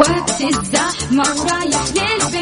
وقت 0.00 0.40
الزحمة 0.40 1.24
ورايح 1.40 1.84
للبيت. 1.96 2.39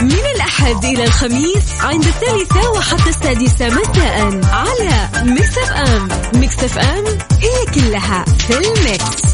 من 0.00 0.24
الأحد 0.34 0.84
إلى 0.84 1.04
الخميس 1.04 1.80
عند 1.80 2.04
الثالثة 2.04 2.70
وحتى 2.70 3.10
السادسة 3.10 3.68
مساء 3.68 4.40
على 4.52 5.08
Mix 5.24 5.58
FM 5.58 6.08
Mix 6.40 6.64
FM 6.64 7.04
هي 7.40 7.66
كلها 7.74 8.24
في 8.24 8.58
ال 8.58 8.72
mix. 8.72 9.30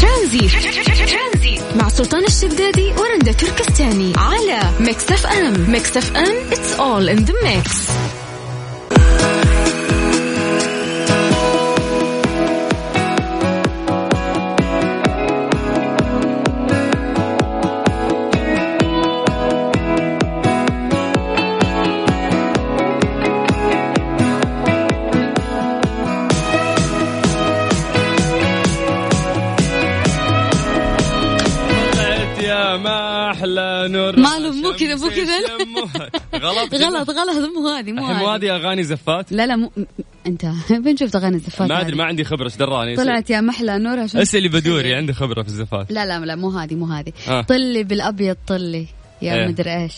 ترانزيت. 0.00 1.60
مع 1.76 1.88
سلطان 1.88 2.24
الشدادي 2.24 2.92
ورندا 2.92 3.32
تركستاني 3.32 4.12
على 4.16 4.60
Mix 4.80 5.10
FM 5.12 5.70
Mix 5.70 5.96
FM 5.96 6.50
It's 6.50 6.78
all 6.78 7.08
in 7.08 7.24
the 7.24 7.34
mix. 7.44 7.90
كذا، 34.74 34.94
مو 34.94 35.10
كذا. 35.10 35.38
غلط؟ 36.34 36.74
غلط 36.84 37.10
غلط 37.10 37.50
مو 37.56 37.68
هذه 37.68 37.92
مو 37.92 38.02
الحين 38.02 38.16
مو 38.16 38.28
هذه. 38.28 38.34
هذه 38.36 38.56
اغاني 38.56 38.82
زفات؟ 38.82 39.32
لا 39.32 39.46
لا 39.46 39.56
مو 39.56 39.70
انت 40.26 40.46
فين 40.66 40.96
شفت 40.96 41.16
اغاني 41.16 41.36
الزفات 41.36 41.68
ما 41.68 41.80
أدري 41.80 41.92
هذه؟ 41.92 41.98
ما 41.98 42.04
عندي 42.04 42.24
خبرة 42.24 42.44
إيش 42.44 42.56
دراني؟ 42.56 42.96
طلعت 42.96 43.30
يا 43.30 43.40
محلى 43.40 43.78
نورها 43.78 44.06
شو؟ 44.06 44.18
اسالي 44.18 44.48
بدوري؟ 44.48 44.94
عندي 44.94 45.12
خبرة 45.12 45.42
في 45.42 45.48
الزفات. 45.48 45.92
لا 45.92 46.06
لا 46.06 46.20
لا 46.20 46.36
مو 46.36 46.50
هذه 46.50 46.74
مو 46.74 46.86
هذه. 46.86 47.12
آه. 47.28 47.42
طلي 47.42 47.84
بالأبيض 47.84 48.36
طلي 48.46 48.86
يا 49.22 49.34
إيه. 49.34 49.48
مدري 49.48 49.82
إيش. 49.82 49.94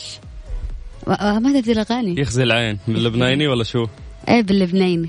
ما 1.06 1.61
تدري 1.61 1.72
الاغاني 1.72 2.20
يخزي 2.20 2.42
العين 2.42 2.78
من 2.88 2.96
اللبناني 2.96 3.48
ولا 3.48 3.64
شو؟ 3.64 3.86
إيه 4.28 4.42
باللبناني. 4.42 5.08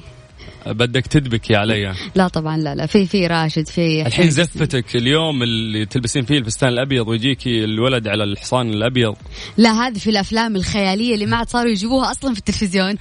بدك 0.66 1.08
تدبكي 1.08 1.56
علي. 1.56 1.94
لا 2.16 2.28
طبعا 2.28 2.58
لا 2.58 2.76
لا 2.76 2.86
في 2.86 3.06
في 3.06 3.28
راشد 3.28 3.68
في 3.68 4.08
الحين. 4.08 4.30
زفتك 4.30 4.96
اليوم 4.96 5.44
اللي 5.44 5.86
تلبسين 5.86 6.26
فيه 6.26 6.38
الفستان 6.38 6.70
الأبيض 6.70 7.08
ويجيكي 7.08 7.64
الولد 7.64 8.08
على 8.08 8.24
الحصان 8.24 8.70
الأبيض. 8.70 9.16
لا 9.58 9.72
هذه 9.72 9.98
في 9.98 10.10
الأفلام 10.10 10.56
الخيالية 10.56 11.14
اللي 11.14 11.26
ما 11.26 11.38
عاد 11.38 11.50
صاروا 11.50 11.72
يجيبوها 11.72 12.12
أصلا 12.12 12.34
في 12.34 12.40
التلفزيون. 12.40 12.96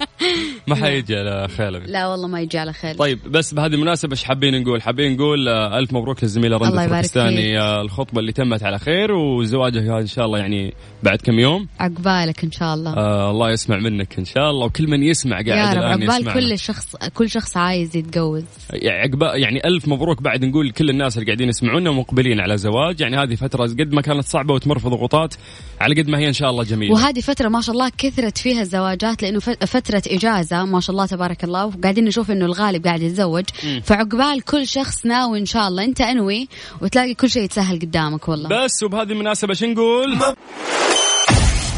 ما 0.68 0.76
حيجي 0.76 1.16
على 1.16 1.48
خيالك. 1.48 1.82
لا 1.86 2.08
والله 2.08 2.28
ما 2.28 2.40
يجي 2.40 2.58
على 2.58 2.72
خير 2.72 2.94
طيب 2.94 3.18
بس 3.30 3.54
بهذه 3.54 3.74
المناسبة 3.74 4.12
إيش 4.12 4.24
حابين 4.24 4.62
نقول؟ 4.62 4.82
حابين 4.82 5.16
نقول 5.16 5.48
آه، 5.48 5.78
ألف 5.78 5.92
مبروك 5.92 6.22
للزميلة 6.22 6.56
الله 6.56 6.86
رندا 6.86 7.02
فيك. 7.02 7.16
آه، 7.16 7.80
الخطبة 7.80 8.20
اللي 8.20 8.32
تمت 8.32 8.62
على 8.62 8.78
خير 8.78 9.12
وزواجها 9.12 10.00
إن 10.00 10.06
شاء 10.06 10.26
الله 10.26 10.38
يعني 10.38 10.74
بعد 11.02 11.18
كم 11.18 11.38
يوم. 11.38 11.68
عقبالك 11.80 12.44
إن 12.44 12.50
شاء 12.50 12.74
الله. 12.74 12.96
آه 12.96 13.30
الله 13.30 13.50
يسمع 13.50 13.76
منك 13.78 14.18
إن 14.18 14.24
شاء 14.24 14.50
الله 14.50 14.66
وكل 14.66 14.88
من 14.88 15.02
يسمع 15.02 15.40
يا 15.40 15.54
قاعد 15.54 15.76
رب 15.76 15.82
الآن 15.82 15.92
عقبال 15.92 16.20
يسمعنا. 16.20 16.40
كل 16.40 16.52
شخص 16.76 16.96
كل 17.14 17.30
شخص 17.30 17.56
عايز 17.56 17.96
يتجوز. 17.96 18.44
يعني 18.72 19.00
عقبال 19.00 19.42
يعني 19.42 19.64
ألف 19.64 19.88
مبروك 19.88 20.22
بعد 20.22 20.44
نقول 20.44 20.68
لكل 20.68 20.90
الناس 20.90 21.16
اللي 21.16 21.26
قاعدين 21.26 21.48
يسمعونا 21.48 21.90
ومقبلين 21.90 22.40
على 22.40 22.58
زواج. 22.58 23.00
يعني 23.00 23.16
هذه 23.16 23.34
فترة 23.34 23.62
قد 23.66 23.92
ما 23.92 24.02
كانت 24.02 24.24
صعبة 24.24 24.54
وتمر 24.54 24.78
في 24.78 24.88
ضغوطات 24.88 25.34
على 25.80 26.02
قد 26.02 26.08
ما 26.08 26.18
هي 26.18 26.28
إن 26.28 26.32
شاء 26.32 26.50
الله 26.50 26.64
جميلة. 26.64 26.92
وهذه 26.94 27.20
فترة 27.20 27.48
ما 27.48 27.60
شاء 27.60 27.72
الله 27.72 27.90
كثرت 27.98 28.38
فيها 28.38 28.60
الزواجات 28.60 29.22
لأنه 29.22 29.40
ف- 29.40 29.64
فترة 29.64 30.02
إجازة 30.06 30.64
ما 30.64 30.80
شاء 30.80 30.90
الله 30.90 31.06
تبارك 31.06 31.44
الله. 31.44 31.66
وقاعدين 31.66 32.04
نشوف 32.04 32.30
إنه 32.30 32.44
الغالب 32.44 32.84
قاعد 32.86 33.02
يتزوج. 33.02 33.44
فعقبال 33.84 34.42
كل 34.44 34.66
شخص 34.66 35.06
ناوي 35.06 35.38
إن 35.38 35.46
شاء 35.46 35.68
الله. 35.68 35.84
أنت 35.84 36.00
أنوي 36.00 36.48
وتلاقي 36.82 37.14
كل 37.14 37.30
شيء 37.30 37.42
يتسهل 37.42 37.78
قدامك 37.78 38.28
والله. 38.28 38.64
بس 38.64 38.82
وبهذه 38.82 39.12
المناسبة 39.12 39.54
شو 39.54 39.66
نقول؟ 39.66 40.18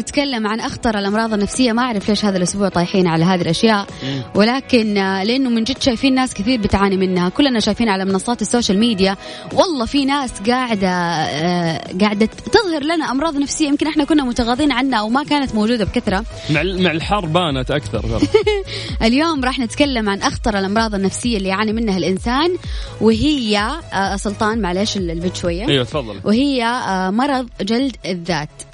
نتكلم 0.00 0.46
عن 0.46 0.60
أخطر 0.60 0.98
الأمراض 0.98 1.32
النفسية. 1.34 1.72
ما 1.72 1.82
أعرف 1.82 2.08
ليش 2.08 2.24
هذا 2.24 2.36
الأسبوع 2.36 2.68
طايحين 2.68 3.06
على 3.06 3.24
هذه 3.24 3.42
الأشياء. 3.42 3.86
ولكن 4.34 4.98
آه، 4.98 5.24
لأنه 5.24 5.50
من 5.50 5.64
جد 5.64 5.82
شايفين 5.82 6.14
ناس 6.14 6.34
كثير 6.34 6.60
بتعاني 6.60 6.96
منها. 6.96 7.28
كلنا 7.28 7.60
شايفين 7.60 7.88
على 7.88 8.04
منصات 8.04 8.42
ال 8.42 8.47
social 8.47 8.78
media. 8.78 9.16
والله 9.52 9.86
في 9.86 10.04
ناس 10.04 10.30
قاعدة 10.40 10.88
آه، 10.90 11.80
قاعدة 12.00 12.26
تظهر 12.26 12.82
لنا 12.82 13.10
أمراض 13.10 13.36
نفسية 13.36 13.68
يمكن 13.68 13.86
إحنا 13.86 14.04
كنا 14.04 14.24
متغاضين 14.24 14.72
عنها 14.72 14.98
أو 14.98 15.08
ما 15.08 15.24
كانت 15.24 15.54
موجودة 15.54 15.84
بكثرة. 15.84 16.24
مع 16.50 16.62
مع 16.62 16.90
الحر 16.90 17.26
بانت 17.26 17.72
ترى. 17.72 18.20
اليوم 19.06 19.44
راح 19.44 19.58
نتكلم 19.58 20.08
عن 20.08 20.18
أخطر 20.18 20.58
الأمراض 20.58 20.94
النفسية 20.94 21.36
اللي 21.36 21.48
يعاني 21.48 21.72
منها 21.72 21.98
الإنسان 21.98 22.56
وهي 23.00 23.58
آه، 23.92 24.16
سلطان 24.16 24.60
معلش 24.60 24.96
ال 24.96 25.04
beat 25.04 25.36
شوية. 25.36 25.68
أيوه 25.68 25.84
تفضل. 25.84 26.20
وهي 26.24 26.80
مرض 27.12 27.48
جلد 27.60 27.96
الذات. 28.06 28.69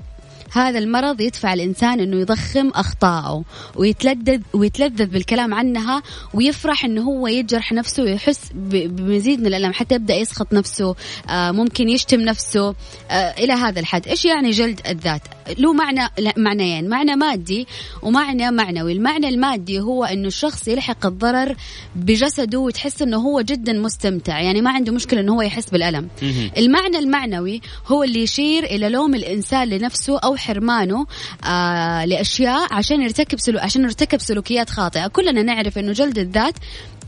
هذا 0.56 0.78
المرض 0.78 1.20
يدفع 1.20 1.52
الإنسان 1.52 2.00
أنه 2.00 2.20
يضخم 2.20 2.68
أخطائه 2.68 3.44
ويتلذذ 3.76 4.40
ويتلذذ 4.54 5.06
بالكلام 5.06 5.54
عنها 5.54 6.02
ويفرح 6.34 6.84
أنه 6.84 7.02
هو 7.02 7.26
يجرح 7.26 7.72
نفسه 7.72 8.02
ويحس 8.02 8.50
بمزيد 8.54 9.40
من 9.40 9.46
الألم 9.46 9.72
حتى 9.72 9.94
يبدأ 9.94 10.14
يسخط 10.14 10.52
نفسه 10.52 10.94
آه، 11.28 11.50
ممكن 11.50 11.88
يشتم 11.88 12.20
نفسه 12.20 12.74
آه، 13.10 13.14
إلى 13.38 13.52
هذا 13.52 13.80
الحد. 13.80 14.08
إيش 14.08 14.24
يعني 14.24 14.50
جلد 14.50 14.80
الذات؟ 14.86 15.35
له 15.58 15.72
معنى 15.72 16.00
معنيين 16.36 16.88
معنى 16.88 17.16
مادي 17.16 17.66
ومعنى 18.02 18.50
معنوي. 18.50 18.92
المعنى 18.92 19.28
المادي 19.28 19.80
هو 19.80 20.04
أنه 20.04 20.28
الشخص 20.28 20.68
يلحق 20.68 21.06
الضرر 21.06 21.56
بجسده 21.96 22.58
وتحس 22.58 23.02
أنه 23.02 23.16
هو 23.16 23.40
جدا 23.40 23.72
مستمتع 23.72 24.40
يعني 24.40 24.60
ما 24.62 24.70
عنده 24.70 24.92
مشكلة 24.92 25.20
أنه 25.20 25.34
هو 25.34 25.42
يحس 25.42 25.70
بالألم. 25.70 26.08
المعنى 26.56 26.98
المعنوي 26.98 27.60
هو 27.86 28.02
اللي 28.04 28.22
يشير 28.22 28.64
إلى 28.64 28.88
لوم 28.88 29.14
الإنسان 29.14 29.68
لنفسه 29.68 30.18
أو 30.18 30.36
حرمانه 30.36 31.06
آه 31.44 32.04
لأشياء 32.04 32.74
عشان 32.74 33.02
يرتكب 33.02 33.38
سلو 33.38 33.58
عشان 33.58 33.82
يرتكب 33.82 34.20
سلوكيات 34.20 34.70
خاطئة. 34.70 35.06
كلنا 35.06 35.42
نعرف 35.42 35.78
إنه 35.78 35.92
جلد 35.92 36.18
الذات 36.18 36.54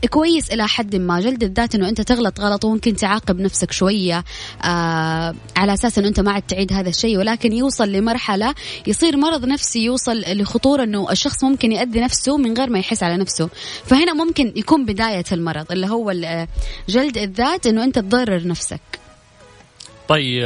كويس 0.09 0.51
إلى 0.51 0.67
حد 0.67 0.95
ما. 0.95 1.19
جلد 1.21 1.43
الذات 1.43 1.75
إنه 1.75 1.89
أنت 1.89 2.01
تغلط 2.01 2.39
غلط 2.39 2.65
وممكن 2.65 2.95
تعاقب 2.95 3.39
نفسك 3.39 3.71
شوية 3.71 4.23
آه 4.63 5.35
على 5.57 5.73
أساس 5.73 5.97
إنه 5.97 6.07
أنت 6.07 6.19
ما 6.19 6.31
عاد 6.31 6.41
تعيد 6.41 6.73
هذا 6.73 6.89
الشيء 6.89 7.17
ولكن 7.17 7.53
يوصل 7.53 7.91
لمرحلة 7.91 8.55
يصير 8.87 9.17
مرض 9.17 9.45
نفسي 9.45 9.83
يوصل 9.83 10.21
لخطورة 10.27 10.83
إنه 10.83 11.11
الشخص 11.11 11.43
ممكن 11.43 11.71
يأذي 11.71 11.99
نفسه 11.99 12.37
من 12.37 12.57
غير 12.57 12.69
ما 12.69 12.79
يحس 12.79 13.03
على 13.03 13.17
نفسه. 13.17 13.49
فهنا 13.85 14.13
ممكن 14.13 14.53
يكون 14.55 14.85
بداية 14.85 15.23
المرض 15.31 15.71
اللي 15.71 15.87
هو 15.87 16.11
ال- 16.11 16.47
جلد 16.89 17.17
الذات 17.17 17.67
إنه 17.67 17.83
أنت 17.83 17.99
تضرر 17.99 18.47
نفسك. 18.47 18.81
طيب 20.09 20.43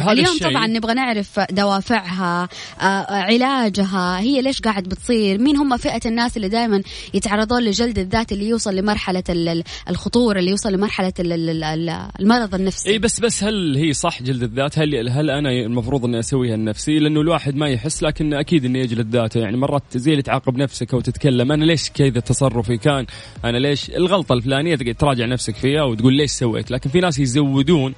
هذا 0.00 0.12
اليوم 0.12 0.34
الشيء 0.36 0.50
طبعا 0.50 0.66
نبغى 0.66 0.94
نعرف 0.94 1.40
دوافعها 1.50 2.48
آه، 2.80 3.06
علاجها 3.10 4.20
هي 4.20 4.42
ليش 4.42 4.60
قاعد 4.60 4.82
بتصير 4.82 5.38
مين 5.38 5.56
هم 5.56 5.76
فئة 5.76 6.00
الناس 6.06 6.36
اللي 6.36 6.48
دائما 6.48 6.82
يتعرضون 7.14 7.62
لجلد 7.62 7.98
الذات 7.98 8.32
اللي 8.32 8.48
يوصل 8.48 8.76
لمرحلة 8.76 9.22
ال- 9.28 9.48
ال- 9.48 9.64
الخطورة 9.90 10.38
اللي 10.38 10.50
يوصل 10.50 10.72
لمرحلة 10.72 11.12
ال- 11.20 11.32
ال- 11.32 11.64
ال- 11.64 12.08
المرض 12.20 12.54
النفسي 12.54 12.90
اي 12.90 12.98
بس 12.98 13.20
بس 13.20 13.44
هل 13.44 13.76
هي 13.76 13.92
صح 13.92 14.22
جلد 14.22 14.42
الذات؟ 14.42 14.78
هل 14.78 15.08
هل 15.08 15.30
أنا 15.30 15.50
المفروض 15.50 16.04
إني 16.04 16.18
أسويها 16.18 16.54
النفسي؟ 16.54 16.98
لأنه 16.98 17.20
الواحد 17.20 17.56
ما 17.56 17.68
يحس 17.68 18.02
لكن 18.02 18.34
أكيد 18.34 18.64
إنه 18.64 18.78
يجلد 18.78 19.16
ذاته، 19.16 19.40
يعني 19.40 19.56
مرات 19.56 19.82
زي 19.96 20.10
اللي 20.10 20.22
تعاقب 20.22 20.56
نفسك 20.56 20.94
أو 20.94 21.00
تتكلم 21.00 21.52
أنا 21.52 21.64
ليش 21.64 21.90
كذا 21.90 22.20
تصرفي 22.20 22.76
كان؟ 22.76 23.06
أنا 23.44 23.58
ليش 23.58 23.90
الغلطة 23.90 24.32
الفلانية 24.32 24.76
تقعد 24.76 24.94
تراجع 24.94 25.26
نفسك 25.26 25.56
فيها 25.56 25.82
وتقول 25.82 26.14
ليش 26.14 26.30
سويت؟ 26.30 26.70
لكن 26.70 26.90
في 26.90 27.00
ناس 27.00 27.18
يزودون 27.18 27.94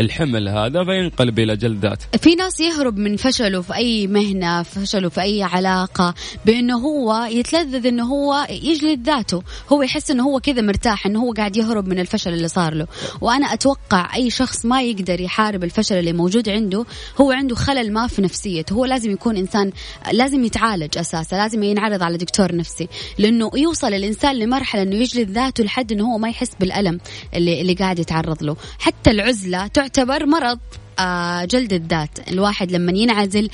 الحمل 0.00 0.48
هذا 0.48 0.84
فينقلب 0.84 1.38
إلى 1.38 1.56
جلد 1.56 1.86
ذات. 1.86 2.16
في 2.16 2.34
ناس 2.34 2.60
يهرب 2.60 2.96
من 2.96 3.16
فشله 3.16 3.62
في 3.62 3.74
أي 3.74 4.06
مهنة 4.06 4.62
فشله 4.62 5.08
في 5.08 5.20
أي 5.20 5.42
علاقة 5.42 6.14
بأنه 6.46 6.78
هو 6.78 7.28
يتلذذ 7.30 7.86
إنه 7.86 8.04
هو 8.04 8.46
يجلد 8.50 9.06
ذاته. 9.06 9.42
هو 9.72 9.82
يحس 9.82 10.10
إنه 10.10 10.22
هو 10.22 10.40
كذا 10.40 10.62
مرتاح 10.62 11.06
إنه 11.06 11.20
هو 11.20 11.32
قاعد 11.32 11.56
يهرب 11.56 11.88
من 11.88 11.98
الفشل 11.98 12.32
اللي 12.32 12.48
صار 12.48 12.74
له. 12.74 12.86
وأنا 13.20 13.46
أتوقع 13.52 14.14
أي 14.14 14.30
شخص 14.30 14.66
ما 14.66 14.82
يقدر 14.82 15.20
يحارب 15.20 15.64
الفشل 15.64 15.94
اللي 15.94 16.12
موجود 16.12 16.48
عنده 16.48 16.84
هو 17.20 17.32
عنده 17.32 17.54
خلل 17.54 17.92
ما 17.92 18.06
في 18.06 18.22
نفسيته. 18.22 18.74
هو 18.74 18.84
لازم 18.84 19.10
يكون 19.10 19.36
إنسان 19.36 19.72
لازم 20.12 20.44
يتعالج 20.44 20.98
أساسا 20.98 21.36
لازم 21.36 21.62
ينعرض 21.62 22.02
على 22.02 22.16
دكتور 22.16 22.56
نفسي. 22.56 22.88
لأنه 23.18 23.50
يوصل 23.54 23.94
الإنسان 23.94 24.36
لمرحلة 24.36 24.82
إنه 24.82 24.96
يجلد 24.96 25.30
ذاته 25.30 25.64
لحد 25.64 25.92
إنه 25.92 26.12
هو 26.12 26.18
ما 26.18 26.28
يحس 26.28 26.50
بالألم 26.60 27.00
اللي 27.34 27.60
اللي 27.60 27.74
قاعد 27.74 27.98
يتعرض 27.98 28.42
له. 28.42 28.56
حتى 28.78 29.10
العزلة 29.10 29.66
تعتبر 29.88 30.26
مرض 30.26 30.58
آه، 30.98 31.44
جلد 31.44 31.72
الذات. 31.72 32.30
الواحد 32.30 32.72
لما 32.72 32.92
ينعزل 32.92 33.50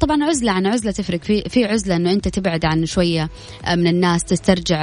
طبعا 0.00 0.24
عزلة 0.24 0.52
عن 0.52 0.66
عزلة 0.66 0.92
تفرق. 0.92 1.22
في 1.22 1.42
في 1.42 1.64
عزلة 1.64 1.96
إنه 1.96 2.12
أنت 2.12 2.28
تبعد 2.28 2.64
عن 2.64 2.86
شوية 2.86 3.28
آه، 3.64 3.74
من 3.74 3.86
الناس 3.86 4.24
تسترجع 4.24 4.82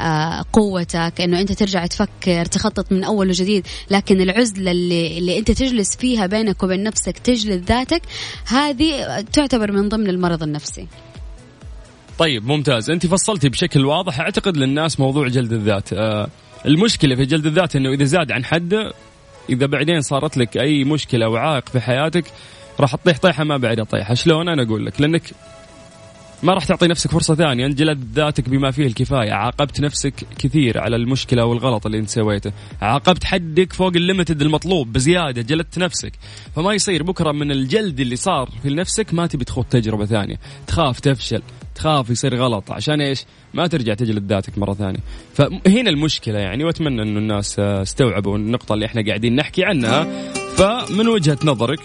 آه، 0.00 0.44
قوتك 0.52 1.20
إنه 1.20 1.40
أنت 1.40 1.52
ترجع 1.52 1.86
تفكر 1.86 2.44
تخطط 2.44 2.92
من 2.92 3.04
أول 3.04 3.28
وجديد. 3.28 3.66
لكن 3.90 4.20
العزلة 4.20 4.70
اللي 4.70 5.18
اللي 5.18 5.38
أنت 5.38 5.50
تجلس 5.50 5.96
فيها 5.96 6.26
بينك 6.26 6.62
وبين 6.62 6.82
نفسك 6.82 7.18
تجلد 7.18 7.64
ذاتك 7.64 8.02
هذه 8.46 9.20
تعتبر 9.20 9.72
من 9.72 9.88
ضمن 9.88 10.08
المرض 10.08 10.42
النفسي. 10.42 10.86
طيب 12.18 12.46
ممتاز. 12.46 12.90
أنت 12.90 13.06
فصلتي 13.06 13.48
بشكل 13.48 13.84
واضح. 13.84 14.20
أعتقد 14.20 14.56
للناس 14.56 15.00
موضوع 15.00 15.28
جلد 15.28 15.52
الذات. 15.52 15.88
المشكلة 16.66 17.16
في 17.16 17.24
جلد 17.24 17.46
الذات 17.46 17.76
إنه 17.76 17.92
إذا 17.92 18.04
زاد 18.04 18.32
عن 18.32 18.44
حده 18.44 18.92
إذا 19.50 19.66
بعدين 19.66 20.00
صارت 20.00 20.36
لك 20.36 20.56
أي 20.56 20.84
مشكلة 20.84 21.26
أو 21.26 21.36
عائق 21.36 21.68
في 21.68 21.80
حياتك 21.80 22.24
راح 22.80 22.94
تطيح 22.94 23.18
طيحة 23.18 23.44
ما 23.44 23.56
بعدها 23.56 23.84
طيحه 23.84 24.14
شلون؟ 24.14 24.48
أنا 24.48 24.62
أقول 24.62 24.86
لك 24.86 25.00
لأنك 25.00 25.22
ما 26.42 26.54
راح 26.54 26.64
تعطي 26.64 26.86
نفسك 26.86 27.10
فرصة 27.10 27.34
ثانية. 27.34 27.66
انت 27.66 27.78
جلد 27.78 28.04
ذاتك 28.14 28.48
بما 28.48 28.70
فيه 28.70 28.86
الكفاية. 28.86 29.32
عاقبت 29.32 29.80
نفسك 29.80 30.14
كثير 30.38 30.80
على 30.80 30.96
المشكلة 30.96 31.44
والغلط 31.44 31.86
اللي 31.86 31.98
انت 31.98 32.08
سويته. 32.08 32.52
عاقبت 32.82 33.24
حدك 33.24 33.72
فوق 33.72 33.92
الليمتد 33.96 34.42
المطلوب 34.42 34.92
بزيادة. 34.92 35.42
جلدت 35.42 35.78
نفسك. 35.78 36.12
فما 36.56 36.74
يصير 36.74 37.02
بكرة 37.02 37.32
من 37.32 37.50
الجلد 37.50 38.00
اللي 38.00 38.16
صار 38.16 38.50
في 38.62 38.70
نفسك 38.70 39.14
ما 39.14 39.26
تبي 39.26 39.44
تخوض 39.44 39.64
تجربة 39.64 40.06
ثانية. 40.06 40.36
تخاف 40.66 41.00
تفشل. 41.00 41.42
تخاف 41.74 42.10
يصير 42.10 42.36
غلط. 42.36 42.70
عشان 42.70 43.00
إيش؟ 43.00 43.24
ما 43.54 43.66
ترجع 43.66 43.94
تجلد 43.94 44.32
ذاتك 44.32 44.58
مرة 44.58 44.74
ثانية. 44.74 45.00
فهنا 45.34 45.90
المشكلة 45.90 46.38
يعني. 46.38 46.64
واتمنى 46.64 47.02
انه 47.02 47.18
الناس 47.18 47.58
استوعبوا 47.58 48.36
النقطة 48.36 48.72
اللي 48.74 48.86
إحنا 48.86 49.06
قاعدين 49.06 49.36
نحكي 49.36 49.64
عنها. 49.64 50.06
فمن 50.56 51.08
وجهة 51.08 51.38
نظرك 51.44 51.80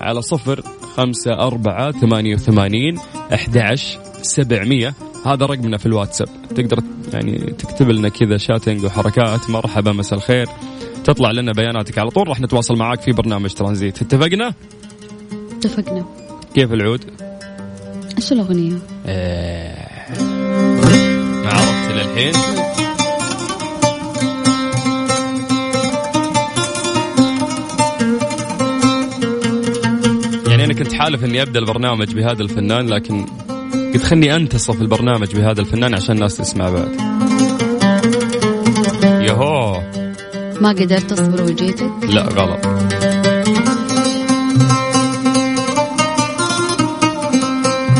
على 0.00 0.22
صفر 0.22 0.62
خمسة 0.96 1.32
أربعة 1.32 1.90
ثمانية 1.90 2.34
وثمانين 2.34 2.98
أحد 3.34 3.74
سبعمية. 4.22 4.94
هذا 5.26 5.46
رقمنا 5.46 5.78
في 5.78 5.86
الواتساب. 5.86 6.28
تقدر 6.54 6.78
يعني 7.12 7.38
تكتب 7.38 7.90
لنا 7.90 8.08
كذا 8.08 8.36
شاتنج 8.36 8.84
وحركات. 8.84 9.50
مرحبا 9.50 9.92
مساء 9.92 10.18
الخير. 10.18 10.48
تطلع 11.04 11.30
لنا 11.30 11.52
بياناتك 11.52 11.98
على 11.98 12.10
طول. 12.10 12.28
راح 12.28 12.40
نتواصل 12.40 12.76
معاك 12.76 13.00
في 13.00 13.12
برنامج 13.12 13.54
ترانزيت. 13.54 14.02
اتفقنا؟ 14.02 14.54
اتفقنا. 15.56 16.04
كيف 16.54 16.72
العود؟ 16.72 17.04
إيش 18.18 18.32
الأغنية؟ 18.32 18.78
ما 21.44 21.50
عرفت 21.52 21.90
للحين. 21.90 22.55
حالف 31.06 31.24
إني 31.24 31.42
أبدأ 31.42 31.60
البرنامج 31.60 32.14
بهذا 32.14 32.42
الفنان 32.42 32.88
لكن 32.88 33.26
قلت 33.94 34.02
خلني 34.02 34.36
أنتصف 34.36 34.80
البرنامج 34.80 35.36
بهذا 35.36 35.60
الفنان 35.60 35.94
عشان 35.94 36.14
الناس 36.14 36.36
تسمع 36.36 36.70
بعد. 36.70 36.92
يهو 39.02 39.82
ما 40.60 40.68
قدرت 40.68 41.12
أصبر 41.12 41.42
وجيتك؟ 41.42 41.90
لا 42.08 42.22
غلط. 42.22 42.66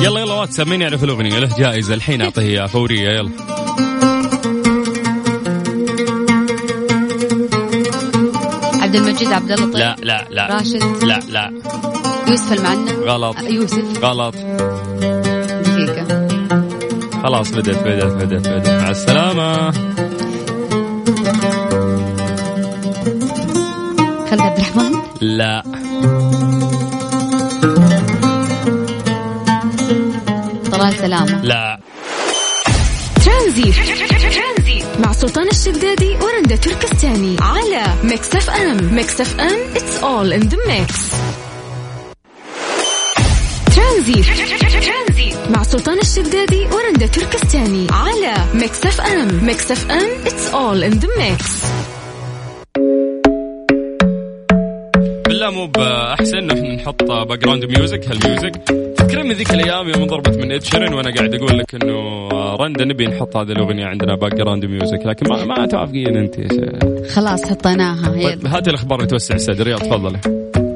يلا 0.01 0.21
يلا 0.21 0.35
واتساب 0.35 0.69
مين 0.69 0.83
يعرف 0.83 1.05
الأغنية؟ 1.05 1.39
له 1.39 1.57
جائزة. 1.59 1.95
الحين 1.95 2.23
أعطيه 2.23 2.43
اياها 2.43 2.67
فورية 2.67 3.09
يلا. 3.09 3.31
عبد 8.83 8.95
المجيد 8.95 9.33
عبد 9.33 9.51
الله 9.51 9.67
طيب. 9.67 9.77
لا 9.77 9.97
لا 10.03 10.27
لا. 10.31 10.47
راشد. 10.57 11.05
لا 11.05 11.21
لا. 11.29 11.53
يوسف 12.29 12.53
المعنى 12.53 12.91
غلط. 12.91 13.37
آه، 13.37 13.43
يوسف. 13.43 14.05
غلط. 14.05 14.35
دقيقة. 15.67 16.29
خلاص 17.23 17.51
بدت 17.51 17.79
بدت 17.79 18.05
بدت 18.05 18.49
بدت 18.49 18.69
مع 18.69 18.91
السلامة. 18.91 19.71
خالد 24.31 24.41
عبد 24.41 24.59
الرحمن؟ 24.59 24.93
لا. 25.21 25.63
طلال 30.73 30.95
سلامة. 30.95 31.43
لا. 31.43 31.81
ترانزيت. 33.25 33.75
مع 35.05 35.13
سلطان 35.13 35.49
الشدادي 35.49 36.17
ورندا 36.23 36.57
تركستاني. 36.57 37.37
على 37.41 37.83
Mix 38.05 38.35
FM. 38.35 38.95
Mix 38.95 39.21
FM 39.21 39.75
it's 39.75 40.03
all 40.03 40.43
in 40.43 40.49
the 40.49 40.57
mix. 40.57 41.16
الشدادي 46.27 46.67
ورندا 46.67 47.07
تركستاني 47.07 47.87
على 47.91 48.35
Mix 48.55 48.87
FM 48.87 49.45
Mix 49.45 49.71
FM 49.71 50.25
it's 50.25 50.55
all 50.55 50.83
in 50.83 50.99
the 51.01 51.09
mix 51.21 51.67
بالله 55.29 55.51
مو 55.51 55.67
بأحسن 55.67 56.37
إنه 56.37 56.55
إحنا 56.55 56.75
نحط 56.75 57.03
background 57.05 57.39
music 57.39 57.65
هال 57.65 58.09
music 58.09 58.57
تذكرين 58.97 59.27
من 59.27 59.33
ذيك 59.33 59.51
الأيام 59.51 59.89
يوم 59.89 60.03
انضربت 60.03 60.37
من 60.37 60.53
اد 60.53 60.63
وأنا 60.75 61.15
قاعد 61.15 61.35
أقول 61.35 61.59
لك 61.59 61.75
إنه 61.75 62.29
رندا 62.57 62.85
نبي 62.85 63.07
نحط 63.07 63.37
هذه 63.37 63.53
الأغنية 63.53 63.87
عندنا 63.87 64.17
background 64.17 64.65
music 64.65 65.07
لكن 65.07 65.27
ما 65.29 65.45
ما 65.45 65.67
توافقين 65.67 66.17
أنت. 66.17 66.37
خلاص 67.11 67.45
حطيناها 67.45 68.09
طيب. 68.09 68.47
هاتي 68.47 68.71
الأخبار 68.71 68.99
اللي 68.99 69.11
توسع 69.11 69.35
الصدر 69.35 69.69
يلا 69.69 69.79
تفضلي 69.79 70.19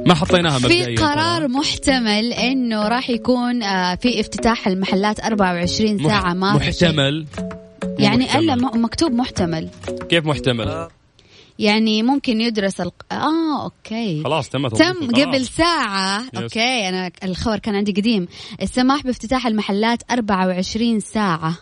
ما 0.07 0.14
حطيناها 0.14 0.59
مبدئيا 0.59 0.85
في 0.85 0.95
قرار 0.97 1.49
محتمل 1.49 2.33
إنه 2.33 2.88
راح 2.88 3.11
يكون 3.11 3.62
آه، 3.62 3.95
في 3.95 4.21
افتتاح 4.21 4.66
المحلات 4.66 5.21
24 5.21 5.97
مح- 5.97 6.09
ساعة 6.09 6.35
ما. 6.35 6.54
محتمل 6.57 7.26
يعني 7.99 8.25
محتمل. 8.25 8.42
ألا 8.50 8.54
م- 8.57 8.85
مكتوب 8.85 9.12
محتمل 9.12 9.69
كيف 10.09 10.25
محتمل؟ 10.26 10.88
يعني 11.59 12.02
ممكن 12.02 12.40
يدرس 12.40 12.80
الق... 12.80 12.95
آه 13.12 13.64
okay 13.64 14.23
خلاص 14.25 14.49
تم 14.49 14.69
تم. 14.69 15.11
قبل 15.11 15.47
ساعة 15.47 16.23
yes. 16.35 16.42
Okay 16.42 16.88
أنا 16.88 17.11
الخبر 17.25 17.59
كان 17.59 17.75
عندي 17.75 17.92
قديم 17.92 18.28
السماح 18.62 19.02
بافتتاح 19.02 19.47
المحلات 19.47 20.02
24 20.11 21.00
ساعة 21.00 21.54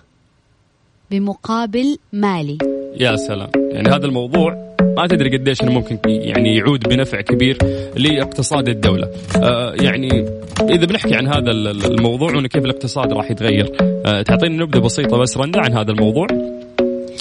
بمقابل 1.10 1.98
مالي 2.12 2.58
يا 3.00 3.16
سلام 3.16 3.50
يعني 3.72 3.88
هذا 3.88 4.06
الموضوع 4.06 4.67
ما 4.98 5.06
تدري 5.06 5.36
قديش 5.36 5.62
إنه 5.62 5.72
ممكن 5.72 5.98
يعني 6.06 6.56
يعود 6.56 6.80
بنفع 6.88 7.20
كبير 7.20 7.58
لاقتصاد 7.96 8.68
الدولة. 8.68 9.08
آه 9.36 9.74
يعني 9.80 10.24
إذا 10.70 10.86
بنحكي 10.86 11.14
عن 11.14 11.26
هذا 11.26 11.50
ال- 11.50 11.68
ال- 11.68 11.84
الموضوع 11.84 12.34
وإنه 12.34 12.48
كيف 12.48 12.64
الاقتصاد 12.64 13.12
راح 13.12 13.30
يتغير، 13.30 13.72
آه 14.06 14.22
تعطينا 14.22 14.64
نبذة 14.64 14.78
بسيطة 14.78 15.16
بس 15.18 15.36
رندا 15.36 15.60
عن 15.60 15.72
هذا 15.72 15.90
الموضوع؟ 15.90 16.26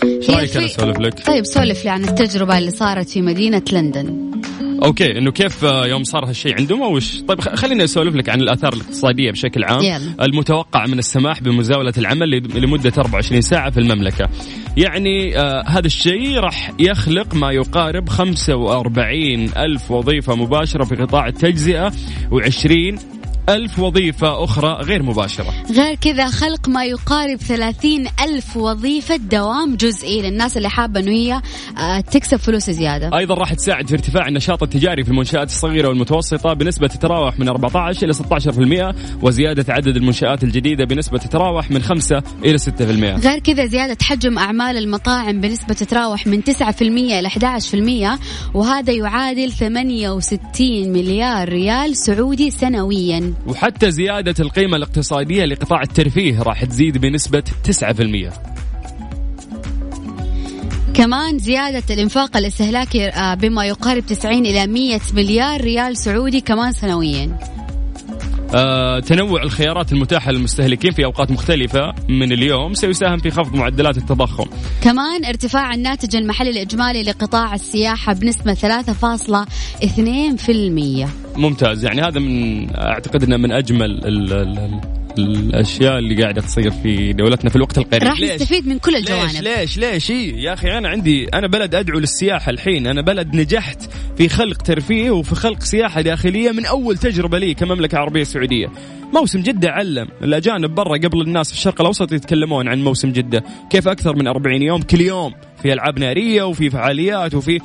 إيش 0.03 0.29
رأيك 0.29 0.57
أنا 0.57 0.65
أسولف 0.65 0.99
لك؟ 0.99 1.25
طيب 1.27 1.45
سولف 1.45 1.83
لي 1.83 1.89
عن 1.89 2.03
التجربة 2.03 2.57
اللي 2.57 2.71
صارت 2.71 3.09
في 3.09 3.21
مدينة 3.21 3.61
لندن 3.73 4.31
أوكي 4.83 5.17
إنه 5.17 5.31
كيف 5.31 5.63
يوم 5.63 6.03
صار 6.03 6.25
هالشيء 6.25 6.55
عندهم 6.57 6.81
أو 6.83 6.95
وش 6.95 7.21
طيب 7.21 7.41
خليني 7.41 7.83
أسولف 7.83 8.15
لك 8.15 8.29
عن 8.29 8.41
الآثار 8.41 8.73
الاقتصادية 8.73 9.31
بشكل 9.31 9.63
عام. 9.63 9.81
يلا. 9.81 10.25
المتوقع 10.25 10.85
من 10.85 10.99
السماح 10.99 11.41
بمزاولة 11.41 11.93
العمل 11.97 12.29
لمدة 12.59 12.93
24 12.97 13.41
ساعة 13.41 13.69
في 13.69 13.79
المملكة. 13.79 14.29
يعني 14.77 15.39
آه 15.39 15.63
هذا 15.67 15.85
الشيء 15.85 16.37
راح 16.39 16.71
يخلق 16.79 17.35
ما 17.35 17.51
يقارب 17.51 18.09
45 18.09 19.49
ألف 19.57 19.91
وظيفة 19.91 20.35
مباشرة 20.35 20.83
في 20.83 20.95
قطاع 20.95 21.27
التجزئة 21.27 21.91
و20 22.31 22.99
ألف 23.49 23.79
وظيفة 23.79 24.43
أخرى 24.43 24.73
غير 24.83 25.03
مباشرة. 25.03 25.53
غير 25.71 25.95
كذا 25.95 26.27
خلق 26.27 26.69
ما 26.69 26.85
يقارب 26.85 27.37
30 27.37 28.05
ألف 28.23 28.57
وظيفة 28.57 29.15
دوام 29.15 29.75
جزئي 29.75 30.21
للناس 30.21 30.57
اللي 30.57 30.69
حابة 30.69 30.99
أنه 30.99 31.11
هي 31.11 31.41
آه، 31.77 31.99
تكسب 31.99 32.37
فلوس 32.37 32.69
زيادة. 32.69 33.17
أيضا 33.17 33.35
راح 33.35 33.53
تساعد 33.53 33.87
في 33.87 33.93
ارتفاع 33.93 34.27
النشاط 34.27 34.63
التجاري 34.63 35.03
في 35.03 35.09
المنشآت 35.09 35.47
الصغيرة 35.47 35.87
والمتوسطة 35.87 36.53
بنسبة 36.53 36.87
تتراوح 36.87 37.39
من 37.39 37.49
14 37.49 38.05
إلى 38.05 38.13
16% 38.13 38.95
وزيادة 39.21 39.73
عدد 39.73 39.95
المنشآت 39.97 40.43
الجديدة 40.43 40.85
بنسبة 40.85 41.17
تتراوح 41.17 41.71
من 41.71 41.81
5 41.81 42.23
إلى 42.45 42.57
6%. 42.57 43.25
غير 43.27 43.39
كذا 43.39 43.65
زيادة 43.65 43.97
حجم 44.01 44.37
أعمال 44.37 44.77
المطاعم 44.77 45.41
بنسبة 45.41 45.73
تتراوح 45.73 46.27
من 46.27 46.41
9% 46.43 46.81
إلى 46.81 47.29
11% 47.29 48.19
وهذا 48.53 48.93
يعادل 48.93 49.51
68 49.51 50.93
مليار 50.93 51.49
ريال 51.49 51.97
سعودي 51.97 52.51
سنويا. 52.51 53.36
وحتى 53.45 53.91
زيادة 53.91 54.35
القيمة 54.39 54.77
الاقتصادية 54.77 55.45
لقطاع 55.45 55.81
الترفيه 55.81 56.41
راح 56.41 56.65
تزيد 56.65 56.97
بنسبة 56.97 57.43
9%. 57.63 58.57
كمان 60.93 61.39
زيادة 61.39 61.83
الإنفاق 61.89 62.37
الاستهلاكي 62.37 63.07
آه، 63.07 63.33
بما 63.33 63.65
يقارب 63.65 64.05
90 64.05 64.45
إلى 64.45 64.67
100 64.67 64.99
مليار 65.13 65.61
ريال 65.61 65.97
سعودي 65.97 66.41
كمان 66.41 66.71
سنويا 66.71 67.56
تنوع 68.99 69.43
الخيارات 69.43 69.91
المتاحة 69.91 70.31
للمستهلكين 70.31 70.91
في 70.91 71.05
أوقات 71.05 71.31
مختلفة 71.31 71.93
من 72.09 72.31
اليوم 72.31 72.73
سيساهم 72.73 73.17
في 73.17 73.31
خفض 73.31 73.55
معدلات 73.55 73.97
التضخم. 73.97 74.45
كمان 74.81 75.25
ارتفاع 75.25 75.73
الناتج 75.73 76.15
المحلي 76.15 76.49
الإجمالي 76.49 77.03
لقطاع 77.03 77.53
السياحة 77.53 78.13
بنسبة 78.13 78.53
3.2% 78.53 81.07
ممتاز 81.37 81.85
يعني 81.85 82.01
هذا 82.01 82.19
من 82.19 82.67
أعتقد 82.75 83.23
إنه 83.23 83.37
من 83.37 83.51
أجمل 83.51 84.05
ال 84.05 84.33
ال 84.33 84.59
ال 84.59 84.81
الأشياء 85.19 85.97
اللي 85.99 86.21
قاعدة 86.21 86.41
تصير 86.41 86.71
في 86.71 87.13
دولتنا 87.13 87.49
في 87.49 87.55
الوقت 87.55 87.77
القريب. 87.77 88.03
راح 88.03 88.19
ليش؟ 88.19 88.31
نستفيد 88.31 88.67
من 88.67 88.79
كل 88.79 88.91
ليش؟ 88.91 89.01
الجوانب. 89.01 89.43
ليش؟ 89.43 89.77
ليش؟ 89.77 90.11
إيه؟ 90.11 90.43
يا 90.43 90.53
أخي 90.53 90.77
أنا 90.77 90.89
عندي 90.89 91.27
أنا 91.33 91.47
بلد 91.47 91.75
أدعو 91.75 91.99
للسياحة 91.99 92.49
الحين. 92.49 92.87
أنا 92.87 93.01
بلد 93.01 93.35
نجحت 93.35 93.89
في 94.17 94.29
خلق 94.29 94.61
ترفيه 94.61 95.11
وفي 95.11 95.35
خلق 95.35 95.59
سياحة 95.63 96.01
داخلية 96.01 96.51
من 96.51 96.65
أول 96.65 96.97
تجربة 96.97 97.39
لي 97.39 97.53
كمملكة 97.53 97.97
عربية 97.97 98.23
سعودية. 98.23 98.67
موسم 99.13 99.41
جدة 99.41 99.69
علم. 99.71 100.07
الأجانب 100.23 100.75
برا 100.75 100.97
قبل 100.97 101.21
الناس 101.21 101.51
في 101.51 101.57
الشرق 101.57 101.81
الأوسط 101.81 102.11
يتكلمون 102.11 102.67
عن 102.67 102.83
موسم 102.83 103.11
جدة. 103.11 103.43
كيف 103.69 103.87
أكثر 103.87 104.15
من 104.15 104.27
40 104.27 104.61
يوم 104.61 104.81
كل 104.81 105.01
يوم 105.01 105.33
في 105.61 105.73
ألعاب 105.73 105.99
نارية 105.99 106.43
وفي 106.43 106.69
فعاليات 106.69 107.35
وفي 107.35 107.59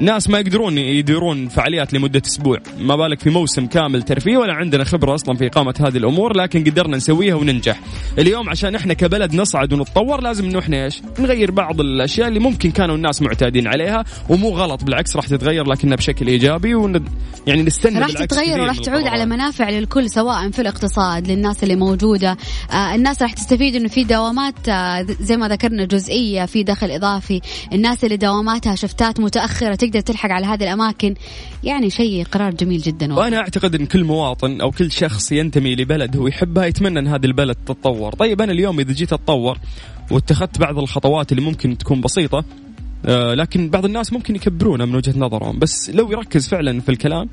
ناس 0.00 0.30
ما 0.30 0.38
يقدرون 0.38 0.78
يديرون 0.78 1.48
فعاليات 1.48 1.94
لمدة 1.94 2.22
أسبوع. 2.26 2.58
ما 2.78 2.96
بالك 2.96 3.20
في 3.20 3.30
موسم 3.30 3.66
كامل 3.66 4.02
ترفيه 4.02 4.36
ولا 4.36 4.52
عندنا 4.52 4.84
خبرة 4.84 5.14
أصلا 5.14 5.36
في 5.36 5.46
إقامة 5.46 5.74
هذه 5.80 5.96
الأمور 5.96 6.36
لكن 6.36 6.64
قدرنا 6.64 6.96
نسويها 6.96 7.34
وننجح. 7.34 7.80
اليوم 8.18 8.48
عشان 8.48 8.74
إحنا 8.74 8.94
كبلد 8.94 9.34
نصعد 9.34 9.72
ونتطور 9.72 10.20
لازم 10.20 10.44
إنه 10.44 10.58
إحنا 10.58 10.84
إيش؟ 10.84 11.02
نغير 11.18 11.50
بعض 11.50 11.80
الأشياء 11.80 12.28
اللي 12.28 12.40
ممكن 12.40 12.70
كانوا 12.70 12.96
الناس 12.96 13.22
معتادين 13.22 13.66
عليها 13.66 14.04
ومو 14.28 14.48
غلط 14.48 14.84
بالعكس 14.84 15.16
راح 15.16 15.26
تتغير 15.26 15.66
لكنها 15.66 15.96
بشكل 15.96 16.26
إيجابي 16.26 16.74
ون... 16.74 17.04
يعني 17.46 17.62
نستنى 17.62 17.98
راح 17.98 18.10
تتغير 18.10 18.60
وراح 18.60 18.78
تعود 18.78 19.06
على. 19.06 19.26
منافع 19.26 19.70
للكل 19.70 20.10
سواء 20.10 20.50
في 20.50 20.58
الاقتصاد 20.62 21.28
للناس 21.28 21.62
اللي 21.62 21.76
موجودة. 21.76 22.36
آه 22.72 22.94
الناس 22.94 23.22
راح 23.22 23.32
تستفيد 23.32 23.74
إنه 23.76 23.88
في 23.88 24.04
دوامات 24.04 24.68
آه 24.68 25.02
زي 25.20 25.36
ما 25.36 25.48
ذكرنا 25.48 25.84
جزئية 25.84 26.44
في 26.44 26.62
دخل 26.62 26.90
إضافي. 26.90 27.40
الناس 27.72 28.04
اللي 28.04 28.16
دواماتها 28.16 28.74
شفتات 28.74 29.20
متأخرة 29.20 29.85
تقدر 29.86 30.00
تلحق 30.00 30.30
على 30.30 30.46
هذه 30.46 30.62
الأماكن. 30.62 31.14
يعني 31.64 31.90
شيء 31.90 32.24
قرار 32.24 32.54
جميل 32.54 32.80
جدا. 32.80 33.06
والله. 33.06 33.22
وأنا 33.22 33.38
أعتقد 33.38 33.74
إن 33.74 33.86
كل 33.86 34.04
مواطن 34.04 34.60
أو 34.60 34.70
كل 34.70 34.92
شخص 34.92 35.32
ينتمي 35.32 35.74
لبلد 35.74 36.16
هو 36.16 36.26
يحبها 36.26 36.66
يتمنى 36.66 36.98
إن 36.98 37.06
هذه 37.06 37.26
البلد 37.26 37.56
تتطور، 37.66 38.12
طيب 38.12 38.42
أنا 38.42 38.52
اليوم 38.52 38.80
إذا 38.80 38.92
جيت 38.92 39.12
أتطور 39.12 39.58
واتخذت 40.10 40.58
بعض 40.58 40.78
الخطوات 40.78 41.32
اللي 41.32 41.42
ممكن 41.42 41.78
تكون 41.78 42.00
بسيطة 42.00 42.44
آه، 43.06 43.34
لكن 43.34 43.70
بعض 43.70 43.84
الناس 43.84 44.12
ممكن 44.12 44.36
يكبرونها 44.36 44.86
من 44.86 44.94
وجهة 44.94 45.18
نظرهم، 45.18 45.58
بس 45.58 45.90
لو 45.90 46.12
يركز 46.12 46.48
فعلا 46.48 46.80
في 46.80 46.88
الكلام 46.88 47.28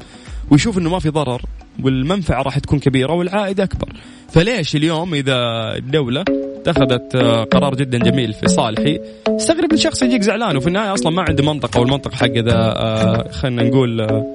ويشوف 0.52 0.78
إنه 0.78 0.90
ما 0.90 1.00
في 1.00 1.10
ضرر 1.10 1.42
والمنفعة 1.84 2.42
راح 2.42 2.60
تكون 2.60 2.80
كبيرة 2.80 3.14
والعائد 3.14 3.62
أكبر، 3.62 3.90
فليش 4.30 4.76
اليوم 4.76 5.14
إذا 5.14 5.36
الدولة 5.76 6.24
اتخذت 6.68 7.16
آه، 7.16 7.44
قرار 7.44 7.76
جدا 7.76 7.98
جميل 7.98 8.34
في 8.34 8.48
صالحي 8.48 9.00
استغرب 9.28 9.72
إن 9.72 9.78
شخص 9.78 10.04
يجيك 10.04 10.22
زعلان 10.22 10.58
وفي 10.58 10.68
النهاية 10.68 10.94
أصلا 10.94 11.12
ما 11.12 11.26
عنده 11.30 11.44
منطقه 11.44 11.80
والمنطق 11.80 12.14
حق 12.14 12.38
ذا 12.38 12.56
آه، 12.56 13.32
خلينا 13.32 13.64
نقول 13.64 14.02
آه، 14.02 14.26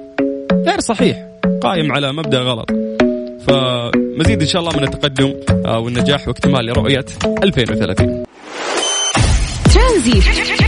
غير 0.52 0.80
صحيح 0.80 1.26
قائم 1.62 1.92
على 1.92 2.12
مبدأ 2.12 2.38
غلط. 2.38 2.70
فمزيد 3.46 4.40
إن 4.40 4.46
شاء 4.46 4.62
الله 4.62 4.76
من 4.76 4.84
التقدم 4.84 5.34
والنجاح 5.64 6.28
واكتمال 6.28 6.66
لرؤية 6.66 7.04
2030 7.42 8.24
ترانزيت. 9.74 10.67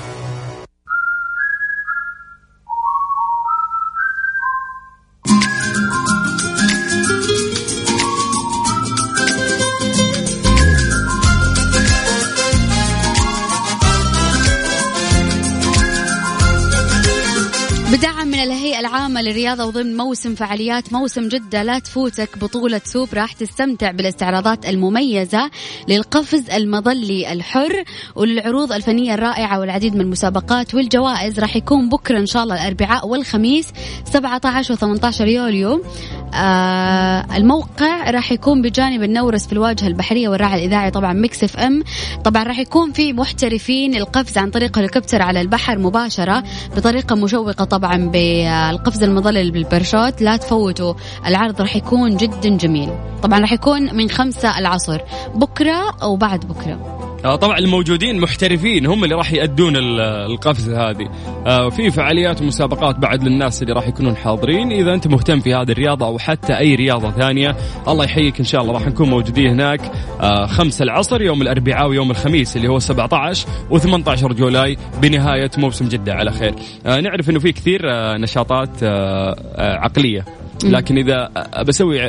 للرياضة 19.21 19.65
وضمن 19.65 19.97
موسم 19.97 20.35
فعاليات 20.35 20.93
موسم 20.93 21.27
جدة 21.27 21.63
لا 21.63 21.79
تفوتك 21.79 22.37
بطولة 22.37 22.81
swoop 22.85 23.13
راح 23.13 23.33
تستمتع 23.33 23.91
بالاستعراضات 23.91 24.65
المميزة 24.65 25.51
للقفز 25.87 26.49
المظلي 26.49 27.33
الحر 27.33 27.83
وللعروض 28.15 28.71
الفنية 28.71 29.13
الرائعة 29.13 29.59
والعديد 29.59 29.95
من 29.95 30.01
المسابقات 30.01 30.75
والجوائز. 30.75 31.39
راح 31.39 31.55
يكون 31.55 31.89
بكرة 31.89 32.19
إن 32.19 32.25
شاء 32.25 32.43
الله 32.43 32.55
الأربعاء 32.55 33.07
والخميس 33.07 33.67
17 34.05 34.73
و 34.73 34.75
18 34.75 35.27
يوليو. 35.27 35.83
آه 36.33 37.25
الموقع 37.37 38.09
راح 38.09 38.31
يكون 38.31 38.61
بجانب 38.61 39.03
النورس 39.03 39.47
في 39.47 39.53
الواجهة 39.53 39.87
البحرية 39.87 40.29
والراعي 40.29 40.59
الإذاعي 40.59 40.91
طبعا 40.91 41.13
Mix 41.13 41.43
FM. 41.43 41.83
طبعا 42.23 42.43
راح 42.43 42.59
يكون 42.59 42.91
في 42.91 43.13
محترفين 43.13 43.95
القفز 43.95 44.37
عن 44.37 44.49
طريق 44.49 44.77
هليكوبتر 44.77 45.21
على 45.21 45.41
البحر 45.41 45.77
مباشرة 45.79 46.43
بطريقة 46.75 47.15
مشوقة 47.15 47.63
طبعا 47.63 47.97
بالقفز 47.97 49.03
المظلل 49.03 49.51
بالبرشوت. 49.51 50.21
لا 50.21 50.37
تفوتوا 50.37 50.93
العرض 51.25 51.61
راح 51.61 51.75
يكون 51.75 52.17
جدا 52.17 52.49
جميل. 52.57 52.89
طبعا 53.23 53.39
راح 53.39 53.51
يكون 53.51 53.95
من 53.95 54.09
خمسة 54.09 54.59
العصر. 54.59 55.01
بكرة 55.35 55.95
أو 56.01 56.15
بعد 56.15 56.39
بكرة. 56.39 57.00
طبعا 57.23 57.57
الموجودين 57.57 58.19
محترفين 58.19 58.85
هم 58.85 59.03
اللي 59.03 59.15
راح 59.15 59.33
يأدون 59.33 59.75
ال- 59.75 60.01
القفزة 60.01 60.89
هذه. 60.89 61.09
آه، 61.47 61.69
في 61.69 61.91
فعاليات 61.91 62.41
ومسابقات 62.41 62.95
بعد 62.99 63.23
للناس 63.23 63.61
اللي 63.61 63.73
راح 63.73 63.87
يكونون 63.87 64.15
حاضرين. 64.15 64.71
إذا 64.71 64.93
أنت 64.93 65.07
مهتم 65.07 65.39
في 65.39 65.53
هذه 65.53 65.71
الرياضة 65.71 66.05
أو 66.05 66.19
حتى 66.19 66.57
أي 66.57 66.75
رياضة 66.75 67.11
ثانية 67.11 67.55
الله 67.87 68.05
يحييك 68.05 68.39
إن 68.39 68.45
شاء 68.45 68.61
الله 68.61 68.73
راح 68.73 68.87
نكون 68.87 69.09
موجودين 69.09 69.47
هناك. 69.49 69.81
آه، 70.21 70.45
خمسة 70.45 70.83
العصر 70.83 71.21
يوم 71.21 71.41
الأربعاء 71.41 71.87
ويوم 71.89 72.11
الخميس 72.11 72.57
اللي 72.57 72.67
هو 72.67 72.79
17 72.79 73.47
و18 73.71 74.25
جولاي 74.33 74.77
بنهاية 75.01 75.51
موسم 75.57 75.87
جدة. 75.87 76.13
على 76.13 76.31
خير. 76.31 76.55
آه، 76.85 76.99
نعرف 76.99 77.29
أنه 77.29 77.39
في 77.39 77.51
كثير 77.51 77.81
آه، 77.93 78.17
نشاطات 78.17 78.69
آه، 78.83 79.35
آه، 79.55 79.77
عقلية. 79.77 80.25
لكن 80.63 80.97
إذا 80.97 81.29
بسوي 81.67 81.99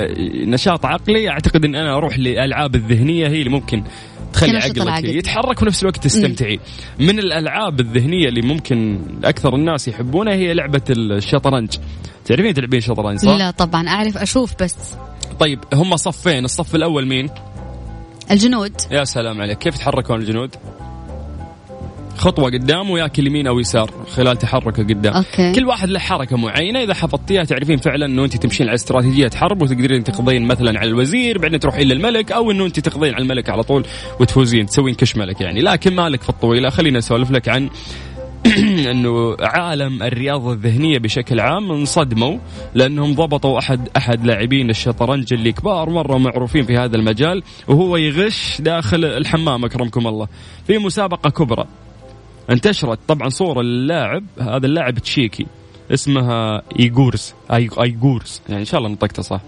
نشاط 0.46 0.86
عقلي 0.86 1.28
أعتقد 1.30 1.64
إن 1.64 1.74
أنا 1.74 1.96
أروح 1.96 2.18
للالعاب 2.18 2.74
الذهنية 2.74 3.28
هي 3.28 3.38
اللي 3.38 3.50
ممكن 3.50 3.82
تخلي 4.32 4.58
عقلك. 4.58 5.04
يتحرك 5.04 5.62
ونفس 5.62 5.82
الوقت 5.82 6.04
تستمتعي 6.04 6.60
من 6.98 7.18
الألعاب 7.18 7.80
الذهنية 7.80 8.28
اللي 8.28 8.42
ممكن 8.42 9.00
أكثر 9.24 9.54
الناس 9.54 9.88
يحبونها 9.88 10.34
هي 10.34 10.54
لعبة 10.54 10.82
الشطرنج 10.90 11.70
تعرفين 12.24 12.54
تلعبين 12.54 12.80
شطرنج 12.80 13.18
صح؟ 13.18 13.36
لا 13.36 13.50
طبعا 13.50 13.88
أعرف 13.88 14.18
أشوف 14.18 14.54
بس 14.62 14.76
طيب 15.40 15.58
هم 15.74 15.96
صفين 15.96 16.44
الصف 16.44 16.74
الأول 16.74 17.06
مين؟ 17.06 17.30
الجنود 18.30 18.72
يا 18.90 19.04
سلام 19.04 19.40
عليك 19.40 19.58
كيف 19.58 19.74
يتحركون 19.74 20.20
الجنود؟ 20.20 20.56
خطوة 22.16 22.50
قدام 22.50 22.90
وياكل 22.90 23.26
يمين 23.26 23.46
أو 23.46 23.60
يسار 23.60 23.90
خلال 24.14 24.36
تحركه 24.36 24.82
قدام. 24.82 25.14
أوكي. 25.14 25.52
كل 25.52 25.64
واحد 25.66 25.88
له 25.88 25.98
حركة 25.98 26.36
معينة. 26.36 26.82
إذا 26.82 26.94
حفظتيها 26.94 27.44
تعرفين 27.44 27.76
فعلا 27.76 28.06
إنه 28.06 28.24
أنت 28.24 28.36
تمشين 28.36 28.66
على 28.66 28.74
استراتيجية 28.74 29.30
حرب 29.34 29.62
وتقدرين 29.62 30.04
تقضين 30.04 30.46
مثلا 30.46 30.78
على 30.78 30.88
الوزير 30.90 31.38
بعدين 31.38 31.60
تروحين 31.60 31.88
للملك 31.88 32.32
أو 32.32 32.50
إنه 32.50 32.66
أنت 32.66 32.80
تقضين 32.80 33.14
على 33.14 33.22
الملك 33.22 33.50
على 33.50 33.62
طول 33.62 33.86
وتفوزين 34.20 34.66
تسوين 34.66 34.94
كش 34.94 35.16
ملك 35.16 35.40
يعني. 35.40 35.60
لكن 35.60 35.94
مالك 35.94 36.22
في 36.22 36.28
الطويلة 36.28 36.70
خلينا 36.70 36.98
أسولف 36.98 37.30
لك 37.30 37.48
عن 37.48 37.70
إنه 38.90 39.36
عالم 39.40 40.02
الرياضة 40.02 40.52
الذهنية 40.52 40.98
بشكل 40.98 41.40
عام 41.40 41.72
انصدموا 41.72 42.38
لأنهم 42.74 43.14
ضبطوا 43.14 43.58
أحد 43.58 43.88
أحد 43.96 44.26
لاعبين 44.26 44.70
الشطرنج 44.70 45.32
اللي 45.32 45.52
كبار 45.52 45.90
مرة 45.90 46.18
معروفين 46.18 46.64
في 46.64 46.76
هذا 46.76 46.96
المجال 46.96 47.42
وهو 47.68 47.96
يغش 47.96 48.60
داخل 48.60 49.04
الحمام 49.04 49.64
أكرمكم 49.64 50.06
الله 50.06 50.28
في 50.66 50.78
مسابقة 50.78 51.30
كبرى. 51.30 51.66
انتشرت 52.50 52.98
طبعا 53.08 53.28
صورة 53.28 53.60
اللاعب 53.60 54.24
هذا 54.40 54.66
اللاعب 54.66 54.98
تشيكي 54.98 55.46
اسمها 55.90 56.62
إيغورز 56.80 57.34
أي- 57.52 57.78
إيغورز. 57.80 58.40
يعني 58.48 58.60
إن 58.60 58.66
شاء 58.66 58.78
الله 58.80 58.90
نطقته 58.90 59.22
صح. 59.22 59.40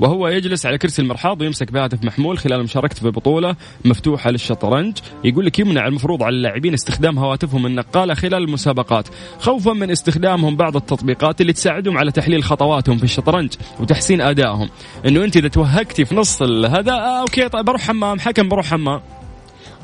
وهو 0.00 0.28
يجلس 0.28 0.66
على 0.66 0.78
كرسي 0.78 1.02
المرحاض 1.02 1.40
ويمسك 1.40 1.72
بهاتف 1.72 2.04
محمول 2.04 2.38
خلال 2.38 2.62
مشاركته 2.62 3.00
في 3.00 3.10
بطولة 3.10 3.56
مفتوحة 3.84 4.30
للشطرنج. 4.30 4.98
يقول 5.24 5.46
لك 5.46 5.58
يمنع 5.58 5.86
المفروض 5.86 6.22
على 6.22 6.36
اللاعبين 6.36 6.74
استخدام 6.74 7.18
هواتفهم 7.18 7.66
النقالة 7.66 8.14
خلال 8.14 8.34
المسابقات. 8.34 9.08
خوفا 9.38 9.72
من 9.72 9.90
استخدامهم 9.90 10.56
بعض 10.56 10.76
التطبيقات 10.76 11.40
اللي 11.40 11.52
تساعدهم 11.52 11.98
على 11.98 12.10
تحليل 12.10 12.42
خطواتهم 12.44 12.98
في 12.98 13.04
الشطرنج 13.04 13.52
وتحسين 13.80 14.20
أدائهم. 14.20 14.68
إنه 15.06 15.24
أنت 15.24 15.36
إذا 15.36 15.48
توهقتي 15.48 16.04
في 16.04 16.14
نص 16.14 16.42
هذا 16.42 16.92
آه 16.92 17.20
okay 17.20 17.48
طيب 17.48 17.64
بروح 17.64 17.80
حمام 17.82 18.18
حكم 18.20 18.48
بروح 18.48 18.66
حمام. 18.66 19.00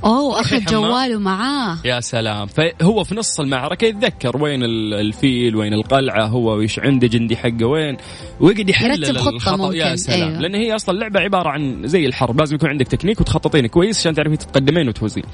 أوه 0.05 0.41
أخذ. 0.41 0.65
جواله 0.65 1.19
معاه 1.19 1.77
يا 1.85 2.01
سلام 2.01 2.47
فهو 2.47 3.05
في 3.05 3.15
نص 3.15 3.41
المعركة 3.41 3.85
يتذكر 3.85 4.37
وين 4.43 4.63
ال- 4.63 4.95
الفيل 4.95 5.57
وين 5.57 5.75
القلعة 5.75 6.27
هو 6.27 6.53
ويش 6.57 6.79
عنده 6.79 7.07
جندي 7.07 7.37
حقه 7.37 7.65
وين 7.67 7.97
ويقعد 8.41 8.69
يحلل 8.71 9.17
خطة 9.19 9.31
الخطأ 9.31 9.75
يا 9.75 9.85
ممكن، 9.85 9.97
سلام 9.97 10.29
أيوه. 10.29 10.41
لأن 10.41 10.55
هي 10.55 10.75
أصلا 10.75 10.95
اللعبة 10.95 11.21
عبارة 11.21 11.49
عن 11.49 11.83
زي 11.89 12.07
الحرب 12.07 12.39
لازم 12.41 12.55
يكون 12.55 12.69
عندك 12.71 12.87
تكنيك 12.89 13.21
وتخططين 13.21 13.67
كويس 13.67 13.99
عشان 13.99 14.15
تعرفين 14.15 14.39
تتقدمين 14.39 14.89
وتفوزين. 14.89 15.25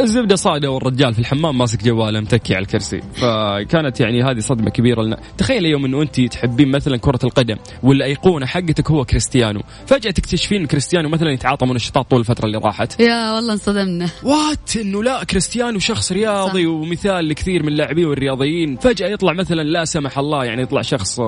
الزبدة 0.00 0.36
صاده 0.36 0.70
والرجال 0.70 1.14
في 1.14 1.18
الحمام 1.18 1.58
ماسك 1.58 1.84
جواله 1.84 2.20
متكي 2.20 2.54
على 2.54 2.62
الكرسي. 2.62 3.00
فكانت 3.14 4.00
يعني 4.00 4.22
هذه 4.22 4.38
صدمة 4.38 4.70
كبيرة 4.70 5.02
لنا. 5.02 5.18
تخيل 5.38 5.66
يوم 5.66 5.84
إنه 5.84 6.02
أنت 6.02 6.20
تحبين 6.20 6.70
مثلا 6.70 6.96
كرة 6.96 7.18
القدم 7.24 7.56
والأيقونة 7.82 8.46
حقتك 8.46 8.90
هو 8.90 9.04
كريستيانو. 9.04 9.62
فجأة 9.86 10.10
تكتشفين 10.10 10.66
كريستيانو 10.66 11.08
مثلا 11.08 11.30
يتعاطى 11.30 11.66
منشطات 11.66 12.10
طول 12.10 12.20
الفترة 12.20 12.46
اللي 12.46 12.58
راحت. 12.58 13.00
يا 13.00 13.32
والله 13.32 13.52
انصدمنا. 13.52 14.08
وات 14.22 14.76
إنه 14.76 15.02
لا 15.02 15.24
كريستيانو 15.24 15.78
شخص 15.78 16.12
رياضي 16.12 16.64
صح. 16.64 16.70
ومثال 16.70 17.28
لكثير 17.28 17.62
من 17.62 17.68
اللاعبين 17.68 18.06
والرياضيين. 18.06 18.76
فجأة 18.76 19.08
يطلع 19.08 19.32
مثلا 19.32 19.62
لا 19.62 19.84
سمح 19.84 20.18
الله 20.18 20.44
يعني 20.44 20.62
يطلع 20.62 20.82
شخص 20.82 21.20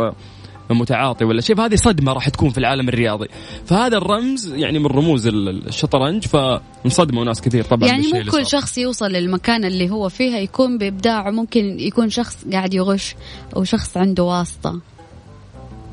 متعاطي 0.71 1.25
ولا 1.25 1.41
شيء 1.41 1.57
فهذه 1.57 1.75
صدمة 1.75 2.13
راح 2.13 2.29
تكون 2.29 2.51
في 2.51 2.59
العالم 2.59 2.89
الرياضي 2.89 3.29
فهذا 3.67 3.97
الرمز 3.97 4.55
يعني 4.55 4.79
من 4.79 4.87
رموز 4.87 5.27
ال- 5.27 5.69
الشطرنج 5.69 6.25
فانصدموا 6.27 7.25
ناس 7.25 7.41
كثير 7.41 7.65
طبعا 7.65 7.89
يعني 7.89 8.13
مو 8.13 8.31
كل. 8.31 8.47
شخص 8.47 8.79
يوصل 8.79 9.07
للمكان 9.07 9.65
اللي 9.65 9.91
هو 9.91 10.09
فيها 10.09 10.39
يكون 10.39 10.79
بإبداعه 10.79 11.31
ممكن 11.31 11.81
يكون 11.81 12.11
شخص 12.11 12.45
قاعد 12.53 12.75
يغش 12.75 13.15
أو 13.57 13.65
شخص 13.65 13.97
عنده 13.97 14.23
واسطة 14.23 14.81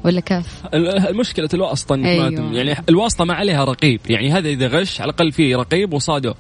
ولا 0.06 0.20
كيف؟ 0.20 0.48
المشكلة 0.74 1.50
الواسطة 1.54 1.96
أيوة. 1.96 2.54
يعني 2.56 2.76
الواسطة 2.90 3.26
ما 3.26 3.34
عليها 3.34 3.64
رقيب 3.64 4.00
يعني 4.10 4.32
هذا 4.32 4.50
إذا 4.50 4.68
غش 4.68 5.02
على 5.02 5.10
الأقل 5.10 5.32
فيه 5.32 5.56
رقيب 5.56 5.94
وصاده 5.94 6.36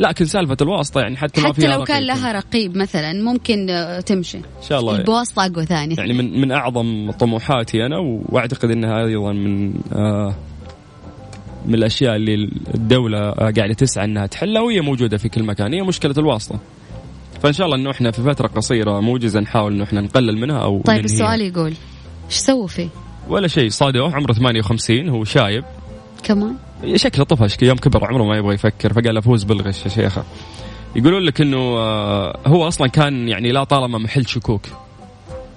لكن 0.00 0.24
سالفة 0.24 0.56
الواسطة 0.62 1.00
يعني 1.00 1.16
حتى 1.16 1.40
ما 1.40 1.48
حتى 1.48 1.60
فيها 1.60 1.76
لو 1.76 1.84
كان 1.84 1.96
رقيب. 1.96 2.06
لها 2.06 2.32
رقيب 2.32 2.76
مثلا 2.76 3.12
ممكن 3.12 3.70
آه، 3.70 4.00
تمشي 4.00 4.38
إن 4.38 4.42
شاء 4.68 4.80
الله 4.80 5.02
بواسطة 5.02 5.46
أقوى 5.46 5.66
ثاني 5.66 5.94
يعني 5.94 6.12
من 6.12 6.40
من 6.40 6.52
أعظم 6.52 7.10
طموحاتي 7.10 7.86
أنا 7.86 7.96
وأعتقد 8.28 8.70
أنها 8.70 9.04
أيضا 9.06 9.32
من 9.32 9.74
آه 9.92 10.34
من 11.66 11.74
الأشياء 11.74 12.16
اللي 12.16 12.50
الدولة 12.74 13.18
آه، 13.18 13.50
قاعدة 13.56 13.74
تسعى 13.74 14.04
أنها 14.04 14.26
تحلها 14.26 14.62
وهي 14.62 14.80
موجودة 14.80 15.16
في 15.16 15.28
كل 15.28 15.42
مكان 15.42 15.74
هي 15.74 15.82
مشكلة 15.82 16.14
الواسطة 16.18 16.58
فإن 17.42 17.52
شاء 17.52 17.66
الله 17.66 17.76
أنه 17.76 17.90
إحنا 17.90 18.10
في 18.10 18.22
فترة 18.22 18.46
قصيرة 18.46 19.00
موجزة 19.00 19.40
نحاول 19.40 19.72
أنه 19.72 19.84
إحنا 19.84 20.00
نقلل 20.00 20.38
منها 20.38 20.58
أو 20.58 20.82
طيب 20.82 20.88
ننهيها. 20.88 21.04
السؤال 21.04 21.40
يقول 21.40 21.74
إيش 22.26 22.34
سووا 22.36 22.66
فيه؟ 22.66 22.88
ولا 23.28 23.48
شيء 23.48 23.68
صادوه 23.68 24.14
عمره 24.14 24.32
58 24.32 25.08
هو 25.08 25.24
شايب 25.24 25.64
كمان؟ 26.22 26.56
شكله 26.96 27.24
طفش 27.24 27.56
يوم 27.62 27.76
كبر 27.76 28.04
عمره 28.06 28.24
ما 28.24 28.36
يبغى 28.36 28.54
يفكر 28.54 28.92
فقال 28.92 29.16
أفوز 29.16 29.44
بالغش 29.44 29.84
يا 29.84 29.90
شيخه. 29.90 30.24
يقولون 30.96 31.22
لك 31.22 31.40
إنه 31.40 31.58
آه، 31.58 32.38
هو 32.46 32.68
أصلا 32.68 32.86
كان 32.86 33.28
يعني 33.28 33.52
لا 33.52 33.64
طالما 33.64 33.98
محل 33.98 34.26
شكوك. 34.26 34.62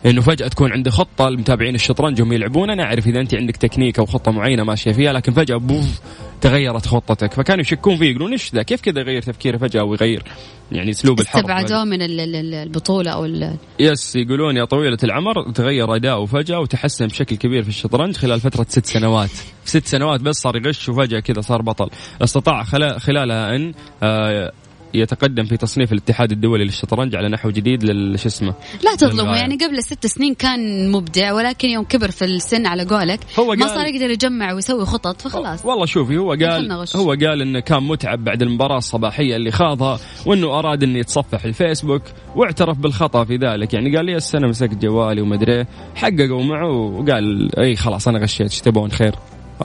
إنه 0.06 0.22
فجأة 0.22 0.48
تكون 0.48 0.72
عنده 0.72 0.92
خطة 0.92 1.28
المتابعين 1.28 1.76
الشطرنج 1.76 2.22
وهم 2.22 2.34
يلعبون 2.34 2.70
أنا 2.70 2.84
اعرف 2.84 3.08
إذا 3.08 3.20
أنت 3.20 3.36
عندك 3.36 3.58
تكنيك 3.58 4.00
أو 4.00 4.06
خطة 4.06 4.32
معينة 4.32 4.64
ماشية 4.64 4.92
فيها 4.92 5.14
لكن 5.14 5.34
فجأة 5.34 5.58
poof 5.58 6.00
تغيرت 6.42 6.88
خطتك. 6.88 7.34
فكانوا 7.34 7.62
يشكون 7.62 7.98
فيه 7.98 8.10
يقولون 8.10 8.32
إيش 8.32 8.54
ذا؟ 8.56 8.62
كيف 8.64 8.82
كذا 8.82 9.00
يغير 9.00 9.22
تفكيره 9.22 9.58
فجأة 9.58 9.84
ويغير 9.84 10.24
يعني 10.72 10.90
أسلوب 10.92 11.20
الحرب؟ 11.20 11.40
استبعدوه 11.42 11.84
من 11.84 12.02
ال- 12.02 12.20
ال- 12.20 12.36
ال- 12.36 12.54
البطولة 12.54 13.12
أو 13.12 13.26
ال- 13.26 13.56
يس 13.80 14.16
يقولون 14.16 14.58
يا 14.58 14.66
طويلة 14.66 14.98
العمر 15.04 15.52
تغير 15.52 15.96
أداؤه 15.96 16.26
فجأة 16.26 16.60
وتحسن 16.60 17.08
بشكل 17.08 17.36
كبير 17.36 17.64
في 17.64 17.70
الشطرنج 17.70 18.18
خلال 18.18 18.40
فترة 18.40 18.66
ست 18.70 18.86
سنوات. 18.86 19.30
ست 19.66 19.86
سنوات 19.88 20.22
بس 20.22 20.36
صار 20.36 20.56
يغش 20.56 20.90
وفجأة 20.90 21.20
كذا 21.20 21.42
صار 21.42 21.62
بطل. 21.62 21.90
استطاع 22.22 22.64
خلا- 22.64 23.00
خلالها 23.00 23.56
أن 23.56 23.74
آه، 24.04 24.52
يتقدم 24.98 25.44
في 25.44 25.58
تصنيف 25.58 25.92
الاتحاد 25.94 26.32
الدولي 26.32 26.64
للشطرنج 26.64 27.16
على 27.16 27.30
نحو 27.30 27.50
جديد 27.50 27.84
لل 27.84 28.20
شو 28.20 28.28
اسمه 28.28 28.54
لا 28.84 28.96
تظلمه. 28.96 29.36
يعني 29.38 29.56
قبل 29.56 29.84
ست 29.84 30.08
سنين 30.08 30.34
كان 30.34 30.92
مبدع 30.92 31.34
ولكن 31.34 31.70
يوم 31.70 31.84
كبر 31.84 32.12
في 32.12 32.26
السن 32.26 32.66
على 32.68 32.84
قولك 32.86 33.20
هو 33.40 33.46
ما 33.56 33.66
قال- 33.66 33.70
صار 33.76 33.86
يقدر 33.88 34.10
يجمع 34.10 34.54
ويسوي 34.54 34.86
خطط 34.86 35.22
فخلاص 35.22 35.66
والله 35.66 35.86
شوفي 35.86 36.18
هو 36.18 36.30
قال. 36.30 36.72
هو 36.96 37.10
قال 37.10 37.42
إنه 37.42 37.60
كان 37.60 37.84
متعب 37.84 38.24
بعد 38.24 38.42
المباراة 38.42 38.78
الصباحية 38.78 39.36
اللي 39.36 39.52
خاضها 39.52 40.00
وإنه 40.26 40.60
أراد 40.60 40.84
إنه 40.84 41.00
يتصفح 41.00 41.46
الفيسبوك 41.46 42.02
واعترف 42.36 42.78
بالخطأ 42.78 43.24
في 43.24 43.36
ذلك 43.36 43.74
يعني 43.74 43.96
قال 43.96 44.06
لي 44.06 44.16
السنة 44.16 44.48
مسكت 44.48 44.76
جوالي 44.76 45.22
ومدري 45.22 45.54
إيه. 45.56 45.68
حققوا 45.96 46.44
معه 46.44 46.72
وقال 46.72 47.60
إي 47.60 47.76
خلاص 47.76 48.08
أنا 48.08 48.20
غشيت 48.20 48.42
إيش 48.52 48.60
تبون 48.62 48.92
خير 48.92 49.16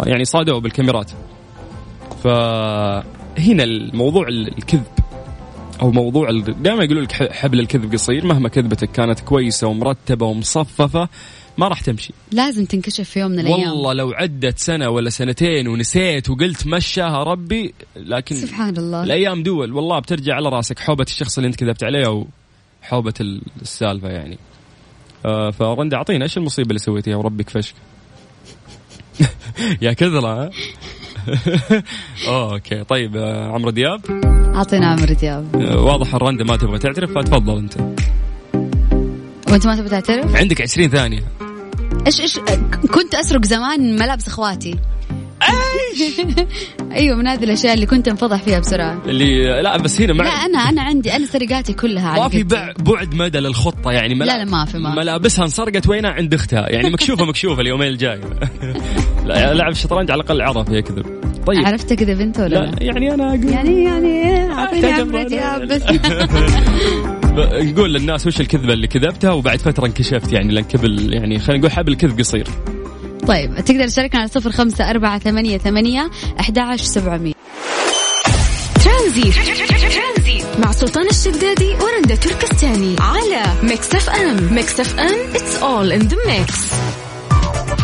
يعني 0.06 0.24
صادوه 0.24 0.60
بالكاميرات 0.60 1.10
فهنا 2.24 3.64
الموضوع 3.64 4.28
الكذب 4.28 4.82
أو 5.80 5.90
موضوع 5.90 6.30
دائما 6.40 6.84
يقولوا 6.84 7.02
لك 7.02 7.32
حبل 7.32 7.60
الكذب 7.60 7.92
قصير 7.92 8.26
مهما 8.26 8.48
كذبتك 8.48 8.92
كانت 8.92 9.20
كويسة 9.20 9.66
ومرتبة 9.66 10.26
ومصففة 10.26 11.08
ما 11.58 11.68
راح 11.68 11.80
تمشي. 11.80 12.12
لازم 12.32 12.64
تنكشف 12.64 13.10
في 13.10 13.20
يوم 13.20 13.30
من 13.30 13.38
الأيام. 13.38 13.70
والله 13.70 13.92
لو 13.92 14.10
عدت 14.10 14.58
سنة 14.58 14.88
ولا 14.88 15.10
سنتين 15.10 15.68
ونسيت 15.68 16.30
وقلت 16.30 16.66
مشاها 16.66 17.24
ربي 17.24 17.74
لكن 17.96 18.36
سبحان 18.36 18.76
الله. 18.76 19.04
الأيام 19.04 19.42
دول 19.42 19.72
والله 19.72 19.98
بترجع 19.98 20.34
على 20.34 20.48
راسك 20.48 20.78
حوبة 20.78 21.04
الشخص 21.08 21.38
اللي 21.38 21.48
أنت 21.48 21.56
كذبت 21.56 21.84
عليه 21.84 22.24
وحوبة 22.82 23.14
السالفة 23.62 24.08
يعني. 24.08 24.38
آه 25.26 25.50
فرندا 25.50 25.96
أعطينا 25.96 26.24
إيش 26.24 26.36
المصيبة 26.36 26.68
اللي 26.68 26.78
سويتيها؟ 26.78 27.16
وربك 27.16 27.50
فشك 27.50 27.74
يا؟ 29.82 29.96
أوه، 30.02 30.50
أوكي. 32.28 32.84
طيب 32.84 33.16
آه 33.16 33.52
عمرو 33.52 33.70
دياب؟ 33.70 34.00
أعطينا 34.54 34.86
عمرو 34.86 35.14
دياب. 35.14 35.56
آه 35.56 35.82
واضح 35.82 36.14
الرندا 36.14 36.44
ما 36.44 36.56
تبغى 36.56 36.78
تعترف 36.78 37.10
فتفضل 37.18 37.58
أنت. 37.58 37.76
وأنت 39.50 39.66
ما 39.66 39.76
تبغى 39.76 39.88
تعترف؟ 39.88 40.36
عندك 40.36 40.60
20 40.62 40.88
ثانية. 40.88 41.20
إيش 42.06 42.20
إيش 42.20 42.38
كنت 42.94 43.14
أسرق 43.14 43.44
زمان 43.44 43.96
ملابس 43.96 44.28
أيوه 46.92 47.16
من 47.16 47.26
هذه 47.26 47.44
الأشياء 47.44 47.74
اللي 47.74 47.86
كنت 47.86 48.08
أنفضح 48.08 48.42
فيها 48.42 48.58
بسرعة. 48.58 49.02
اللي 49.06 49.62
لا 49.62 49.76
بس 49.76 50.00
هنا 50.00 50.12
لا 50.12 50.24
مع 50.24 50.46
أنا 50.46 50.58
أنا 50.58 50.82
عندي 50.82 51.16
أنا 51.16 51.26
سرقاتي 51.26 51.72
كلها 51.72 52.08
على 52.08 52.20
ما 52.22 52.28
في 52.28 52.42
بعد 52.42 53.14
مدى 53.14 53.38
للخطة 53.38 53.92
يعني 53.92 54.14
ملا... 54.14 54.24
لا، 54.24 54.38
لا، 54.38 54.44
ما 54.44 54.64
في- 54.64 54.78
ما. 54.78 54.94
ملابسها 54.94 55.44
انسرقت 55.44 55.88
وينها 55.88 56.10
عند 56.10 56.34
أختها؟ 56.34 56.68
يعني 56.68 56.90
مكشوفة 56.90 57.24
مكشوفة 57.24 57.60
اليومين 57.60 57.88
الجاي. 57.88 58.20
لا 59.26 59.54
لعب 59.54 59.72
الشطرنج 59.72 60.10
على 60.10 60.20
الأقل 60.22 60.42
عرف 60.42 60.68
يكذب. 60.68 61.06
طيب. 61.46 61.66
عرفت 61.66 61.92
كذا 61.92 62.14
بنت 62.14 62.38
ولا 62.40 62.48
لا؟ 62.48 62.58
لا؟ 62.70 62.82
يعني 62.82 63.14
أنا 63.14 63.28
أقول 63.28 63.48
يعني 63.48 63.84
يعني 63.84 64.42
أعطيني 64.52 65.24
دياب 65.24 65.66
بس. 65.68 65.82
نقول 67.62 67.94
للناس 67.94 68.26
وش 68.26 68.40
الكذبة 68.40 68.72
اللي 68.72 68.86
كذبتها 68.86 69.32
وبعد 69.32 69.58
فترة 69.58 69.86
انكشفت 69.86 70.32
يعني 70.32 70.54
لأن 70.54 70.64
كبل 70.64 71.12
يعني 71.14 71.38
خلينا 71.38 71.58
نقول 71.60 71.72
حبل 71.72 71.92
الكذب 71.92 72.18
قصير. 72.18 72.46
طيب 73.28 73.64
تقدر 73.64 73.88
تشاركنا 73.88 74.20
على 74.20 74.28
صفر 74.28 74.52
خمسة 74.52 74.90
أربعة 74.90 75.18
ثمانية 75.18 75.58
ثمانية 75.58 76.10
أحد 76.40 76.58
عشر 76.58 76.84
سبعمية. 76.84 77.32
ترانزيت. 78.84 79.34
مع 80.58 80.72
سلطان 80.72 81.08
الشدادي 81.08 81.74
ورندا 81.74 82.14
تركستاني 82.14 82.96
على 83.00 83.42
Mix 83.62 83.94
FM. 83.94 84.54
Mix 84.54 84.80
FM 84.80 85.32
it's 85.34 85.62
all 85.62 86.00
in 86.00 86.08
the 86.08 86.16
mix. 86.16 86.54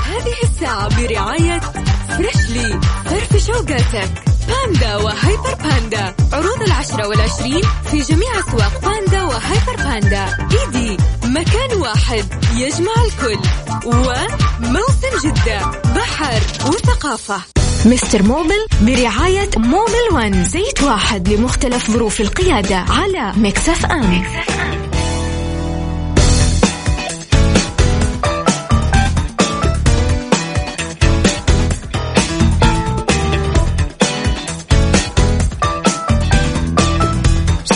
هذه 0.08 0.34
الساعة 0.44 1.02
برعاية 1.02 1.60
Freshly 2.08 2.80
فرفش 3.04 3.50
أوقاتك. 3.50 4.27
باندا 4.48 4.96
وهيبر 4.96 5.54
باندا. 5.54 6.14
عروض 6.32 6.62
العشرة 6.62 7.08
والعشرين 7.08 7.62
في 7.90 8.00
جميع 8.00 8.28
أسواق 8.38 8.80
باندا 8.82 9.22
وهيبر 9.22 9.76
باندا. 9.76 10.48
إيدي 10.52 10.96
مكان 11.24 11.78
واحد. 11.80 12.24
يجمع 12.54 12.92
الكل. 13.04 13.38
وموسم 13.86 15.28
جدة. 15.28 15.60
بحر 15.96 16.40
وثقافة. 16.66 17.40
Mister 17.84 18.22
Mobil 18.22 18.66
برعاية 18.80 19.50
Mobil 19.56 20.08
One 20.12 20.44
زيت 20.44 20.82
واحد 20.82 21.28
لمختلف 21.28 21.90
ظروف 21.90 22.20
القيادة 22.20 22.76
على 22.76 23.32
Mix 23.36 23.86
FM. 23.86 24.24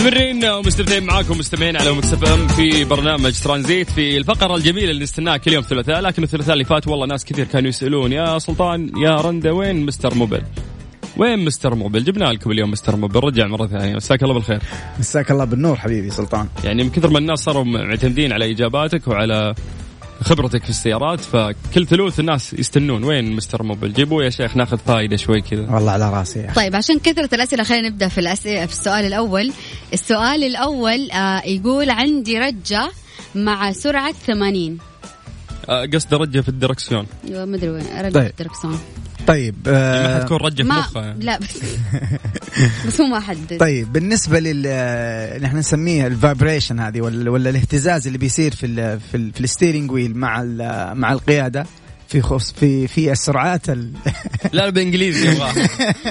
مستمرين 0.02 0.44
ومستمتعين 0.44 1.04
معاكم 1.04 1.38
مستمعين 1.38 1.76
على 1.76 1.92
Mix 1.92 2.32
FM 2.32 2.48
في 2.48 2.84
برنامج 2.84 3.40
ترانزيت 3.40 3.90
في 3.90 4.16
الفقرة 4.16 4.56
الجميلة 4.56 4.90
اللي 4.90 5.02
نستناها 5.02 5.36
كل 5.36 5.52
يوم 5.52 5.62
ثلاثاء 5.62 6.00
لكن 6.00 6.22
الثلاثاء 6.22 6.52
اللي 6.52 6.64
فات 6.64 6.88
والله 6.88 7.06
ناس 7.06 7.24
كثير 7.24 7.44
كانوا 7.44 7.68
يسألون 7.68 8.12
يا 8.12 8.38
سلطان 8.38 8.90
يا 8.96 9.16
رندا 9.16 9.50
وين 9.50 9.86
Mister 9.86 10.14
Mobil؟ 10.14 10.42
وين 11.16 11.44
Mister 11.44 11.74
Mobil؟ 11.74 12.04
جبنا 12.04 12.24
لكم 12.24 12.50
اليوم 12.50 12.70
Mister 12.70 12.96
Mobil 12.96 13.20
رجع 13.20 13.46
مرة 13.46 13.66
ثانية 13.66 13.94
مساك 13.94 14.22
الله 14.22 14.34
بالخير. 14.34 14.58
مساك 14.98 15.30
الله 15.30 15.44
بالنور 15.44 15.76
حبيبي 15.76 16.10
سلطان 16.10 16.48
يعني 16.64 16.84
من 16.84 16.90
كثر 16.90 17.10
ما 17.10 17.18
الناس 17.18 17.38
صاروا 17.38 17.64
معتمدين 17.64 18.32
على 18.32 18.50
إجاباتك 18.50 19.08
وعلى 19.08 19.54
خبرتك 20.20 20.64
في 20.64 20.70
السيارات 20.70 21.20
فكل 21.20 21.86
ثلوث 21.86 22.20
الناس 22.20 22.54
يستنون 22.54 23.04
وين 23.04 23.36
Mister 23.36 23.62
Mobil؟ 23.62 23.92
جيبوه 23.92 24.24
يا 24.24 24.30
شيخ 24.30 24.56
ناخذ 24.56 24.78
فائده 24.78 25.16
شوي 25.16 25.40
كذا. 25.40 25.70
والله 25.70 25.92
على 25.92 26.10
راسي 26.10 26.38
يا 26.38 26.46
أخي. 26.46 26.54
طيب 26.54 26.76
عشان 26.76 26.98
كثرة 26.98 27.34
الأسئلة 27.34 27.62
خلينا 27.64 27.88
نبدأ 27.88 28.08
في 28.08 28.18
الأسئلة 28.18 28.66
في 28.66 28.72
السؤال 28.72 29.04
الأول 29.04 29.52
السؤال 29.92 30.44
الأول 30.44 31.10
آه 31.10 31.42
يقول 31.46 31.90
عندي 31.90 32.38
رجة 32.38 32.90
مع 33.34 33.72
سرعة 33.72 34.12
80 34.12 34.78
آه، 35.68 35.86
قصد 35.94 36.14
رجة 36.14 36.40
في 36.40 36.48
الدركسيون 36.48 37.06
أيوة، 37.28 37.44
ما 37.44 37.56
أدري 37.56 37.70
وين 37.70 37.84
رجة 37.98 38.12
طيب. 38.12 38.26
الدركسون 38.26 38.78
طيب 39.26 39.54
يعني 39.66 39.78
ما 39.78 40.16
آه 40.16 40.20
حتكون 40.20 40.36
رجه 40.36 40.62
في 40.62 40.98
يعني. 40.98 41.24
لا 41.24 41.38
بس 41.38 41.58
بس 42.86 43.00
هو 43.00 43.06
ما 43.06 43.20
حدد 43.20 43.56
طيب 43.60 43.92
بالنسبة 43.92 44.40
لل 44.40 44.64
آه، 44.66 45.38
نحن 45.38 45.56
نسميه 45.56 46.06
ال 46.06 46.14
vibration 46.14 46.80
هذه 46.80 47.00
ولا, 47.00 47.30
ولا 47.30 47.50
الاهتزاز 47.50 48.06
اللي 48.06 48.18
بيصير 48.18 48.54
في 48.54 48.66
ال 48.66 49.00
في, 49.00 49.16
ال 49.16 49.32
في 49.32 49.40
ال 49.40 49.46
steering 49.46 49.90
wheel 49.90 50.16
مع 50.16 50.40
ال- 50.42 50.94
مع 50.98 51.12
القيادة 51.12 51.66
في 52.12 52.22
خص 52.22 52.52
في 52.52 52.86
في 52.88 53.12
السرعات 53.12 53.68
ال- 53.70 53.92
لا 54.44 54.50
لا 54.64 54.70
بالانجليزي 54.70 55.28
يبغاه 55.32 55.54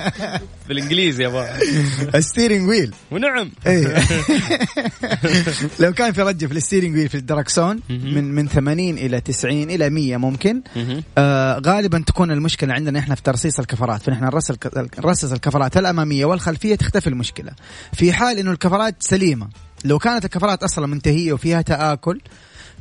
بالإنجليزي 0.68 1.24
يبغاه 1.24 1.60
ال 2.16 2.22
steering 2.22 2.68
wheel 2.70 2.94
ونعم. 3.12 3.52
إيه. 3.68 3.98
لو 5.80 5.94
كان 5.94 6.12
في 6.12 6.22
رجه 6.22 6.46
في 6.46 6.54
ال 6.54 6.59
steering 6.59 6.96
wheel 6.96 7.10
في 7.10 7.16
الدركسون. 7.16 7.80
من 7.90 8.36
من 8.36 8.48
80 8.48 8.98
إلى 8.98 9.22
90 9.22 9.64
إلى 9.70 9.90
100 9.90 10.18
ممكن. 10.18 10.62
آه 11.18 11.62
غالبا 11.66 12.04
تكون 12.08 12.32
المشكلة 12.32 12.74
عندنا 12.74 13.00
إحنا 13.00 13.16
في 13.16 13.22
ترصيص 13.22 13.60
الكفرات. 13.60 14.02
فنحن 14.02 14.24
نرص 14.24 14.52
نرصص 15.00 15.32
الكفرات 15.32 15.78
الأمامية 15.78 16.26
والخلفية 16.26 16.76
تختفي 16.76 17.08
المشكلة. 17.08 17.52
في 17.94 18.14
حال 18.14 18.38
إنه 18.38 18.52
الكفرات 18.52 18.96
سليمة 19.00 19.50
لو 19.86 20.00
كانت 20.00 20.26
الكفرات 20.26 20.64
أصلا 20.64 20.88
منتهية 20.88 21.34
وفيها 21.34 21.62
تآكل 21.62 22.22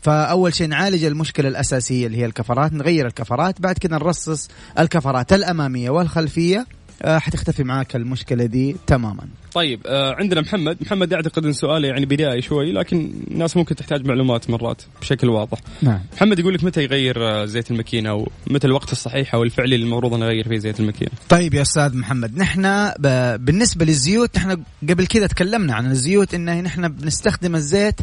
فأول 0.02 0.54
شيء 0.54 0.68
نعالج 0.68 1.04
المشكلة 1.04 1.48
الأساسية 1.48 2.06
اللي 2.06 2.18
هي 2.18 2.24
الكفرات 2.24 2.72
نغير 2.72 3.06
الكفرات 3.06 3.60
بعد 3.60 3.78
كده 3.78 3.96
نرصص 3.96 4.48
الكفرات 4.78 5.32
الأمامية 5.32 5.90
والخلفية. 5.90 6.66
آه 7.02 7.18
حتختفي 7.18 7.64
معاك 7.64 7.96
المشكلة 7.96 8.44
دي 8.44 8.76
تماما. 8.86 9.24
طيب 9.52 9.80
آه 9.86 10.14
عندنا 10.14 10.40
محمد. 10.40 10.76
محمد 10.80 11.12
اعتقد 11.12 11.44
إن 11.44 11.52
سؤاله 11.52 11.88
يعني 11.88 12.06
بدائي 12.06 12.42
شوي 12.42 12.72
لكن 12.72 13.12
الناس 13.30 13.56
ممكن 13.56 13.74
تحتاج 13.74 14.06
معلومات 14.06 14.50
مرات 14.50 14.82
بشكل 15.00 15.28
واضح. 15.28 15.58
نعم. 15.82 16.00
محمد 16.16 16.38
يقول 16.38 16.54
لك 16.54 16.64
متى 16.64 16.82
يغير 16.82 17.28
آه، 17.28 17.44
زيت 17.44 17.70
الماكينة 17.70 18.10
أو 18.10 18.28
متى 18.50 18.66
الوقت 18.66 18.92
الصحيح 18.92 19.34
أو 19.34 19.42
الفعلي 19.42 19.74
اللي 19.74 19.86
المفروض 19.86 20.14
انه 20.14 20.24
يغير 20.24 20.48
فيه 20.48 20.58
زيت 20.58 20.80
الماكينة؟ 20.80 21.10
طيب 21.28 21.54
يا 21.54 21.62
أستاذ 21.62 21.96
محمد 21.96 22.38
نحن. 22.38 22.90
بالنسبة 23.36 23.84
للزيوت 23.84 24.36
نحن 24.36 24.62
قبل 24.88 25.06
كذا 25.06 25.26
تكلمنا 25.26 25.74
عن 25.74 25.90
الزيوت 25.90 26.34
إن 26.34 26.62
نحن 26.62 26.88
بنستخدم 26.88 27.54
الزيت 27.54 28.00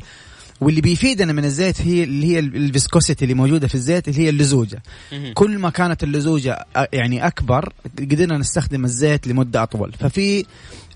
واللي 0.61 0.81
بيفيدنا 0.81 1.33
من 1.33 1.45
الزيت 1.45 1.81
هي 1.81 2.03
اللي 2.03 2.27
هي 2.27 2.39
ال 2.39 2.48
viscosity 2.48 3.25
اللي 3.25 3.33
موجودة 3.35 3.67
في 3.67 3.75
الزيت 3.75 4.07
اللي 4.07 4.19
هي 4.19 4.29
اللزوجة. 4.29 4.83
كل 5.33 5.57
ما 5.59 5.69
كانت 5.69 6.03
اللزوجة 6.03 6.65
يعني 6.93 7.27
أكبر 7.27 7.73
قدرنا 7.99 8.37
نستخدم 8.37 8.85
الزيت 8.85 9.27
لمدة 9.27 9.63
أطول. 9.63 9.93
ففي 9.99 10.45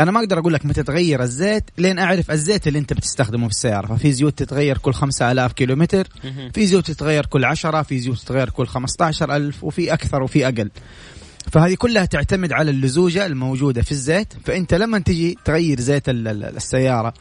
أنا 0.02 0.12
ما 0.12 0.20
أقدر 0.20 0.40
أقول 0.40 0.54
لك 0.54 0.66
متى 0.66 0.84
تغير 0.84 1.24
الزيت 1.24 1.64
لين 1.78 2.00
أعرف 2.00 2.32
الزيت 2.32 2.68
اللي 2.68 2.80
أنت 2.80 2.94
بتستخدمه 2.94 3.48
في 3.48 3.54
السيارة. 3.54 3.88
ففي 3.96 4.12
زيوت 4.14 4.38
تتغير 4.44 4.78
كل 4.78 4.94
5000 4.94 5.52
كيلومتر 5.54 6.08
في 6.54 6.68
زيوت 6.68 6.92
تتغير 6.92 7.26
كل 7.26 7.46
10 7.46 7.82
في 7.82 8.00
زيوت 8.00 8.18
تتغير 8.18 8.50
كل 8.50 8.68
15000 8.68 9.64
وفي 9.64 9.94
أكثر 9.94 10.24
وفي 10.24 10.46
أقل. 10.48 10.70
فهذه 11.52 11.74
كلها 11.76 12.06
تعتمد 12.06 12.52
على 12.54 12.72
اللزوجة 12.72 13.26
الموجودة 13.26 13.82
في 13.82 13.92
الزيت. 13.92 14.28
فأنت 14.46 14.74
لما 14.74 15.00
تجي 15.00 15.38
تغير 15.46 15.80
زيت 15.80 16.10
ال- 16.10 16.28
ال- 16.28 16.44
السيارة 16.58 17.08
آه 17.08 17.14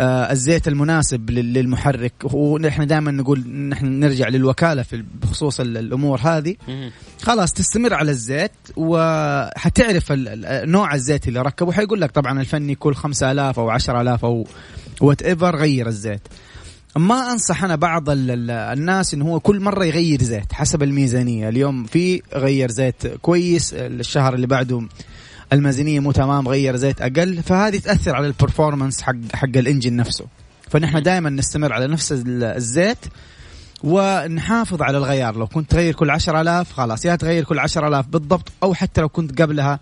الزيت 0.00 0.68
المناسب 0.68 1.30
لل- 1.30 1.52
للمحرك. 1.52 2.12
ونحن 2.24 2.86
دائما 2.86 3.10
نقول 3.10 3.48
نحن 3.48 3.86
نرجع 4.00 4.28
للوكالة 4.28 4.82
في 4.82 5.04
بخصوص 5.22 5.60
ال- 5.60 5.76
الأمور 5.76 6.20
هذه. 6.20 6.56
خلاص 7.22 7.52
تستمر 7.52 7.94
على 7.94 8.10
الزيت 8.10 8.52
وحتعرف 8.76 10.12
نوع 10.64 10.94
الزيت 10.94 11.28
اللي 11.28 11.42
ركبه. 11.42 11.72
حيقول 11.72 12.00
لك 12.00 12.10
طبعا 12.10 12.40
الفني 12.40 12.74
كل 12.74 12.94
5000 12.94 13.58
أو 13.58 13.70
10000 13.70 14.24
أو 14.24 14.46
whatever 15.00 15.56
غير 15.56 15.86
الزيت. 15.86 16.20
ما 16.96 17.32
أنصح 17.32 17.64
أنا 17.64 17.76
بعض 17.76 18.10
ال- 18.10 18.30
ال- 18.30 18.50
الناس 18.50 19.14
انه 19.14 19.24
هو 19.24 19.40
كل 19.40 19.60
مرة 19.60 19.84
يغير 19.84 20.22
زيت 20.22 20.52
حسب 20.52 20.82
الميزانية. 20.82 21.48
اليوم 21.48 21.84
في 21.84 22.22
غير 22.34 22.70
زيت 22.70 23.06
كويس 23.06 23.74
الشهر 23.74 24.34
اللي 24.34 24.46
بعده 24.46 24.82
الميزانيه 25.52 26.00
مو 26.00 26.12
تمام 26.12 26.48
غير 26.48 26.76
زيت 26.76 27.00
أقل. 27.02 27.42
فهذه 27.42 27.78
تأثر 27.78 28.14
على 28.16 28.26
البرفورمانس 28.26 29.02
حق 29.02 29.14
حق 29.34 29.56
الإنجن 29.56 29.96
نفسه. 29.96 30.26
فنحن 30.70 31.02
دائما 31.02 31.30
نستمر 31.30 31.72
على 31.72 31.86
نفس 31.86 32.12
ال- 32.12 32.44
الزيت 32.44 32.98
ونحافظ 33.84 34.82
على 34.82 34.98
الغيار. 34.98 35.36
لو 35.36 35.46
كنت 35.46 35.70
تغير 35.70 35.94
كل 35.94 36.10
10000 36.10 36.72
خلاص. 36.72 37.04
يا 37.04 37.16
تغير 37.16 37.44
كل 37.44 37.58
10000 37.58 38.06
بالضبط 38.06 38.48
أو 38.62 38.74
حتى 38.74 39.00
لو 39.00 39.08
كنت 39.08 39.42
قبلها 39.42 39.80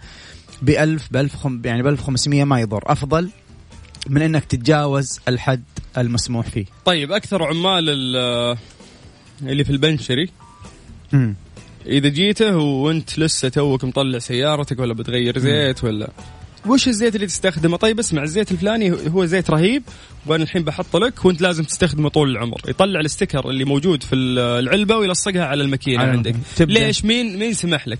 ب 0.62 0.70
1000 0.70 1.12
ب 1.12 1.16
1000 1.16 1.35
يعني 1.64 1.83
ب 1.83 1.87
1500 1.87 2.44
ما 2.44 2.61
يضر. 2.61 2.83
أفضل 2.87 3.30
من 4.09 4.22
إنك 4.22 4.44
تتجاوز 4.44 5.20
الحد 5.28 5.62
المسموح 5.98 6.46
فيه. 6.46 6.64
طيب 6.85 7.12
أكثر 7.12 7.42
عمال 7.44 7.85
ال- 7.88 8.56
اللي 9.42 9.64
في 9.64 9.70
البنشري 9.70 10.30
مم. 11.12 11.35
إذا 11.86 12.08
جيته 12.08 12.56
وأنت 12.56 13.18
لسه 13.18 13.48
توك 13.48 13.84
مطلع 13.84 14.18
سيارتك 14.18 14.78
ولا 14.78 14.94
بتغير 14.94 15.38
زيت 15.38 15.84
ولا؟ 15.84 16.10
وش 16.66 16.88
الزيت 16.88 17.14
اللي 17.14 17.26
تستخدمه؟ 17.26 17.76
طيب 17.76 17.98
اسمع 17.98 18.22
الزيت 18.22 18.52
الفلاني 18.52 18.92
هو 19.08 19.24
زيت 19.24 19.50
رهيب 19.50 19.82
وأنا 20.26 20.44
الحين 20.44 20.62
بحط 20.62 20.96
لك 20.96 21.24
وأنت 21.24 21.42
لازم 21.42 21.64
تستخدمه 21.64 22.08
طول 22.08 22.30
العمر. 22.30 22.60
يطلع 22.68 23.00
ال 23.00 23.07
sticker 23.07 23.50
اللي 23.50 23.64
موجود 23.64 24.02
في 24.02 24.14
العلبة 24.14 24.96
ويلصقها 24.96 25.44
على 25.44 25.62
الماكينة 25.62 26.02
على 26.02 26.10
عندك. 26.10 26.34
تبدأ. 26.56 26.72
ليش؟ 26.72 27.04
مين 27.04 27.38
مين 27.38 27.52
سمح 27.52 27.88
لك؟ 27.88 27.98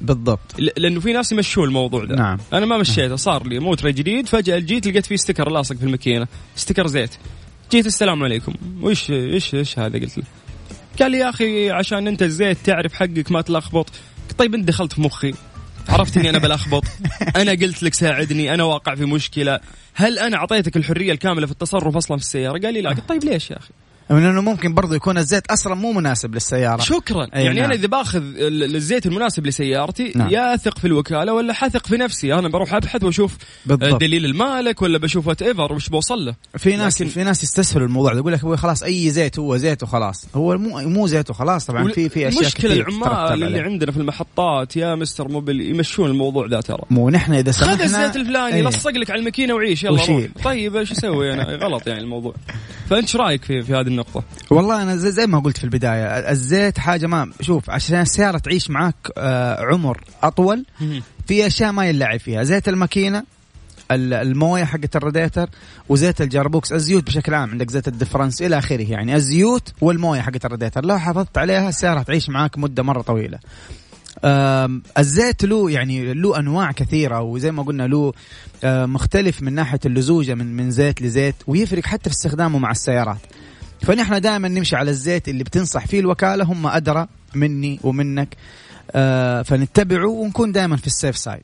بالضبط. 0.00 0.60
لأنه 0.76 1.00
في 1.00 1.12
ناس 1.12 1.32
يمشون 1.32 1.68
الموضوع 1.68 2.04
ده. 2.04 2.16
نعم. 2.16 2.38
أنا 2.52 2.66
ما 2.66 2.78
مشيته 2.78 3.16
صار 3.16 3.46
لي 3.46 3.58
موتر 3.58 3.90
جديد 3.90 4.28
فجأة 4.28 4.58
جيت 4.58 4.86
لقيت 4.86 5.06
فيه 5.06 5.16
sticker 5.16 5.50
لاصق 5.50 5.76
في 5.76 5.82
الماكينة 5.82 6.26
sticker 6.56 6.86
زيت. 6.86 7.10
جيت 7.72 7.86
السلام 7.86 8.22
عليكم. 8.22 8.54
وش 8.82 9.10
إيش 9.10 9.54
إيش 9.54 9.78
هذا؟ 9.78 9.98
قلت 9.98 10.18
له. 10.18 10.24
قال 11.02 11.10
لي 11.10 11.18
يا 11.18 11.28
أخي 11.28 11.70
عشان 11.70 12.08
أنت 12.08 12.22
الزيت 12.22 12.58
تعرف 12.64 12.92
حقك 12.92 13.32
ما 13.32 13.40
تلخبط. 13.40 13.90
طيب 14.38 14.54
أنت 14.54 14.68
دخلت 14.68 14.92
في 14.92 15.00
مخي. 15.00 15.34
عرفت 15.88 16.16
إني 16.16 16.30
أنا 16.30 16.38
بلخبط. 16.38 16.84
أنا 17.36 17.50
قلت 17.50 17.82
لك 17.82 17.94
ساعدني 17.94 18.54
أنا 18.54 18.62
واقع 18.64 18.94
في 18.94 19.04
مشكلة. 19.04 19.60
هل 19.94 20.18
أنا 20.18 20.36
أعطيتك 20.36 20.76
الحرية 20.76 21.12
الكاملة 21.12 21.46
في 21.46 21.52
التصرف 21.52 21.96
أصلا 21.96 22.16
في 22.16 22.22
السيارة؟ 22.22 22.58
قال 22.58 22.74
لي 22.74 22.80
لا. 22.80 22.90
قلت 22.90 23.08
طيب 23.08 23.24
ليش 23.24 23.50
يا 23.50 23.56
أخي؟ 23.56 23.70
لأنه 24.10 24.40
ممكن 24.40 24.74
برضو 24.74 24.94
يكون 24.94 25.18
الزيت 25.18 25.46
أصلا 25.46 25.74
مو 25.74 25.92
مناسب 25.92 26.34
للسيارة 26.34 26.80
شكرا 26.82 27.26
يعني 27.32 27.54
نعم. 27.54 27.64
أنا 27.64 27.74
إذا 27.74 27.86
باخذ 27.86 28.18
ال- 28.22 28.76
الزيت 28.76 29.06
المناسب 29.06 29.46
لسيارتي 29.46 30.12
نعم. 30.16 30.30
يا 30.30 30.54
أثق 30.54 30.78
في 30.78 30.86
الوكالة 30.86 31.32
ولا 31.32 31.52
حثق 31.52 31.86
في 31.86 31.96
نفسي 31.96 32.34
أنا 32.34 32.48
بروح 32.48 32.74
أبحث 32.74 33.02
وأشوف 33.04 33.36
بالضبط. 33.66 34.00
دليل 34.00 34.24
المالك 34.24 34.82
ولا 34.82 34.98
بشوف 34.98 35.26
whatever 35.26 35.72
وش 35.72 35.88
بوصل 35.88 36.24
له 36.26 36.34
في 36.56 36.76
ناس 36.76 37.00
لكن- 37.02 37.10
في 37.10 37.24
ناس 37.24 37.42
يستسهلوا 37.42 37.86
الموضوع 37.86 38.14
يقول 38.14 38.32
لك 38.32 38.44
هو 38.44 38.56
خلاص 38.56 38.82
أي 38.82 39.10
زيت 39.10 39.38
هو 39.38 39.56
زيت 39.56 39.82
وخلاص 39.82 40.26
هو 40.34 40.58
مو 40.58 40.78
مو 40.88 41.06
زيت 41.06 41.30
وخلاص 41.30 41.66
طبعا 41.66 41.88
في 41.88 42.08
في 42.08 42.28
أشياء 42.28 42.42
المشكلة 42.42 42.72
العمال 42.74 43.42
اللي. 43.42 43.60
عندنا 43.60 43.92
في 43.92 43.98
المحطات 43.98 44.76
يا 44.76 44.94
Mister 44.94 45.28
Mobil 45.28 45.60
يمشون 45.60 46.10
الموضوع 46.10 46.46
ذا 46.46 46.60
ترى 46.60 46.82
مو 46.90 47.10
نحن 47.10 47.34
إذا 47.34 47.50
سمحنا 47.50 47.76
خذ 47.76 47.82
الزيت 47.82 48.16
الفلاني 48.16 48.54
إيه. 48.56 48.62
لصق 48.68 48.90
لك 48.90 49.10
على 49.10 49.18
الماكينة 49.18 49.54
وعيش 49.54 49.84
يلا. 49.84 49.96
روح 50.06 50.26
طيب 50.44 50.76
إيش 50.76 50.92
أسوي 50.92 51.32
أنا 51.34 51.42
غلط 51.42 51.86
يعني 51.86 52.00
الموضوع 52.00 52.34
فأنت 52.90 53.16
رأيك 53.16 53.44
في 53.44 53.62
في 53.62 53.72
هذه 53.74 53.93
النقطه 53.94 54.22
والله 54.50 54.82
أنا 54.82 54.96
زي, 54.96 55.10
زي 55.10 55.26
ما 55.26 55.38
قلت 55.38 55.58
في 55.58 55.64
البداية 55.64 56.04
الزيت 56.30 56.78
حاجة 56.78 57.06
ما 57.06 57.30
شوف 57.40 57.70
عشان 57.70 58.00
السيارة 58.00 58.38
تعيش 58.38 58.70
معك 58.70 58.94
آه، 59.18 59.62
عمر 59.64 60.00
أطول 60.22 60.64
في 61.26 61.46
أشياء 61.46 61.72
ما 61.72 61.86
يلعب 61.86 62.20
فيها. 62.20 62.42
زيت 62.42 62.68
الماكينة 62.68 63.22
ال- 63.90 64.14
الموية 64.14 64.64
حقت 64.64 64.96
الراديتر 64.96 65.50
وزيت 65.88 66.20
الجربوكس 66.20 66.72
الزيوت 66.72 67.06
بشكل 67.06 67.34
عام 67.34 67.50
عندك 67.50 67.70
زيت 67.70 67.88
الدفرنس 67.88 68.42
إلى 68.42 68.58
آخره 68.58 68.82
يعني. 68.90 69.14
الزيوت 69.16 69.72
والموية 69.80 70.20
حقت 70.20 70.44
الراديتر 70.44 70.84
لو 70.84 70.98
حافظت 70.98 71.38
عليها 71.38 71.68
السيارة 71.68 72.02
تعيش 72.02 72.28
معاك 72.28 72.58
مدة 72.58 72.82
مرة 72.82 73.02
طويلة. 73.02 73.38
الزيت 74.98 75.44
له 75.44 75.70
يعني 75.70 76.14
له 76.14 76.38
أنواع 76.38 76.72
كثيرة 76.72 77.20
وزي 77.20 77.52
ما 77.52 77.62
قلنا 77.62 77.82
له 77.86 78.12
آه، 78.64 78.86
مختلف 78.86 79.42
من 79.42 79.52
ناحية 79.52 79.80
اللزوجة 79.86 80.34
من 80.34 80.56
من 80.56 80.70
زيت 80.70 81.02
لزيت 81.02 81.34
ويفرق 81.46 81.86
حتى 81.86 82.10
في 82.10 82.16
استخدامه 82.16 82.58
مع 82.58 82.70
السيارات. 82.70 83.18
فنحن 83.84 84.20
دائما 84.20 84.48
نمشي 84.48 84.76
على 84.76 84.90
الزيت 84.90 85.28
اللي 85.28 85.44
بتنصح 85.44 85.86
فيه 85.86 86.00
الوكالة 86.00 86.44
هم 86.44 86.66
أدرى 86.66 87.06
مني 87.34 87.80
ومنك. 87.82 88.36
آه، 88.90 89.42
فنتبعه 89.42 90.06
ونكون 90.08 90.52
دائما 90.52 90.76
في 90.76 90.86
ال 90.86 90.92
safe 90.92 91.16
side 91.16 91.42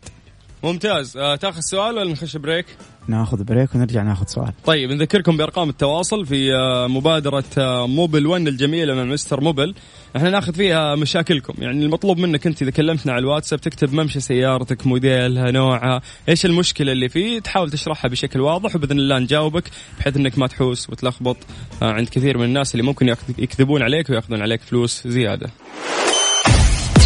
ممتاز. 0.62 1.16
آه 1.16 1.37
تاخذ 1.37 1.61
سؤال 1.61 1.94
ولا 1.94 2.12
نخش 2.12 2.37
break؟ 2.37 2.66
ناخذ 3.09 3.44
break 3.44 3.74
ونرجع 3.75 4.03
ناخذ 4.03 4.27
سؤال. 4.27 4.53
طيب 4.64 4.90
نذكركم 4.90 5.37
بأرقام 5.37 5.68
التواصل 5.68 6.27
في 6.27 6.55
آه، 6.55 6.87
مبادرة 6.87 7.44
آه، 7.59 7.87
Mobil 7.87 8.26
1 8.27 8.49
الجميله 8.49 8.94
مع 8.94 9.05
Mister 9.04 9.40
Mobil 9.40 9.74
إحنا 10.16 10.31
ناخذ 10.31 10.55
فيها 10.55 10.94
مشاكلكم. 10.94 11.55
يعني 11.59 11.85
المطلوب 11.85 12.18
منك 12.18 12.46
انت 12.46 12.62
إذا 12.62 12.70
كلمتنا 12.70 13.12
على 13.12 13.20
الواتساب 13.20 13.61
تكتب 13.61 13.94
ممشى 13.94 14.20
سيارتك 14.20 14.87
موديلها 14.87 15.51
نوعها 15.51 16.01
إيش 16.29 16.46
المشكلة 16.46 16.92
اللي 16.92 17.09
فيه 17.09 17.38
تحاول 17.40 17.70
تشرحها 17.70 18.09
بشكل 18.09 18.40
واضح 18.40 18.77
وبإذن 18.77 18.99
الله 18.99 19.18
نجاوبك 19.18 19.64
بحيث 19.99 20.16
إنك 20.16 20.38
ما 20.38 20.46
تحوس 20.46 20.90
وتلخبط 20.90 21.37
آه، 21.83 21.92
عند 21.92 22.09
كثير 22.09 22.38
من 22.38 22.44
الناس 22.44 22.75
اللي 22.75 22.83
ممكن 22.83 23.14
يكذبون 23.38 23.83
عليك 23.83 24.11
ويأخذون 24.11 24.42
عليك 24.42 24.61
فلوس 24.61 25.07
زيادة. 25.07 25.51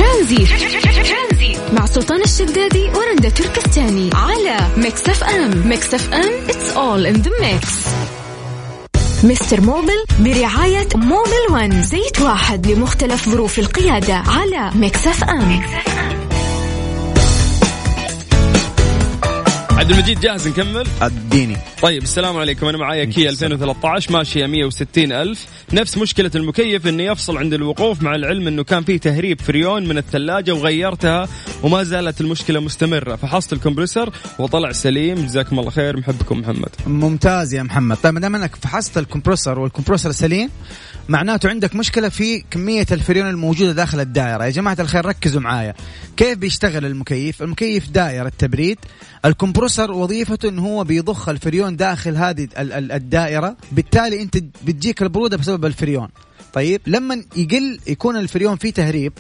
ترانزيت 0.05 0.49
مع 1.73 1.87
سلطان 1.87 2.23
الشدادي 2.23 2.89
ورندا 2.89 3.29
تركستاني 3.29 4.11
على 4.15 4.57
Mix 4.77 5.09
FM 5.09 5.69
Mix 5.69 5.95
FM 5.95 6.33
it's 6.49 6.71
all 6.71 7.07
in 7.07 7.15
the 7.15 7.31
mix 7.41 7.69
Mister 9.25 9.61
Mobil 9.61 10.05
برعاية 10.21 10.89
Mobil 10.95 11.45
One 11.51 11.83
زيت 11.83 12.21
واحد 12.21 12.67
لمختلف 12.67 13.29
ظروف 13.29 13.59
القيادة 13.59 14.15
على 14.15 14.71
Mix 14.75 15.07
FM 15.07 15.63
عبد 19.85 19.93
المجيد 19.93 20.21
جاهز 20.21 20.49
نكمل؟ 20.49 20.87
أديني. 21.03 21.57
طيب 21.83 22.03
السلام 22.03 22.37
عليكم 22.37 22.67
أنا 22.67 22.79
معايا 22.79 23.05
كيا 23.05 23.31
2013 23.31 24.13
ماشية 24.13 24.47
160 24.47 25.13
ألف. 25.13 25.47
نفس 25.73 25.99
مشكلة 25.99 26.31
المكيف 26.35 26.87
إنه 26.87 27.03
يفصل 27.03 27.39
عند 27.39 27.55
الوقوف 27.55 28.03
مع 28.03 28.15
العلم 28.15 28.47
إنه 28.47 28.65
كان 28.65 28.85
في 28.85 28.99
تهريب 28.99 29.41
فريون 29.41 29.89
من 29.89 29.99
الثلاجة 29.99 30.53
وغيرتها 30.53 31.29
وما 31.63 31.83
زالت 31.83 32.21
المشكلة 32.21 32.61
مستمرة. 32.61 33.17
فحصت 33.17 33.53
الكمبرسر 33.53 34.13
وطلع 34.39 34.73
سليم. 34.73 35.27
جزاكم 35.27 35.59
الله 35.59 35.71
خير 35.71 35.97
محبكم 35.97 36.39
محمد. 36.39 36.71
ممتاز 36.87 37.55
يا 37.55 37.63
محمد. 37.63 37.97
طيب 37.97 38.15
ما 38.15 38.21
دام 38.21 38.35
إنك 38.35 38.57
فحصت 38.57 38.99
الكمبرسور 38.99 39.59
والكمبرسور 39.59 40.13
سليم 40.13 40.51
معناته 41.09 41.49
عندك 41.49 41.75
مشكلة 41.75 42.09
في 42.09 42.45
كمية 42.51 42.87
الفريون 42.93 43.31
الموجودة 43.31 43.73
داخل 43.73 44.01
الدائرة. 44.01 44.45
يا 44.45 44.51
جماعة 44.51 44.77
الخير 44.81 45.07
ركزوا 45.07 45.41
معايا. 45.41 45.75
كيف 46.17 46.39
بيشتغل 46.39 46.87
المكيف؟ 46.87 47.43
المكيف 47.43 47.91
دائرة 47.91 48.33
تبريد. 48.39 48.79
ال 49.81 49.83
compressor 49.83 50.03
وظيفته 50.03 50.49
انه 50.49 50.63
هو 50.67 50.85
بيضخ 50.85 51.29
الفريون 51.29 51.77
داخل 51.77 52.17
هذه 52.17 52.49
ال- 52.59 52.73
ال- 52.73 52.93
الدائرة. 52.93 53.57
بالتالي 53.73 54.23
أنت 54.23 54.37
بتجيك 54.37 55.03
البرودة 55.03 55.37
بسبب 55.37 55.65
الفريون. 55.65 56.09
طيب 56.53 56.81
لما 56.87 57.25
يقل 57.37 57.81
يكون 57.87 58.17
الفريون 58.17 58.57
فيه 58.57 58.71
تهريب 58.71 59.13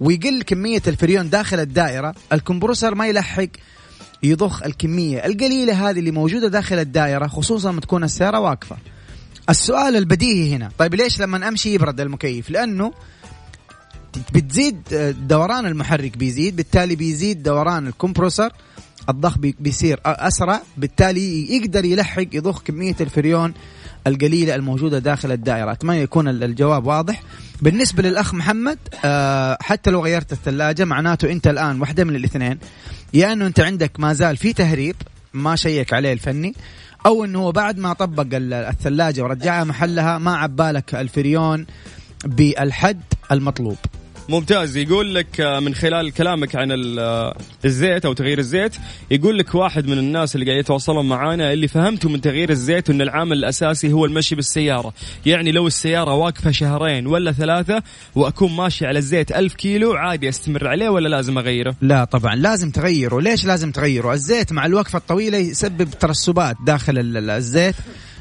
ويقل 0.00 0.42
كمية 0.42 0.82
الفريون 0.86 1.30
داخل 1.30 1.60
الدائرة 1.60 2.14
ال 2.32 2.38
compressor 2.38 2.94
ما 2.94 3.06
يلحق 3.06 3.48
يضخ 4.22 4.62
الكمية 4.62 5.26
القليلة 5.26 5.88
هذه 5.90 5.98
اللي 5.98 6.10
موجودة 6.10 6.48
داخل 6.48 6.78
الدائرة 6.78 7.26
خصوصا 7.26 7.70
لما 7.72 7.80
تكون 7.80 8.04
السيارة 8.04 8.40
واقفة. 8.40 8.76
السؤال 9.50 9.96
البديهي 9.96 10.54
هنا 10.56 10.70
طيب 10.78 10.94
ليش 10.94 11.20
لما 11.20 11.48
أمشي 11.48 11.74
يبرد 11.74 12.00
المكيف؟ 12.00 12.50
لأنه 12.50 12.92
بتزيد 14.34 14.80
آه، 14.92 15.10
دوران 15.10 15.66
المحرك 15.66 16.16
بيزيد 16.16 16.56
بالتالي 16.56 16.96
بيزيد 16.96 17.42
دوران 17.42 17.86
ال 17.86 17.92
compressor 17.92 18.52
الضخ 19.08 19.38
بي- 19.38 19.56
بيصير 19.60 20.00
أسرع 20.06 20.60
بالتالي 20.76 21.56
يقدر 21.56 21.84
يلحق 21.84 22.26
يضخ 22.32 22.62
كمية 22.62 22.96
الفريون 23.00 23.54
القليلة 24.06 24.54
الموجودة 24.54 24.98
داخل 24.98 25.32
الدائرة. 25.32 25.72
أتمنى 25.72 26.00
يكون 26.00 26.28
ال- 26.28 26.44
الجواب 26.44 26.86
واضح. 26.86 27.22
بالنسبة 27.62 28.02
للأخ 28.02 28.34
محمد 28.34 28.78
آه، 29.04 29.58
حتى 29.60 29.90
لو 29.90 30.00
غيرت 30.04 30.32
الثلاجة 30.32 30.84
معناته 30.84 31.32
أنت 31.32 31.46
الآن 31.46 31.80
واحدة 31.80 32.04
من 32.04 32.16
الاثنين. 32.16 32.58
يا 33.14 33.32
إنه 33.32 33.46
أنت 33.46 33.60
عندك 33.60 34.00
ما 34.00 34.12
زال 34.12 34.36
في 34.36 34.52
تهريب 34.52 34.96
ما 35.34 35.56
شيك 35.56 35.92
عليه 35.92 36.12
الفني 36.12 36.54
أو 37.06 37.24
إنه 37.24 37.38
هو 37.38 37.52
بعد 37.52 37.78
ما 37.78 37.92
طبق 37.92 38.26
ال- 38.36 38.52
الثلاجة 38.54 39.22
ورجعها 39.22 39.64
محلها 39.64 40.18
ما 40.18 40.36
عبالك 40.36 40.94
الفريون 40.94 41.66
بالحد 42.24 43.00
المطلوب. 43.32 43.76
ممتاز. 44.28 44.76
يقول 44.76 45.14
لك 45.14 45.40
آه، 45.40 45.60
من 45.60 45.74
خلال 45.74 46.12
كلامك 46.12 46.56
عن 46.56 46.68
آه، 46.98 47.36
الزيت 47.64 48.04
أو 48.04 48.12
تغيير 48.12 48.38
الزيت 48.38 48.76
يقول 49.10 49.38
لك 49.38 49.54
واحد 49.54 49.86
من 49.86 49.98
الناس 49.98 50.34
اللي 50.34 50.46
قاعد 50.46 50.58
يتواصلون 50.58 51.08
معانا 51.08 51.52
اللي 51.52 51.68
فهمته 51.68 52.08
من 52.08 52.20
تغيير 52.20 52.50
الزيت 52.50 52.90
إن 52.90 53.02
العامل 53.02 53.32
الأساسي 53.38 53.92
هو 53.92 54.04
المشي 54.04 54.34
بالسيارة. 54.34 54.92
يعني 55.26 55.52
لو 55.52 55.66
السيارة 55.66 56.14
واقفة 56.14 56.50
شهرين 56.50 57.06
ولا 57.06 57.32
ثلاثة 57.32 57.82
وأكون 58.14 58.52
ماشي 58.52 58.86
على 58.86 58.98
الزيت 58.98 59.32
ألف 59.32 59.54
كيلو 59.54 59.92
عادي 59.92 60.28
أستمر 60.28 60.68
عليه 60.68 60.88
ولا 60.88 61.08
لازم 61.08 61.38
أغيره؟ 61.38 61.74
لا 61.80 62.04
طبعا 62.04 62.34
لازم 62.36 62.70
تغيره. 62.70 63.20
ليش 63.20 63.44
لازم 63.44 63.70
تغيره؟ 63.72 64.12
الزيت 64.12 64.52
مع 64.52 64.66
الوقفة 64.66 64.96
الطويلة 64.98 65.38
يسبب 65.38 65.90
ترسبات 65.90 66.56
داخل 66.66 66.98
ال- 66.98 67.16
ال- 67.16 67.30
الزيت 67.30 67.74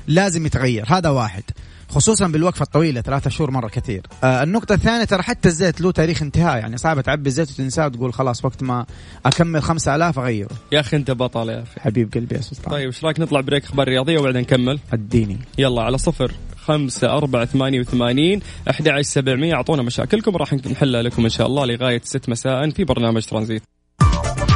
لازم 0.07 0.45
يتغير. 0.45 0.83
هذا 0.87 1.09
واحد. 1.09 1.43
خصوصا 1.89 2.27
بالوقفة 2.27 2.63
الطويلة 2.63 3.01
ثلاثة 3.01 3.29
شهور 3.29 3.51
مرة 3.51 3.67
كثير. 3.67 4.01
آه 4.23 4.43
النقطة 4.43 4.75
الثانية 4.75 5.03
ترى 5.03 5.23
حتى 5.23 5.47
الزيت 5.47 5.81
له 5.81 5.91
تاريخ 5.91 6.21
انتهاء 6.21 6.57
يعني 6.57 6.77
صعب 6.77 7.01
تعبي 7.01 7.27
الزيت 7.29 7.51
وتنساه 7.51 7.85
وتقول 7.85 8.13
خلاص 8.13 8.45
وقت 8.45 8.63
ما 8.63 8.85
أكمل 9.25 9.63
خمسة 9.63 9.95
آلاف 9.95 10.19
أغيره. 10.19 10.49
يا 10.71 10.79
أخي 10.79 10.97
أنت 10.97 11.11
بطل 11.11 11.49
يا 11.49 11.63
أخي. 11.63 11.79
حبيب 11.79 12.13
قلبي 12.13 12.35
يا 12.35 12.41
سلطان. 12.41 12.71
طيب 12.71 12.85
إيش 12.85 13.03
رأيك 13.03 13.19
نطلع 13.19 13.41
بريك 13.41 13.63
إخبار 13.63 13.87
رياضيه 13.87 14.19
وبعدين 14.19 14.41
نكمل؟ 14.41 14.79
أديني. 14.93 15.39
يلا 15.57 15.81
على 15.81 15.97
صفر 15.97 16.31
خمسة 16.65 17.17
أربعة 17.17 17.45
ثمانية 17.45 17.79
وثمانين 17.79 18.39
أحد 18.69 18.87
عشر 18.87 19.01
سبعمية 19.01 19.53
أعطونا 19.53 19.81
مشاكلكم 19.81 20.35
راح 20.35 20.53
نحلها 20.53 21.01
لكم 21.01 21.23
إن 21.23 21.29
شاء 21.29 21.47
الله 21.47 21.65
لغاية 21.65 22.01
ست 22.03 22.29
مساء 22.29 22.69
في 22.69 22.83
برنامج 22.83 23.25
ترانزيت. 23.25 23.63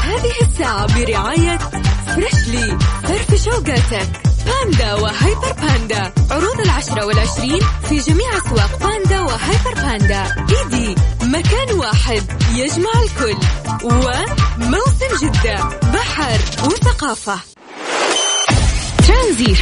هذه 0.04 0.32
الساعة 0.42 1.00
برعاية 1.00 1.58
freshly 2.06 2.80
فرفش 3.04 3.44
أوقاتك 3.44 4.29
باندا 4.46 4.94
وهيبر 4.94 5.54
باندا. 5.54 6.14
عروض 6.32 6.60
العشرة 6.60 7.06
والعشرين 7.06 7.62
في 7.90 7.98
جميع 7.98 8.38
أسواق 8.38 8.80
باندا 8.80 9.22
وهيبر 9.22 9.74
باندا. 9.76 10.36
إيدي 10.50 10.96
مكان 11.24 11.80
واحد. 11.80 12.24
يجمع 12.54 12.90
الكل. 13.04 13.38
وموسم 13.84 15.12
جدة. 15.22 15.70
بحر 15.94 16.40
وثقافة. 16.64 17.40
ترانزيت 19.08 19.58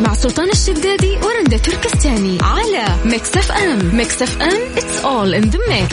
مع 0.00 0.14
سلطان 0.14 0.50
الشدادي 0.50 1.16
ورندا 1.16 1.56
تركستاني. 1.56 2.38
على 2.42 2.84
Mix 3.04 3.36
FM. 3.36 3.96
Mix 3.96 4.22
FM 4.22 4.74
it's 4.76 5.04
all 5.04 5.42
in 5.42 5.50
the 5.50 5.58
mix. 5.58 5.92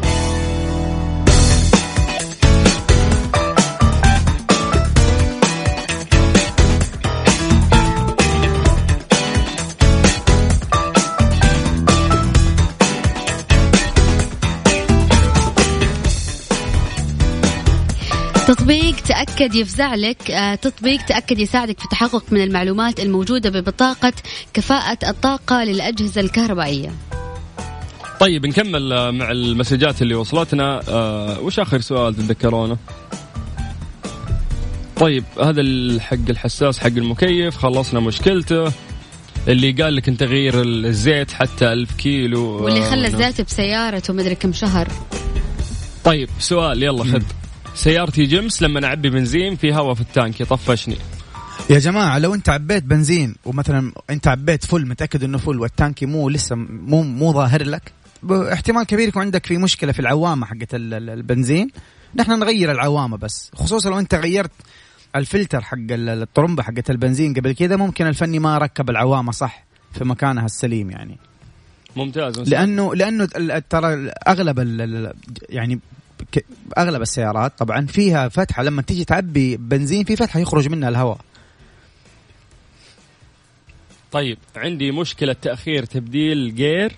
تطبيق 18.71 18.95
تأكد 18.95 19.55
يفزع 19.55 19.95
لك 19.95 20.31
آه، 20.31 20.55
تطبيق 20.55 21.05
تأكد 21.05 21.39
يساعدك 21.39 21.79
في 21.79 21.85
التحقق 21.85 22.23
من 22.31 22.43
المعلومات 22.43 22.99
الموجودة 22.99 23.49
ببطاقة 23.49 24.13
كفاءة 24.53 25.09
الطاقة 25.09 25.63
للأجهزة 25.63 26.21
الكهربائية. 26.21 26.91
طيب 28.19 28.45
نكمل 28.45 28.93
آه، 28.93 29.11
مع 29.11 29.31
المسجات 29.31 30.01
اللي 30.01 30.15
وصلتنا. 30.15 30.81
آه، 30.89 31.39
وش 31.39 31.59
آخر 31.59 31.81
سؤال 31.81 32.15
تتذكرونه؟ 32.15 32.77
طيب 34.95 35.23
هذا 35.43 35.61
الحق 35.61 36.29
الحساس 36.29 36.79
حق 36.79 36.87
المكيف 36.87 37.57
خلصنا 37.57 37.99
مشكلته. 37.99 38.71
اللي 39.47 39.71
قال 39.71 39.95
لك 39.95 40.07
انت 40.07 40.19
تغيير 40.19 40.61
الزيت 40.61 41.31
حتى 41.31 41.73
ألف 41.73 41.91
كيلو 41.91 42.63
واللي 42.63 42.81
خلى 42.81 43.07
الزيت 43.07 43.41
بسيارته 43.41 44.13
مدري 44.13 44.35
كم 44.35 44.53
شهر. 44.53 44.87
طيب 46.03 46.29
سؤال 46.39 46.83
يلا 46.83 47.03
خذ. 47.03 47.21
سيارتي 47.75 48.23
جمس 48.23 48.61
لما 48.61 48.85
اعبي 48.85 49.09
بنزين 49.09 49.55
في 49.55 49.73
هواء 49.73 49.93
في 49.93 50.01
التانك 50.01 50.41
يطفشني 50.41 50.97
يا 51.69 51.79
جماعة 51.79 52.19
لو 52.19 52.33
انت 52.33 52.49
عبيت 52.49 52.83
بنزين 52.83 53.35
ومثلا 53.45 53.91
انت 54.09 54.27
عبيت 54.27 54.65
فل 54.65 54.87
متأكد 54.87 55.23
إنه 55.23 55.37
فل 55.37 55.59
والتانكي 55.59 56.05
مو 56.05 56.29
لسه 56.29 56.55
مو 56.55 57.01
مو 57.03 57.33
ظاهر 57.33 57.63
لك؟ 57.63 57.91
احتمال 58.31 58.83
كبير 58.83 59.07
يكون 59.07 59.21
عندك 59.21 59.45
في 59.45 59.57
مشكلة 59.57 59.91
في 59.91 59.99
العوامة 59.99 60.45
حقت 60.45 60.75
ال- 60.75 60.93
ال- 60.93 61.09
البنزين. 61.09 61.69
نحن 62.15 62.39
نغير 62.39 62.71
العوامة 62.71 63.17
بس 63.17 63.51
خصوصا 63.55 63.89
لو 63.89 63.99
انت 63.99 64.15
غيرت 64.15 64.51
الفلتر 65.15 65.61
حق 65.61 65.77
ال- 65.77 66.09
الطرمبة 66.09 66.63
حقت 66.63 66.89
البنزين 66.89 67.33
قبل 67.33 67.51
كده 67.51 67.77
ممكن 67.77 68.07
الفني 68.07 68.39
ما 68.39 68.57
ركب 68.57 68.89
العوامة 68.89 69.31
صح 69.31 69.65
في 69.93 70.03
مكانها 70.05 70.45
السليم 70.45 70.91
يعني. 70.91 71.17
ممتاز. 71.95 72.39
لأنه 72.39 72.95
لأنه 72.95 73.25
ترى 73.69 74.11
أغلب 74.27 74.59
يعني 75.49 75.79
أغلب 76.77 77.01
السيارات 77.01 77.53
طبعا 77.57 77.85
فيها 77.85 78.29
فتحة 78.29 78.63
لما 78.63 78.81
تيجي 78.81 79.05
تعبي 79.05 79.57
بنزين 79.57 80.03
في 80.03 80.15
فتحة 80.15 80.39
يخرج 80.39 80.69
منها 80.69 80.89
الهواء. 80.89 81.17
طيب 84.11 84.37
عندي 84.55 84.91
مشكلة 84.91 85.33
تأخير 85.33 85.85
تبديل 85.85 86.55
جير. 86.55 86.91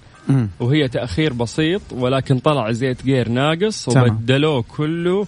وهي 0.60 0.88
تأخير 0.88 1.34
بسيط 1.34 1.82
ولكن 1.92 2.40
طلع 2.40 2.72
زيت 2.72 3.06
جير 3.06 3.30
ناقص. 3.30 3.88
وبدلوه 3.88 4.62
كله 4.62 5.28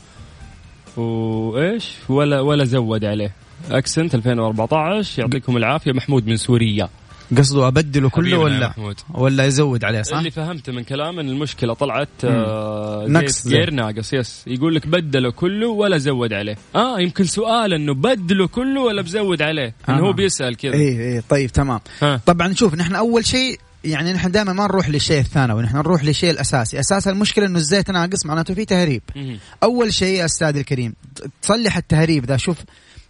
وإيش؟ 0.97 1.93
ولا 2.09 2.41
ولا 2.41 2.65
زود 2.65 3.05
عليه. 3.05 3.31
أكسنت 3.71 4.15
2014 4.15 5.19
يعطيكم 5.19 5.57
العافية. 5.57 5.91
محمود 5.91 6.27
من 6.27 6.37
سوريا. 6.37 6.89
قصده 7.37 7.67
أبدله 7.67 8.09
كله 8.09 8.37
ولا 8.37 8.69
محمود. 8.69 8.95
ولا 9.13 9.45
يزود 9.45 9.83
عليه 9.85 10.01
صح؟ 10.01 10.17
اللي 10.17 10.31
فهمته 10.31 10.71
من 10.71 10.83
كلامه 10.83 11.21
إن 11.21 11.29
المشكلة 11.29 11.73
طلعت 11.73 12.09
آه 12.23 13.05
نقص 13.07 13.47
غير. 13.47 13.71
ناقص 13.71 14.13
يس 14.13 14.43
يقول 14.47 14.75
لك 14.75 14.87
بدله 14.87 15.31
كله 15.31 15.67
ولا 15.67 15.97
زود 15.97 16.33
عليه 16.33 16.55
آه 16.75 16.99
يمكن 16.99 17.23
سؤال 17.23 17.73
إنه 17.73 17.93
بدله 17.93 18.47
كله 18.47 18.81
ولا 18.81 19.01
بزود 19.01 19.41
عليه 19.41 19.73
إنه 19.89 19.97
آه. 19.97 20.01
هو 20.01 20.13
بيسأل 20.13 20.57
كذا 20.57 20.73
إيه 20.73 20.99
إيه 20.99 21.23
طيب 21.29 21.51
تمام 21.51 21.79
ها. 22.01 22.21
طبعا 22.25 22.53
شوف 22.53 22.75
نحن 22.75 22.95
أول 22.95 23.25
شيء 23.25 23.59
يعني 23.83 24.13
نحن 24.13 24.31
دائما 24.31 24.53
ما 24.53 24.63
نروح 24.63 24.89
للشيء 24.89 25.19
الثانوي 25.19 25.63
نحن 25.63 25.77
نروح 25.77 26.03
للشيء 26.03 26.29
الأساسي 26.31 26.79
أساس 26.79 27.07
المشكلة 27.07 27.45
إنه 27.45 27.57
الزيت 27.57 27.91
ناقص 27.91 28.25
معناته 28.25 28.53
في 28.53 28.65
تهريب 28.65 29.01
مهم. 29.15 29.39
أول 29.63 29.93
شيء 29.93 30.19
يا 30.19 30.25
أستاذ 30.25 30.57
الكريم 30.57 30.93
تصلح 31.41 31.77
التهريب 31.77 32.25
ذا 32.25 32.37
شوف 32.37 32.57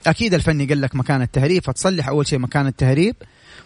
أكيد 0.07 0.33
الفني 0.33 0.65
قال 0.65 0.81
لك 0.81 0.95
مكان 0.95 1.21
التهريب 1.21 1.63
فتصلح 1.63 2.07
أول 2.07 2.27
شيء 2.27 2.39
مكان 2.39 2.67
التهريب 2.67 3.15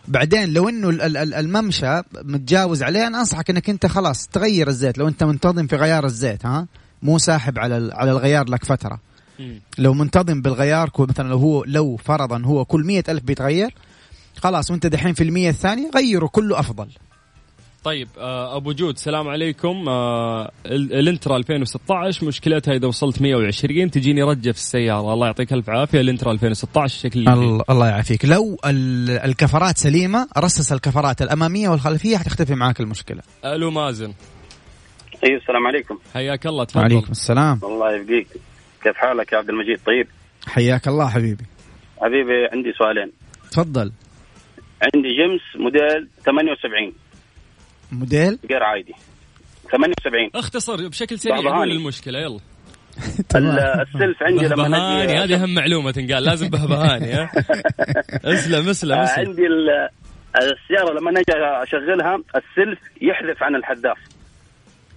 بعدين 0.10 0.54
لو 0.54 0.70
إنه 0.70 0.90
ال- 0.90 1.02
ال- 1.02 1.18
ال- 1.18 1.34
الممشى 1.34 2.02
متجاوز 2.24 2.84
عليه 2.84 3.08
أنا 3.08 3.20
أنصحك 3.20 3.50
إنك 3.50 3.70
أنت 3.70 3.86
خلاص 3.86 4.28
تغير 4.28 4.68
الزيت. 4.68 4.98
لو 4.98 5.08
أنت 5.08 5.24
منتظم 5.24 5.68
في 5.68 5.76
غيار 5.76 6.06
الزيت 6.06 6.46
ها؟ 6.46 6.68
مو 7.04 7.18
ساحب 7.18 7.60
على 7.60 7.90
على 7.94 8.12
الغيار 8.12 8.50
لك 8.50 8.66
فترة. 8.66 9.00
لو 9.78 9.94
منتظم 9.94 10.42
بالغيار 10.42 10.90
مثلا 11.00 11.30
لو 11.30 11.38
هو 11.38 11.64
لو 11.64 11.96
فرضا 11.98 12.42
هو 12.46 12.66
كل 12.66 12.84
مية 12.86 13.04
ألف 13.10 13.24
بيتغير 13.24 13.76
خلاص 14.38 14.72
وأنت 14.72 14.86
دحين 14.88 15.14
في 15.14 15.24
المية 15.24 15.50
الثانية 15.50 15.90
غيره 15.96 16.28
كله 16.28 16.60
أفضل. 16.60 16.88
طيب 17.84 18.08
آه 18.18 18.58
أبو 18.58 18.72
جود 18.72 18.94
السلام 18.94 19.28
عليكم. 19.28 19.90
آه 19.90 20.52
ال- 20.66 20.94
الانترا 20.94 21.38
2016 21.38 22.26
مشكلتها 22.26 22.74
إذا 22.74 22.88
وصلت 22.88 23.22
120 23.22 23.92
تجيني 23.92 24.24
رجة 24.24 24.52
في 24.52 24.58
السيارة. 24.58 25.14
الله 25.14 25.26
يعطيك 25.28 25.54
ألف 25.54 25.70
عافية. 25.70 26.02
Elantra 26.02 26.32
2016 26.32 27.10
شكرا. 27.10 27.20
الله, 27.20 27.64
الله 27.70 27.88
يعافيك. 27.88 28.26
لو 28.26 28.58
ال- 28.66 29.10
الكفرات 29.10 29.78
سليمة 29.78 30.28
رصص 30.38 30.72
الكفرات 30.72 31.22
الأمامية 31.22 31.70
والخلفية 31.70 32.18
حتختفي 32.18 32.56
معاك 32.56 32.80
المشكلة. 32.80 33.22
ألو 33.46 33.72
مازن. 33.72 34.14
أيوه 35.24 35.40
السلام 35.42 35.68
عليكم. 35.68 35.98
حياك 36.14 36.48
الله. 36.48 36.64
تفضل. 36.64 36.82
وعليكم 36.82 37.12
السلام. 37.12 37.60
الله 37.64 37.96
يبقيك. 37.96 38.28
كيف 38.84 38.96
حالك 38.96 39.34
يا 39.34 39.38
عبد 39.38 39.50
المجيد؟ 39.50 39.80
طيب. 39.86 40.08
حياك 40.48 40.88
الله 40.88 41.10
حبيبي. 41.10 41.44
حبيبي 42.02 42.46
عندي 42.54 42.74
سؤالين. 42.78 43.12
تفضل. 43.52 43.92
عندي 44.96 45.08
جيمس 45.10 45.42
موديل 45.64 46.08
78 46.26 46.94
موديل؟ 47.92 48.40
غير 48.50 48.64
عادي. 48.64 48.94
78 49.72 50.30
اختصر 50.36 50.88
بشكل 50.88 51.20
سريع. 51.20 51.38
قول 51.58 51.72
المشكلة 51.72 52.20
يلا. 52.20 52.40
ال- 53.36 53.60
السلف 53.60 54.24
عندي 54.24 54.46
لما 54.48 54.56
بهبهاني 54.56 55.04
نجي 55.04 55.18
هذه 55.18 55.44
أهم 55.44 55.54
معلومة 55.54 55.92
تنقال 55.92 56.24
لازم 56.24 56.50
بهبهاني 56.50 57.14
ها. 57.14 57.32
اسلم 58.34 58.70
اسلم 58.70 59.00
اسلم. 59.00 59.28
عندي 59.28 59.48
ال- 59.48 59.90
السيارة 60.36 61.00
لما 61.00 61.12
نجي 61.12 61.34
أشغلها 61.64 62.16
السلف 62.16 62.80
يحذف 63.02 63.44
عن 63.44 63.56
الحداف 63.56 63.98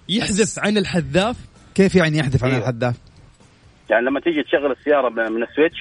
يحذف 0.09 0.59
عن 0.59 0.77
الحذاف؟ 0.77 1.35
كيف 1.75 1.95
يعني 1.95 2.17
يحذف 2.17 2.43
عن 2.43 2.49
أيوة. 2.49 2.61
الحداف 2.63 2.95
يعني 3.89 4.05
لما 4.05 4.19
تيجي 4.19 4.43
تشغل 4.43 4.71
السيارة 4.71 5.09
من 5.09 5.43
ال 5.43 5.47
switch. 5.47 5.77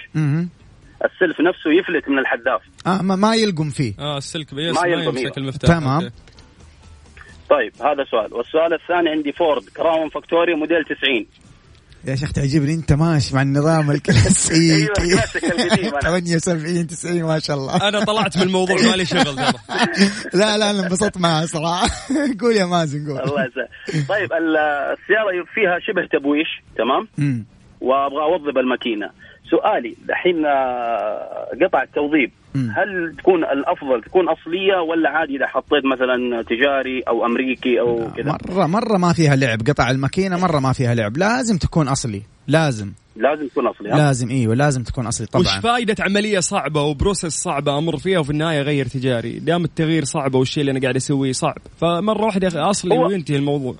السلف 1.04 1.40
نفسه 1.40 1.70
يفلت 1.80 2.08
من 2.08 2.18
الحداف 2.18 2.60
آه 2.86 3.02
ما, 3.02 3.16
ما 3.16 3.34
يلقم 3.34 3.70
فيه. 3.70 3.94
آه 3.98 4.18
السلف 4.18 4.54
بس 4.54 4.76
ما 4.76 4.88
يمسك 4.88 5.18
أيوة. 5.18 5.32
المفتاح. 5.36 5.78
تمام. 5.78 6.10
طيب 7.52 7.72
هذا 7.82 8.04
سؤال. 8.10 8.34
والسؤال 8.34 8.72
الثاني 8.74 9.08
عندي 9.10 9.32
فورد 9.32 9.62
كراون 9.76 10.08
فيكتوريا 10.08 10.54
موديل 10.54 10.84
90 10.84 11.26
يا 12.04 12.14
شيخ 12.16 12.32
تعجبني 12.32 12.74
انت 12.74 12.92
ماشي 12.92 13.34
مع 13.34 13.42
النظام 13.42 13.90
الكلاسيكي 13.90 14.72
أيوة، 14.74 14.88
الكلاسيك 14.98 15.44
القديم 15.44 15.88
أنا. 15.94 16.00
78 16.00 16.86
90 16.86 17.22
ما 17.22 17.38
شاء 17.38 17.56
الله. 17.56 17.88
أنا 17.88 18.04
طلعت 18.04 18.36
من 18.36 18.42
الموضوع 18.42 18.76
مالي 18.90 19.04
شغل 19.04 19.24
ترى 19.24 19.52
لا 20.40 20.58
لا 20.58 20.70
أنا 20.70 20.80
انبسطت 20.86 21.18
معها 21.18 21.46
صراحة. 21.46 21.88
قول 22.40 22.56
يا 22.56 22.64
مازن 22.66 23.08
قول. 23.10 23.20
الله 23.20 23.44
يسعدك. 23.44 24.08
طيب 24.08 24.32
ال- 24.32 24.56
السيارة 24.56 25.44
فيها 25.54 25.78
شبه 25.86 26.06
تبويش 26.18 26.48
تمام. 26.78 27.08
وأبغى 27.80 28.22
اوضب 28.22 28.58
الماكينة. 28.58 29.10
سؤالي 29.52 29.96
دحين 30.08 30.46
آه، 30.46 31.48
قطع 31.64 31.82
التوضيب. 31.82 32.30
هل 32.54 33.16
تكون 33.18 33.44
الأفضل 33.44 34.02
تكون 34.06 34.24
أصلية 34.28 34.76
ولا 34.90 35.10
عادي 35.10 35.36
إذا 35.36 35.46
حطيت 35.46 35.84
مثلا 35.94 36.42
تجاري 36.42 37.00
أو 37.08 37.26
أمريكي 37.26 37.80
أو 37.80 38.10
كذا؟ 38.16 38.38
مرة 38.50 38.66
مرة 38.66 38.98
ما 38.98 39.12
فيها 39.12 39.36
لعب. 39.36 39.58
قطع 39.68 39.90
الماكينة 39.90 40.38
مرة 40.38 40.58
ما 40.60 40.72
فيها 40.72 40.94
لعب. 40.94 41.16
لازم 41.16 41.56
تكون 41.58 41.88
أصلي. 41.88 42.22
لازم. 42.48 42.92
لازم 43.16 43.46
تكون 43.48 43.66
أصلي 43.66 43.90
ها؟ 43.90 43.96
لازم 43.96 44.30
إيوه 44.30 44.54
لازم 44.54 44.82
تكون 44.82 45.06
أصلي 45.06 45.26
وش 45.34 45.46
طبعا 45.46 45.60
فائدة 45.60 45.94
عملية 46.00 46.40
صعبة 46.40 46.82
وبروسس 46.82 47.42
صعبة 47.42 47.78
أمر 47.78 47.96
فيها 47.96 48.18
وفي 48.18 48.30
النهاية 48.30 48.60
أغير 48.60 48.86
تجاري؟ 48.86 49.38
دام 49.38 49.64
التغيير 49.64 50.04
صعب 50.04 50.34
والشيء 50.34 50.60
اللي 50.60 50.72
أنا 50.72 50.80
قاعد 50.80 50.96
أسويه 50.96 51.32
صعب. 51.32 51.58
أخي 52.48 52.58
أصلي 52.58 52.94
هو- 52.94 53.06
وينتهي 53.06 53.36
الموضوع. 53.36 53.74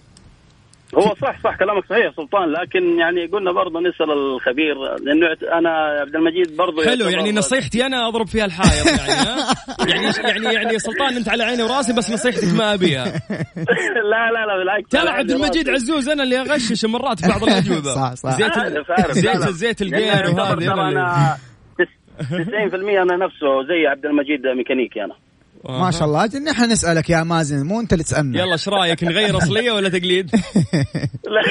هو 0.94 1.14
صح 1.22 1.40
صح 1.44 1.57
كلامك 1.57 1.85
صحيح 1.90 2.12
سلطان 2.16 2.52
لكن 2.52 2.98
يعني 2.98 3.26
قلنا 3.26 3.52
برضه 3.52 3.81
نسأل 3.81 4.11
الخبير 4.12 4.74
لأنه 5.05 5.26
أنا 5.59 5.70
عبد 6.00 6.16
المجيد 6.16 6.57
برضه 6.57 6.85
حلو 6.85 7.09
يعني 7.09 7.33
نصيحتي 7.33 7.87
أنا 7.87 8.09
أضرب 8.09 8.26
فيها 8.26 8.44
الحائط 8.44 8.87
يعني 8.87 9.12
ها؟ 9.12 9.55
يعني 9.88 10.05
يعني 10.44 10.55
يعني 10.55 10.78
سلطان 10.78 11.16
أنت 11.16 11.28
على 11.28 11.44
عيني 11.44 11.62
وراسي 11.62 11.92
بس 11.92 12.11
نصيحتك 12.11 12.55
ما 12.59 12.74
أبيها. 12.74 13.05
لا 14.12 14.31
لا 14.33 14.46
لا 14.46 14.59
بالعكس. 14.59 14.88
ترى 14.90 15.09
عبد 15.09 15.31
المجيد. 15.31 15.68
عزوز 15.70 16.09
أنا 16.09 16.22
اللي 16.22 16.40
أغشش 16.40 16.85
مرات 16.85 17.20
في 17.20 17.28
بعض 17.28 17.42
الأجوبة. 17.48 17.94
صح، 17.94 18.14
صح. 18.14 18.31
زيت 18.31 18.59
عارف 18.90 19.12
زيت. 19.12 19.48
زيت 19.48 19.81
يعتبر 19.81 20.40
وهذه 20.40 20.55
ترى 20.59 20.72
أنا 20.72 20.88
اللي- 20.88 21.00
أنا 21.00 21.37
تس- 21.78 22.72
90% 22.72 23.02
أنا 23.02 23.16
نفسه 23.26 23.62
زي 23.68 23.87
عبد 23.87 24.07
المجيد 24.07 24.46
ميكانيكي 24.57 25.05
أنا. 25.05 25.14
ما 25.68 25.90
شاء 25.90 26.05
الله. 26.05 26.25
أجل 26.25 26.44
نحن 26.44 26.70
نسألك 26.72 27.11
يا 27.11 27.22
مازن 27.22 27.66
مو 27.66 27.81
أنت 27.81 27.92
اللي 27.92 28.05
تسألنا. 28.05 28.38
يلا 28.42 28.53
إيش 28.53 28.68
رأيك؟ 28.68 29.05
نغير 29.05 29.37
أصلية 29.37 29.72
ولا 29.72 29.88
تقليد؟ 29.88 30.31
لا. 31.25 31.42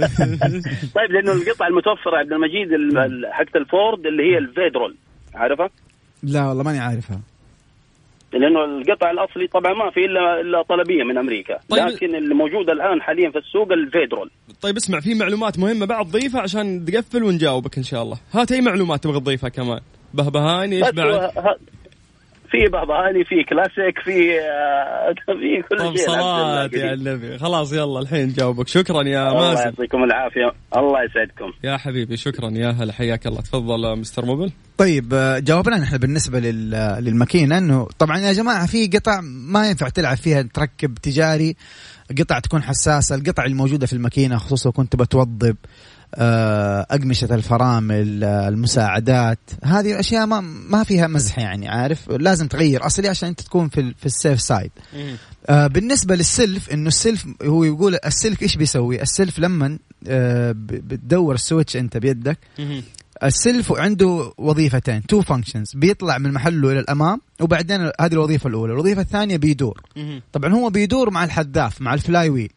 طيب 0.96 1.10
لأنه 1.10 1.32
القطع 1.32 1.66
المتوفرة 1.66 2.16
عبد 2.16 2.32
المجيد 2.32 2.72
ال- 2.72 2.98
ال- 2.98 3.32
حقت 3.32 3.56
الفورد 3.56 4.06
اللي 4.06 4.22
هي 4.22 4.38
الفيدرول 4.38 4.96
عارفها؟ 5.34 5.70
لا 6.22 6.48
والله 6.48 6.62
ماني 6.64 6.78
عارفها. 6.78 7.20
لأنه 8.32 8.64
القطع 8.64 9.10
الأصلي 9.10 9.46
طبعا 9.46 9.72
ما 9.72 9.90
في 9.90 10.00
الا 10.00 10.40
إلا 10.40 10.62
طلبية 10.62 11.04
من 11.04 11.18
أمريكا. 11.18 11.58
طيب. 11.68 11.86
لكن 11.86 12.14
اللي 12.14 12.34
موجود 12.34 12.70
الآن 12.70 13.02
حاليا 13.02 13.30
في 13.30 13.38
السوق 13.38 13.72
الفيدرول 13.72 14.30
طيب 14.62 14.76
اسمع 14.76 15.00
في 15.00 15.14
معلومات 15.14 15.58
مهمة 15.58 15.86
بعد 15.86 16.06
ضيفها 16.06 16.40
عشان 16.40 16.84
تقفل 16.84 17.24
ونجاوبك 17.24 17.76
إن 17.78 17.82
شاء 17.82 18.02
الله. 18.02 18.16
هات 18.32 18.52
أي 18.52 18.60
معلومات 18.60 19.04
تبغى 19.04 19.20
تضيفها 19.20 19.48
كمان. 19.48 19.80
بهبهاني 20.14 20.76
إيش 20.76 20.90
بعد 20.94 21.30
في 22.50 22.68
بهبهاني 22.72 23.24
في 23.24 23.44
كلاسيك 23.48 23.98
في 24.04 24.40
آه، 24.40 25.14
في 25.26 25.62
كل 25.70 25.78
طب 25.78 25.96
شيء 25.96 26.06
صلاة 26.06 26.70
يا. 26.72 26.94
النبي. 26.94 27.38
خلاص 27.38 27.72
يلا 27.72 28.00
الحين 28.00 28.28
نجاوبك 28.28 28.68
شكرا 28.68 29.02
يا 29.02 29.28
الله 29.28 29.48
مازن. 29.48 29.62
يعطيكم 29.62 30.04
العافية. 30.04 30.52
الله 30.76 30.98
يسعدكم. 31.04 31.52
يا 31.64 31.76
حبيبي 31.76 32.16
شكرا. 32.16 32.50
يا 32.50 32.70
هلا 32.70 32.92
حياك 32.92 33.26
الله. 33.26 33.40
تفضل 33.40 33.84
يا 33.84 33.94
مستر 33.94 34.24
موبل. 34.24 34.50
طيب 34.78 35.14
آه، 35.14 35.38
جاوبنا 35.38 35.78
نحن 35.78 35.98
بالنسبة 35.98 36.40
لل- 36.40 37.04
للماكينة 37.04 37.58
إنه 37.58 37.86
طبعا 37.98 38.18
يا 38.18 38.32
جماعة 38.32 38.66
في 38.66 38.86
قطع 38.86 39.20
ما 39.22 39.68
ينفع 39.68 39.88
تلعب 39.88 40.16
فيها 40.16 40.42
تركب 40.42 40.94
تجاري 40.94 41.56
قطع 42.18 42.38
تكون 42.38 42.62
حساسة. 42.62 43.14
القطع 43.14 43.44
الموجودة 43.44 43.86
في 43.86 43.92
الماكينة 43.92 44.36
خصوصا 44.38 44.70
كنت 44.70 44.96
بتوضب 44.96 45.56
آه، 46.14 46.86
أقمشة 46.90 47.34
الفرامل 47.34 48.24
آه، 48.24 48.48
المساعدات. 48.48 49.38
هذه 49.64 49.92
الأشياء 49.92 50.26
ما 50.26 50.40
ما 50.40 50.84
فيها 50.84 51.06
مزح 51.06 51.38
يعني 51.38 51.68
عارف؟ 51.68 52.08
لازم 52.10 52.48
تغير. 52.48 52.86
أصلي 52.86 53.08
عشان 53.08 53.28
أنت 53.28 53.40
تكون 53.40 53.68
في 53.68 53.94
في 53.98 54.06
ال 54.06 54.13
safe 54.13 54.40
side. 54.40 54.70
آه، 55.48 55.66
بالنسبة 55.66 56.14
للسلف 56.14 56.70
إنه 56.70 56.88
السلف 56.88 57.26
هو 57.42 57.64
يقول 57.64 57.98
السلف 58.06 58.42
إيش 58.42 58.56
بيسوي؟ 58.56 59.02
السلف 59.02 59.38
لما 59.38 59.78
بتدور 60.02 61.34
ال 61.34 61.40
switch 61.40 61.76
أنت 61.76 61.96
بيدك 61.96 62.38
السلف 63.24 63.72
عنده 63.72 64.32
وظيفتين 64.38 65.06
two 65.06 65.22
functions 65.22 65.72
بيطلع 65.74 66.18
من 66.18 66.32
محله 66.32 66.70
إلى 66.72 66.80
الأمام 66.80 67.20
وبعدين 67.40 67.80
هذه 68.00 68.12
الوظيفة 68.12 68.48
الأولى 68.48 68.72
الوظيفة 68.72 69.00
الثانية 69.02 69.36
بيدور. 69.36 69.80
طبعا 70.32 70.54
هو 70.54 70.70
بيدور 70.70 71.10
مع 71.10 71.24
الحذاف 71.24 71.80
مع 71.80 71.94
ال 71.94 72.28
flywheel 72.30 72.52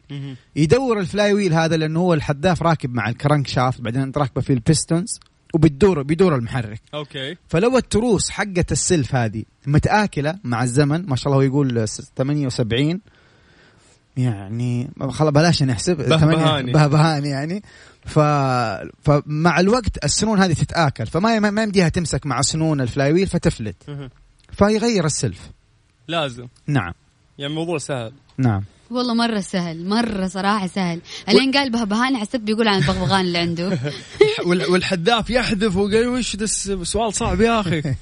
يدور 0.56 0.98
ال 1.00 1.32
flywheel 1.32 1.54
هذا 1.54 1.76
لأنه 1.76 2.00
هو 2.00 2.14
الحذاف 2.14 2.62
راكب 2.62 2.94
مع 2.94 3.08
ال 3.08 3.46
crankshaft 3.46 3.80
بعدين 3.80 4.02
انت 4.02 4.18
راكبه 4.18 4.40
فيه 4.40 4.54
ال 4.54 4.62
pistons 4.62 5.20
وبتدور 5.54 6.02
بيدور 6.02 6.34
المحرك. 6.34 6.80
okay. 6.94 7.36
فلو 7.48 7.76
التروس 7.78 8.30
حقت 8.30 8.72
السلف 8.72 9.14
هذه 9.14 9.42
متآكلة 9.66 10.38
مع 10.44 10.62
الزمن 10.62 11.06
ما 11.06 11.16
شاء 11.16 11.26
الله 11.26 11.36
هو 11.36 11.42
يقول 11.42 11.88
س- 11.88 12.12
78 12.16 13.00
يعني 14.16 14.90
خلاص 15.00 15.32
بلاش 15.32 15.62
نحسب 15.62 15.96
بهبهاني. 15.96 16.72
ثمانية- 16.72 16.74
بهبهاني 16.74 17.28
يعني. 17.28 17.62
ف... 18.06 18.18
فمع 19.02 19.60
الوقت 19.60 20.04
السنون 20.04 20.40
هذه 20.40 20.52
تتآكل 20.52 21.06
فما 21.06 21.38
ما 21.50 21.62
يمديها 21.62 21.88
تمسك 21.88 22.26
مع 22.26 22.40
سنون 22.42 22.80
ال 22.80 23.12
flywheel 23.12 23.26
فتفلت 23.26 23.76
فيغير 24.52 25.04
السلف. 25.04 25.40
لازم. 26.08 26.46
نعم. 26.66 26.92
يعني 27.38 27.50
الموضوع 27.52 27.78
سهل. 27.78 28.12
نعم. 28.38 28.64
والله 28.90 29.14
مرة 29.14 29.40
سهل 29.40 29.88
مرة 29.88 30.26
صراحة 30.26 30.66
سهل. 30.66 31.00
الين 31.28 31.50
قال 31.52 31.70
بهبهان 31.72 32.16
حسيت 32.16 32.40
بيقول 32.40 32.68
عن 32.68 32.78
البغبغان 32.82 33.20
اللي 33.20 33.38
عنده. 33.38 33.78
وال- 34.46 34.70
والحذاف 34.70 35.30
يحذف 35.30 35.76
وقال 35.76 36.08
وش 36.08 36.36
ده 36.36 36.44
الس- 36.44 36.70
سؤال 36.82 37.14
صعب 37.14 37.40
يا 37.40 37.60
أخي. 37.60 37.82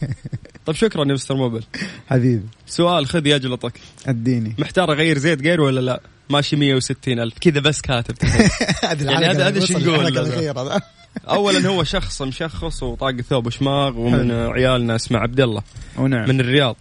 طيب 0.67 0.77
شكرا 0.77 1.05
يا 1.09 1.13
مستر 1.15 1.35
موبل. 1.35 1.63
حبيبي. 2.09 2.43
سؤال 2.67 3.07
خذ 3.07 3.27
يجلطك 3.27 3.81
أديني. 4.07 4.55
محتار 4.59 4.93
أغير 4.93 5.19
زيت 5.19 5.43
غير 5.43 5.61
ولا 5.61 5.81
لا؟ 5.81 6.01
ماشي 6.31 6.57
160 6.57 7.19
ألف. 7.19 7.35
كذا 7.41 7.61
بس 7.61 7.81
كاتب. 7.81 8.15
يعني 9.01 9.27
هذا- 9.27 9.49
هذا 9.49 9.65
شو 9.65 9.79
نقول؟ 9.79 10.19
اولا 11.29 11.69
هو 11.69 11.85
شخص 11.85 12.23
مشخص 12.23 12.83
وطاق 12.83 13.21
ثوب 13.21 13.49
شماغ 13.49 13.99
ومن 13.99 14.31
عيالنا 14.33 14.97
اسمه 14.97 15.19
عبد 15.19 15.41
الله. 15.41 15.63
ونعم 15.99 16.29
من 16.29 16.41
الرياض. 16.41 16.77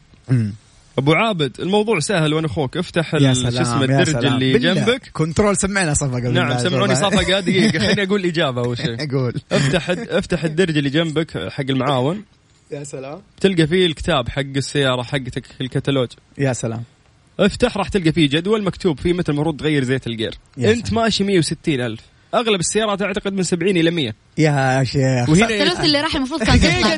أبو 0.97 1.13
عابد 1.13 1.59
الموضوع 1.59 1.99
سهل 1.99 2.33
وأنا 2.33 2.47
أخوك. 2.47 2.77
افتح 2.77 3.11
شو 3.11 3.17
اسمه 3.17 3.83
الدرج. 3.83 4.25
اللي. 4.25 4.59
جنبك. 4.59 5.09
كنترول 5.13 5.57
سمعنا 5.57 5.93
صفقة 5.93 6.29
نعم. 6.29 6.57
سمعوني 6.57 6.95
صفقة 7.05 7.39
دقيقة. 7.39 7.79
خليني 7.79 8.03
أقول 8.03 8.19
الاجابه 8.19 8.61
أول 8.65 8.77
شيء. 8.77 8.95
أقول 9.09 9.33
افتح 9.51 9.89
افتح 9.89 10.43
الدرج 10.43 10.77
اللي 10.77 10.89
جنبك 10.89 11.49
حق 11.51 11.65
المعاون. 11.69 12.23
يا 12.71 12.83
سلام. 12.83 13.21
تلقى 13.41 13.67
فيه 13.67 13.85
الكتاب 13.85 14.29
حق 14.29 14.41
السيارة 14.41 15.01
حقتك 15.01 15.61
الكتالوج. 15.61 16.07
يا 16.37 16.53
سلام. 16.53 16.83
افتح 17.39 17.77
راح 17.77 17.89
تلقى 17.89 18.11
فيه 18.11 18.29
جدول 18.29 18.63
مكتوب 18.63 18.99
فيه 18.99 19.13
متى 19.13 19.31
المفروض 19.31 19.59
تغير 19.59 19.83
زيت 19.83 20.07
الجير. 20.07 20.37
انت 20.57 20.93
ماشي 20.93 21.23
160 21.23 21.81
ألف. 21.81 22.01
أغلب 22.33 22.59
السيارات 22.59 23.01
أعتقد 23.01 23.33
من 23.33 23.43
70 23.43 23.77
إلى 23.77 23.91
100 23.91 24.13
يا 24.37 24.83
شيخ. 24.83 25.29
وهنا 25.29 25.49
الفلوس 25.49 25.79
اللي 25.79 26.01
راح 26.01 26.15
المفروض 26.15 26.43
كان 26.43 26.59
دقيقة 26.59 26.93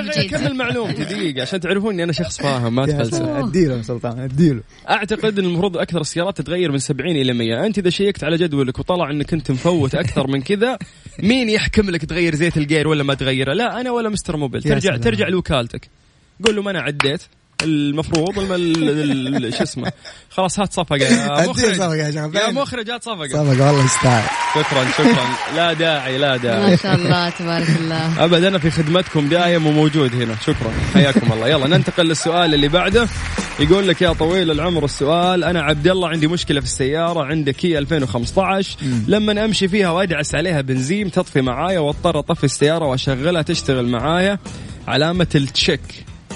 الجديد. 0.00 0.30
كمل 0.30 0.54
معلومتي 0.54 1.04
دقيقة 1.14 1.42
عشان 1.42 1.60
تعرفون 1.60 1.92
اني 1.94 2.04
أنا 2.04 2.12
شخص 2.12 2.40
فاهم 2.40 2.74
ما 2.74 3.04
سلام. 3.04 3.46
أديله 3.48 3.76
يا 3.76 3.82
سلطان 3.82 4.18
أديله. 4.18 4.60
أعتقد 4.90 5.38
إن 5.38 5.44
المفروض 5.44 5.76
أكثر 5.76 6.00
السيارات 6.00 6.38
تتغير 6.38 6.72
من 6.72 6.78
70 6.78 7.16
إلى 7.16 7.32
100 7.32 7.66
أنت 7.66 7.78
إذا 7.78 7.90
شيكت 7.90 8.24
على 8.24 8.36
جدولك 8.36 8.78
وطلع 8.78 9.10
إنك 9.10 9.32
أنت 9.32 9.50
مفوت 9.50 9.94
أكثر 9.94 10.26
من 10.26 10.42
كذا 10.42 10.78
مين 11.18 11.48
يحكم 11.48 11.90
لك 11.90 12.04
تغير 12.04 12.34
زيت 12.34 12.56
الجير 12.56 12.88
ولا 12.88 13.02
ما 13.02 13.14
تغيره؟ 13.14 13.52
لا 13.52 13.80
أنا 13.80 13.90
ولا 13.90 14.08
مستر 14.08 14.36
موبيل 14.36 14.62
ترجع. 14.62 14.96
ترجع 14.96 15.28
لوكالتك. 15.28 15.88
قول 16.44 16.56
له 16.56 16.62
ما 16.62 16.70
أنا 16.70 16.80
عديت. 16.80 17.22
المفروض 17.62 18.38
الم- 18.38 18.52
ال- 18.52 19.44
ال- 19.46 19.54
شو 19.54 19.62
اسمه. 19.62 19.92
خلاص 20.30 20.60
هات 20.60 20.72
صفقة. 20.72 20.96
يا 20.96 21.46
مخرج. 21.48 21.74
صفقة 21.74 21.94
يا 21.96 22.50
مخرج 22.50 22.90
هات 22.90 23.04
صفقة. 23.04 23.28
صفقة 23.28 23.40
والله 23.48 23.84
يستاهل. 23.84 24.24
شكرا 24.54 24.84
شكرا. 24.98 25.24
لا 25.56 25.72
داعي 25.72 26.18
لا 26.18 26.30
ما 26.30 26.36
داعي 26.36 26.76
شاء 26.76 26.94
الله 26.94 27.30
تبارك 27.30 27.68
الله. 27.80 28.14
ابد 28.24 28.44
أنا 28.44 28.58
في 28.58 28.70
خدمتكم 28.70 29.28
دايم 29.28 29.66
وموجود 29.66 30.14
هنا. 30.14 30.36
شكرا. 30.40 30.72
حياكم 30.94 31.32
الله. 31.32 31.48
يلا 31.48 31.66
ننتقل 31.76 32.06
للسؤال 32.06 32.54
اللي 32.54 32.68
بعده. 32.68 33.08
يقول 33.60 33.88
لك 33.88 34.02
يا 34.02 34.12
طويل 34.12 34.50
العمر 34.50 34.84
السؤال 34.84 35.44
أنا 35.44 35.62
عبد 35.62 35.88
الله 35.88 36.08
عندي 36.08 36.26
مشكلة 36.26 36.60
في 36.60 36.66
السيارة 36.66 37.24
عندي 37.24 37.52
كيا 37.52 37.78
2015 37.78 38.76
لما 39.08 39.44
أمشي 39.44 39.68
فيها 39.68 39.90
وأدعس 39.90 40.34
عليها 40.34 40.60
بنزين 40.60 41.10
تطفي 41.10 41.40
معايا 41.40 41.78
وأضطر 41.78 42.18
أطفي 42.18 42.44
السيارة 42.44 42.84
وأشغلها 42.86 43.42
تشتغل 43.42 43.86
معايا. 43.88 44.38
علامة 44.88 45.26
ال 45.34 45.41
check. 45.41 45.80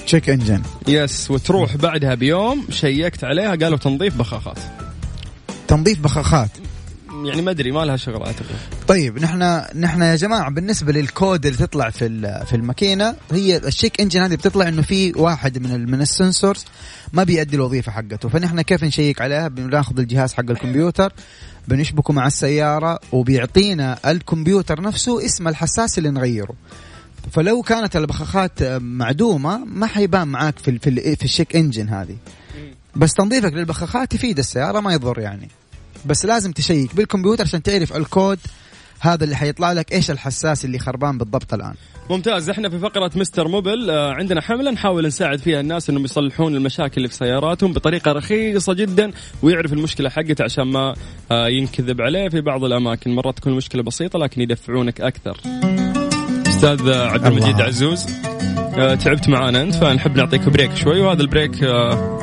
check 0.09 0.31
engine 0.31 0.63
yes 0.89 1.31
وتروح 1.31 1.77
بعدها 1.77 2.15
بيوم 2.15 2.67
شيكت 2.71 3.25
عليها 3.25 3.55
قالوا 3.55 3.79
تنظيف 3.79 4.17
بخاخات. 4.17 4.59
تنظيف 5.69 6.01
بخاخات. 6.01 6.51
يعني 7.25 7.43
ما 7.43 7.51
أدري 7.51 7.73
ما 7.73 7.85
لها 7.85 7.97
شغل 7.97 8.23
أعتقد. 8.23 8.57
طيب 8.89 9.19
نحن 9.19 9.63
نحن 9.81 10.03
يا 10.03 10.17
جماعة 10.17 10.51
بالنسبة 10.51 10.93
للكود 10.93 11.47
اللي 11.47 11.59
تطلع 11.59 11.91
في 11.91 12.09
في 12.47 12.57
الماكينة 12.57 13.15
هي 13.33 13.57
ال 13.57 13.64
check 13.64 14.01
engine 14.01 14.21
هذه 14.21 14.35
بتطلع 14.35 14.69
إنه 14.69 14.83
في 14.83 15.13
واحد 15.17 15.59
من 15.59 15.91
من 15.91 16.01
ال 16.01 16.09
sensors 16.09 16.65
ما 17.13 17.25
بيأدي 17.25 17.57
الوظيفة 17.57 17.93
حقته. 17.93 18.29
فنحن 18.29 18.61
كيف 18.61 18.85
نشيك 18.85 19.21
عليها؟ 19.21 19.49
بناخذ 19.49 19.99
الجهاز 19.99 20.33
حق 20.33 20.51
الكمبيوتر 20.51 21.13
بنشبكه 21.69 22.13
مع 22.13 22.27
السيارة 22.27 23.01
وبيعطينا 23.13 23.99
الكمبيوتر 24.07 24.81
نفسه 24.81 25.25
اسم 25.25 25.49
الحساس 25.49 25.99
اللي 25.99 26.11
نغيره. 26.11 26.55
فلو 27.33 27.63
كانت 27.63 27.97
البخاخات 27.97 28.63
معدومة 28.81 29.65
ما 29.65 29.87
حيبان 29.87 30.29
معاك 30.29 30.59
في 30.59 30.79
في 30.79 31.17
في 31.17 31.25
ال 31.25 31.30
check 31.30 31.57
engine 31.57 31.89
هذه. 31.89 32.17
بس 32.97 33.15
تنظيفك 33.15 33.53
للبخاخات 33.53 34.15
يفيد 34.15 34.39
السيارة 34.39 34.81
ما 34.81 34.93
يضر 34.93 35.19
يعني. 35.19 35.49
بس 36.07 36.25
لازم 36.25 36.53
تشيك 36.53 36.95
بالكمبيوتر 36.95 37.45
عشان 37.45 37.63
تعرف 37.63 37.97
الكود 37.97 38.39
هذا 39.01 39.25
اللي 39.25 39.37
حيطلع 39.37 39.73
لك 39.73 39.93
إيش 39.93 40.11
الحساس 40.11 40.65
اللي 40.65 40.79
خربان 40.79 41.19
بالضبط 41.19 41.55
الآن. 41.55 41.75
ممتاز. 42.11 42.51
إحنا 42.51 42.69
في 42.69 42.79
فقرة 42.79 43.11
مستر 43.17 43.49
موبل 43.49 43.91
آه، 43.91 44.13
عندنا 44.13 44.41
حملة 44.41 44.71
نحاول 44.71 45.07
نساعد 45.07 45.39
فيها 45.39 45.61
الناس 45.61 45.91
إنهم 45.91 46.05
يصلحون 46.05 46.57
المشاكل 46.57 46.95
اللي 46.97 47.09
في 47.09 47.15
سياراتهم 47.15 47.73
بطريقة 47.73 48.13
رخيصة 48.13 48.75
جدا 48.75 49.11
ويعرف 49.43 49.73
المشكلة 49.73 50.09
حقته 50.09 50.45
عشان 50.45 50.65
ما 50.65 50.95
آه، 51.31 51.49
ينكذب 51.49 52.01
عليه. 52.01 52.29
في 52.29 52.41
بعض 52.41 52.65
الأماكن 52.65 53.15
مرات 53.15 53.37
تكون 53.37 53.53
المشكلة 53.53 53.83
بسيطة 53.83 54.19
لكن 54.19 54.41
يدفعونك 54.41 55.01
أكثر. 55.01 55.41
أستاذ 56.59 56.91
عبد 56.93 57.27
المجيد. 57.27 57.61
عزوز 57.61 58.07
آه، 58.79 58.95
تعبت 58.95 59.29
معانا 59.29 59.63
أنت 59.63 59.75
فنحب 59.75 60.17
نعطيك 60.17 60.49
break 60.49 60.75
شوي 60.77 61.01
وهذا 61.01 61.23
ال 61.23 61.29
break 61.29 61.63
آه، 61.63 62.19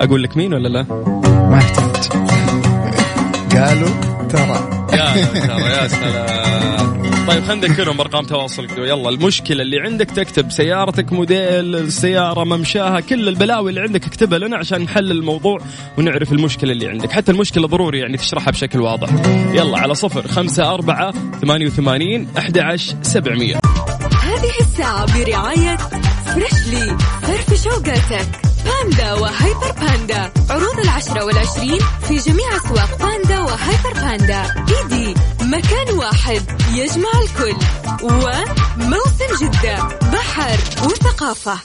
أقول 0.00 0.22
لك 0.22 0.36
مين 0.36 0.54
ولا 0.54 0.68
لا؟ 0.68 0.82
ما 1.50 1.56
يحتاج 1.58 2.08
قالوا 3.58 3.88
ترى 4.28 4.68
يا 4.92 5.24
ترى 5.24 5.62
يا 5.82 5.88
سلام 5.88 7.17
طيب 7.28 7.44
خلينا 7.44 7.66
نذكرهم 7.66 7.96
بأرقام 7.96 8.24
تواصلك 8.24 8.78
يلا 8.78 9.08
المشكلة 9.08 9.62
اللي 9.62 9.80
عندك 9.80 10.10
تكتب 10.10 10.50
سيارتك 10.50 11.12
موديل 11.12 11.76
السيارة 11.76 12.44
ممشاها 12.44 13.00
كل 13.00 13.28
البلاوي 13.28 13.70
اللي 13.70 13.80
عندك 13.80 14.06
اكتبها 14.06 14.38
لنا 14.38 14.56
عشان 14.56 14.82
نحل 14.82 15.10
الموضوع 15.10 15.58
ونعرف 15.98 16.32
المشكلة 16.32 16.72
اللي 16.72 16.88
عندك. 16.88 17.12
حتى 17.12 17.32
المشكلة 17.32 17.66
ضروري 17.66 17.98
يعني 17.98 18.16
تشرحها 18.16 18.50
بشكل 18.50 18.80
واضح. 18.80 19.08
يلا 19.52 19.78
على 19.78 19.94
صفر 19.94 20.28
خمسة 20.28 20.74
أربعة 20.74 21.14
ثمانية 21.40 21.66
وثمانين 21.66 22.28
أحد 22.38 22.58
عشر 22.58 22.94
سبعمية. 23.02 23.60
هذه 24.22 24.52
الساعة 24.60 25.18
برعاية 25.18 25.76
فريشلي 26.26 26.98
فرف 27.22 27.64
شوقاتك 27.64 28.28
باندا 28.64 29.12
وهيبر 29.12 29.72
باندا. 29.80 30.32
عروض 30.50 30.78
العشرة 30.84 31.24
والعشرين 31.24 31.80
في 32.08 32.30
جميع 32.30 32.56
أسواق 32.56 32.98
باندا 32.98 33.40
وهيبر 33.40 33.92
باندا. 33.94 34.42
إيدي. 34.68 35.14
مكان 35.48 35.94
واحد 35.98 36.42
يجمع 36.74 37.08
الكل 37.22 37.56
وموسم 38.02 39.46
جدة 39.46 39.76
بحر 40.12 40.58
وثقافة. 40.84 41.58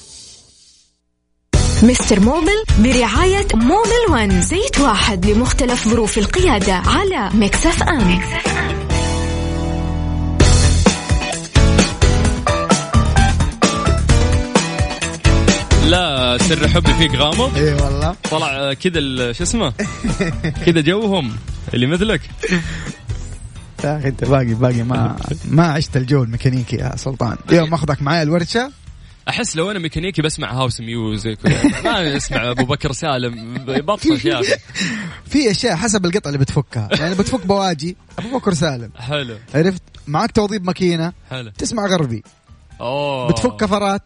مستر 1.83 2.19
موبل 2.19 2.63
برعاية 2.79 3.47
موبل 3.53 4.03
ون 4.11 4.41
زيت 4.41 4.79
واحد 4.79 5.25
لمختلف 5.25 5.87
ظروف 5.87 6.17
القيادة 6.17 6.73
على 6.73 7.29
ميكس 7.33 7.73
إف 7.73 7.83
إم. 7.83 8.19
لا 15.87 16.37
سر 16.41 16.67
حبي 16.67 16.93
فيك 16.93 17.15
غامض. 17.15 17.57
اي 17.57 17.73
والله. 17.73 18.15
طلع 18.31 18.73
كذا 18.73 18.99
ال- 18.99 19.35
شو 19.35 19.43
اسمه؟ 19.43 19.73
كذا 20.65 20.81
جوهم 20.81 21.35
اللي 21.73 21.87
مثلك. 21.87 22.21
يا 23.83 23.97
أخي 23.97 24.07
أنت 24.07 24.23
باقي 24.23 24.53
باقي 24.53 24.83
ما 24.83 25.15
ما 25.45 25.67
عشت 25.67 25.97
الجو 25.97 26.23
الميكانيكي 26.23 26.75
يا 26.75 26.95
سلطان. 26.95 27.37
يوم 27.51 27.73
أخذك 27.73 28.01
معايا 28.01 28.23
الورشة؟ 28.23 28.71
أحس 29.29 29.55
لو 29.55 29.71
أنا 29.71 29.79
ميكانيكي 29.79 30.21
بسمع 30.21 30.51
house 30.53 30.81
music 30.81 31.37
ما 31.85 32.17
أسمع 32.17 32.51
أبو 32.51 32.65
بكر 32.65 32.91
سالم 32.91 33.65
بطفش 33.67 34.25
يا 34.25 34.39
أخي. 34.39 34.55
في 35.25 35.51
أشياء 35.51 35.75
حسب 35.75 36.05
القطعة 36.05 36.27
اللي 36.27 36.37
بتفكها. 36.37 36.89
يعني 36.91 37.15
بتفك 37.15 37.45
بواجي. 37.45 37.97
أبو 38.19 38.37
بكر 38.37 38.53
سالم. 38.53 38.91
حلو. 38.97 39.37
عرفت؟ 39.55 39.81
معك 40.07 40.31
توضيب 40.31 40.61
ماكينة. 40.61 41.13
حلو. 41.29 41.51
تسمع 41.57 41.87
غربي. 41.87 42.23
أوه. 42.81 43.31
بتفك 43.31 43.55
كفرات. 43.55 44.01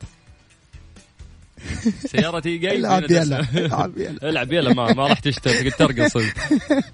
سيارتي 2.11 2.57
جاي 2.57 2.77
العب 2.77 3.11
يلا 3.11 3.39
العب 3.55 3.97
يلا 3.97 4.29
العب 4.29 4.53
يلا 4.53 4.73
ما 4.73 4.93
ما 4.93 5.07
راح 5.07 5.19
تشتغل 5.19 5.65
قلت 5.65 5.75
ترقص. 5.79 6.17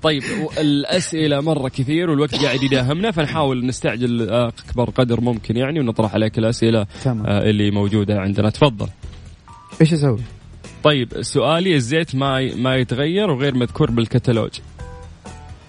طيب 0.01 0.23
الاسئله 0.57 1.41
مرة 1.41 1.69
كثير 1.69 2.09
والوقت 2.09 2.35
قاعد 2.35 2.63
يداهمنا 2.63 3.11
فنحاول 3.11 3.65
نستعجل 3.65 4.29
أكبر 4.29 4.89
قدر 4.89 5.21
ممكن 5.21 5.57
يعني 5.57 5.79
ونطرح 5.79 6.13
عليك 6.13 6.37
الأسئلة 6.37 6.87
تمام. 7.03 7.25
آه، 7.25 7.49
اللي 7.49 7.71
موجودة 7.71 8.19
عندنا. 8.19 8.49
تفضل. 8.49 8.87
إيش 9.81 9.93
أسوي؟ 9.93 10.19
طيب 10.83 11.21
سؤالي 11.21 11.75
الزيت 11.75 12.15
ما 12.15 12.55
ما 12.55 12.75
يتغير 12.75 13.29
وغير 13.29 13.55
مذكور 13.55 13.91
بالكتالوج. 13.91 14.51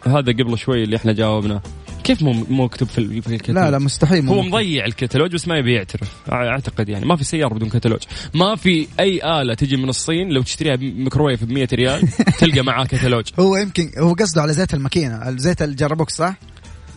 هذا 0.07 0.33
قبل 0.33 0.59
شوي 0.59 0.83
اللي 0.83 0.97
إحنا 0.97 1.13
جاوبناه. 1.13 1.63
كيف 2.05 2.23
مو 2.23 2.33
مو 2.33 2.65
مكتوب 2.65 2.89
في 2.89 3.23
في 3.23 3.35
الكتالوج؟ 3.35 3.65
لا 3.65 3.71
لا 3.71 3.79
مستحيل 3.79 4.29
هو. 4.29 4.43
مضيع 4.43 4.85
الكتالوج 4.85 5.35
بس 5.35 5.49
ما 5.49 5.59
يبي 5.59 5.75
يعترف 5.75 6.31
أعتقد 6.33 6.89
يعني. 6.89 7.07
ما 7.07 7.17
في 7.17 7.25
سيارة 7.25 7.55
بدون 7.55 7.69
كتالوج. 7.69 8.01
ما 8.35 8.57
في 8.57 8.87
أي 9.01 9.41
آلة 9.41 9.55
تجي 9.55 9.77
من 9.77 9.89
الصين 9.89 10.29
لو 10.29 10.43
تشتريها 10.43 10.77
بميكروويف 10.77 11.45
ب 11.45 11.53
100 11.53 11.69
ريال 11.73 12.09
تلقى 12.41 12.63
معاه 12.63 12.85
كتالوج. 12.85 13.25
هو 13.39 13.57
يمكن 13.57 13.91
هو 13.99 14.13
قصده 14.13 14.43
على 14.43 14.53
زيت 14.53 14.75
الماكينة. 14.75 15.37
زيت 15.37 15.63
ال 15.63 15.69
gearbox 15.69 16.15
صح؟ 16.15 16.35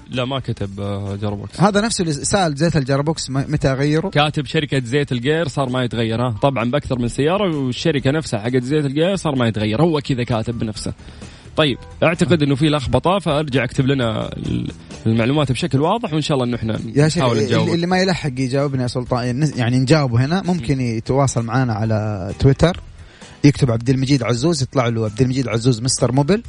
لا 0.10 0.26
ما 0.26 0.40
كتب 0.40 0.80
آه، 0.80 1.16
جربوكس 1.16 1.62
هذا 1.62 1.82
نفسه 1.82 2.02
اللي 2.02 2.14
سأل 2.14 2.56
زيت 2.56 2.78
ال 2.78 2.84
gearbox 2.84 3.30
متى 3.30 3.68
اغيره؟ 3.68 4.10
كاتب 4.10 4.46
شركة 4.46 4.80
زيت 4.80 5.12
القير 5.12 5.48
صار 5.48 5.70
ما 5.70 5.84
يتغير. 5.84 6.22
ها 6.22 6.36
طبعا 6.42 6.72
بأكثر 6.72 7.00
من 7.00 7.08
سيارة 7.08 7.58
والشركة 7.58 8.12
نفسها 8.12 8.40
حقت 8.40 8.64
زيت 8.64 8.86
القير 8.86 9.16
صار 9.16 9.36
ما 9.36 9.48
يتغير. 9.48 9.82
هو 9.82 10.02
كذا 10.02 10.24
كاتب 10.24 10.60
بنفسه. 10.60 10.94
طيب 11.58 11.78
أعتقد 12.04 12.44
إنه 12.44 12.56
في 12.56 12.70
لخبطه 12.70 13.20
فأرجع 13.20 13.64
أكتب 13.64 13.86
لنا 13.86 14.28
ال- 14.38 14.72
المعلومات 15.06 15.52
بشكل 15.52 15.82
واضح 15.82 16.14
وإن 16.14 16.22
شاء 16.22 16.36
الله 16.36 16.46
إنه 16.48 16.56
إحنا 16.58 16.80
نحاول 17.22 17.38
نجاوب 17.44 17.68
اللي 17.76 17.88
ما 17.88 18.02
يلحق 18.02 18.32
يجاوبنا 18.38 18.84
يا 18.84 18.88
سلطان 18.88 19.50
يعني 19.56 19.78
نجاوبه 19.78 20.26
هنا. 20.26 20.44
ممكن 20.46 20.82
يتواصل 20.82 21.46
معنا 21.46 21.74
على 21.74 22.32
تويتر 22.40 22.80
يكتب 23.44 23.72
عبد 23.72 23.90
المجيد 23.90 24.24
عزوز 24.24 24.64
يطلع 24.64 24.88
له 24.88 25.06
عبد 25.06 25.22
المجيد 25.22 25.48
عزوز 25.48 25.82
Mr. 25.82 26.12
موبل. 26.12 26.44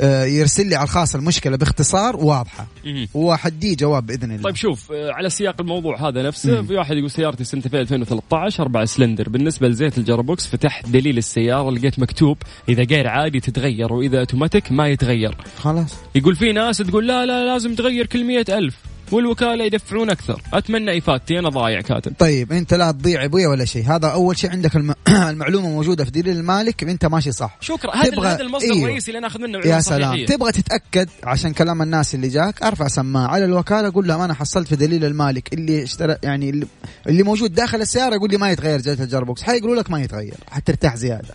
يرسل 0.00 0.66
لي 0.68 0.74
على 0.74 0.84
الخاص 0.84 1.14
المشكلة 1.14 1.56
باختصار 1.56 2.16
واضحة. 2.16 2.66
مهم. 2.84 3.08
وحديه 3.14 3.76
جواب 3.76 4.06
بإذن 4.06 4.30
الله. 4.30 4.42
طيب 4.42 4.56
شوف 4.56 4.92
آه، 4.92 5.12
على 5.12 5.30
سياق 5.30 5.60
الموضوع 5.60 6.08
هذا 6.08 6.22
نفسه 6.22 6.60
مم. 6.60 6.66
في 6.66 6.74
واحد 6.74 6.96
يقول 6.96 7.10
سيارتي 7.10 7.44
سنة 7.44 7.62
2013 7.74 8.62
أربعة 8.62 8.84
سلندر. 8.84 9.28
بالنسبة 9.28 9.68
لزيت 9.68 9.98
ال 9.98 10.04
gearbox 10.04 10.46
فتحت 10.46 10.88
دليل 10.88 11.18
السيارة 11.18 11.70
لقيت 11.70 11.98
مكتوب 11.98 12.38
إذا 12.68 12.82
غير 12.82 13.08
عادي 13.08 13.40
تتغير 13.40 13.92
وإذا 13.92 14.20
أوتوماتيك 14.20 14.72
ما 14.72 14.88
يتغير. 14.88 15.36
خلاص. 15.58 15.94
يقول 16.14 16.36
في 16.36 16.52
ناس 16.52 16.78
تقول 16.78 17.08
لا 17.08 17.26
لا 17.26 17.44
لازم 17.46 17.74
تغير 17.74 18.06
كل 18.06 18.24
مئة 18.24 18.58
ألف. 18.58 18.91
والوكالة 19.12 19.64
يدفعون 19.64 20.10
أكثر. 20.10 20.42
أتمنى 20.54 20.98
إفادتي 20.98 21.38
أنا 21.38 21.48
ضايع 21.48 21.80
كاتب. 21.80 22.12
طيب 22.18 22.52
أنت 22.52 22.74
لا 22.74 22.90
تضيع 22.90 23.24
أبويا 23.24 23.48
ولا 23.48 23.64
شيء. 23.64 23.84
هذا 23.86 24.08
أول 24.08 24.38
شيء 24.38 24.50
عندك 24.50 24.76
الم... 24.76 24.94
المعلومة 25.30 25.68
موجودة 25.68 26.04
في 26.04 26.10
دليل 26.10 26.36
المالك 26.36 26.82
أنت 26.84 27.06
ماشي 27.06 27.32
صح. 27.32 27.56
شكرا. 27.60 27.96
هذا 27.96 28.10
تبغى- 28.10 28.24
هذا 28.24 28.40
المصدر 28.42 28.72
إيوه. 28.72 28.84
الرئيسي 28.84 29.10
اللي 29.10 29.20
ناخذ 29.20 29.40
منه 29.40 29.58
يا 29.58 29.80
سلام 29.80 30.10
صحيحية. 30.10 30.26
تبغى 30.26 30.52
تتأكد 30.52 31.08
عشان 31.24 31.52
كلام 31.52 31.82
الناس 31.82 32.14
اللي 32.14 32.28
جاك؟ 32.28 32.62
أرفع 32.62 32.88
سماعة. 32.88 33.26
على 33.28 33.44
الوكالة 33.44 33.92
قول 33.92 34.08
لهم 34.08 34.20
أنا 34.20 34.34
حصلت 34.34 34.68
في 34.68 34.76
دليل 34.76 35.04
المالك. 35.04 35.52
اللي 35.52 35.82
اشترى 35.82 36.16
يعني 36.22 36.50
اللي, 36.50 36.66
اللي 37.08 37.22
موجود 37.22 37.54
داخل 37.54 37.80
السيارة 37.80 38.14
يقول 38.14 38.30
لي 38.30 38.36
ما 38.36 38.50
يتغير 38.50 38.80
زيت 38.80 39.00
الجربوكس. 39.00 39.42
حيقولوا 39.42 39.76
لك 39.76 39.90
ما 39.90 40.00
يتغير. 40.02 40.34
حترتاح 40.50 40.96
زيادة. 40.96 41.34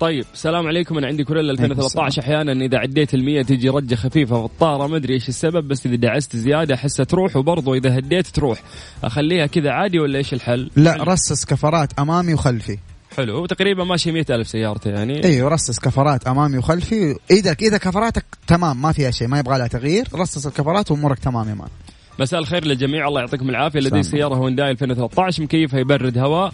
طيب 0.00 0.24
سلام 0.34 0.66
عليكم. 0.66 0.98
أنا 0.98 1.06
عندي 1.06 1.24
كوريلا 1.24 1.48
عليكم 1.48 1.64
2013 1.64 2.22
أحيانا. 2.22 2.52
إذا 2.64 2.78
عديت 2.78 3.16
ال100 3.16 3.46
تجي 3.46 3.68
رجة 3.68 3.94
خفيفة 3.94 4.40
في 4.40 4.52
الطارة 4.52 4.86
ما 4.86 4.96
أدري 4.96 5.14
إيش 5.14 5.28
السبب 5.28 5.68
بس 5.68 5.86
إذا 5.86 5.96
دعست 5.96 6.36
زيادة 6.36 6.74
أحسها 6.74 7.04
تروح 7.04 7.36
وبرضه 7.36 7.74
إذا 7.74 7.98
هديت 7.98 8.26
تروح. 8.26 8.62
أخليها 9.04 9.46
كذا 9.46 9.70
عادي 9.70 9.98
ولا 9.98 10.18
إيش 10.18 10.34
الحل؟ 10.34 10.70
لا. 10.76 10.96
رصص 11.02 11.44
كفرات 11.44 11.92
أمامي 11.98 12.34
وخلفي. 12.34 12.78
حلو. 13.16 13.36
هو 13.36 13.46
تقريبا 13.46 13.84
ماشي 13.84 14.12
100000 14.12 14.48
سيارته 14.48 14.90
يعني. 14.90 15.24
أيوه 15.24 15.48
رصص 15.48 15.78
كفرات 15.78 16.26
أمامي 16.26 16.58
وخلفي. 16.58 17.16
إذا 17.30 17.56
إذا 17.62 17.78
كفراتك 17.78 18.24
تمام 18.46 18.82
ما 18.82 18.92
فيها 18.92 19.10
شيء 19.10 19.28
ما 19.28 19.38
يبغى 19.38 19.58
لها 19.58 19.66
تغيير 19.66 20.08
رصص 20.14 20.46
الكفرات 20.46 20.90
وأمورك 20.90 21.18
تمام 21.18 21.48
يا 21.48 21.54
مان. 21.54 21.68
مساء 22.18 22.40
الخير 22.40 22.64
للجميع. 22.64 23.08
الله 23.08 23.20
يعطيكم 23.20 23.50
العافية. 23.50 23.80
لدي. 23.80 24.02
سيارة 24.02 24.34
هونداي 24.34 24.70
2013 24.70 25.42
مكيفها 25.42 25.80
يبرد 25.80 26.18
هواء. 26.18 26.52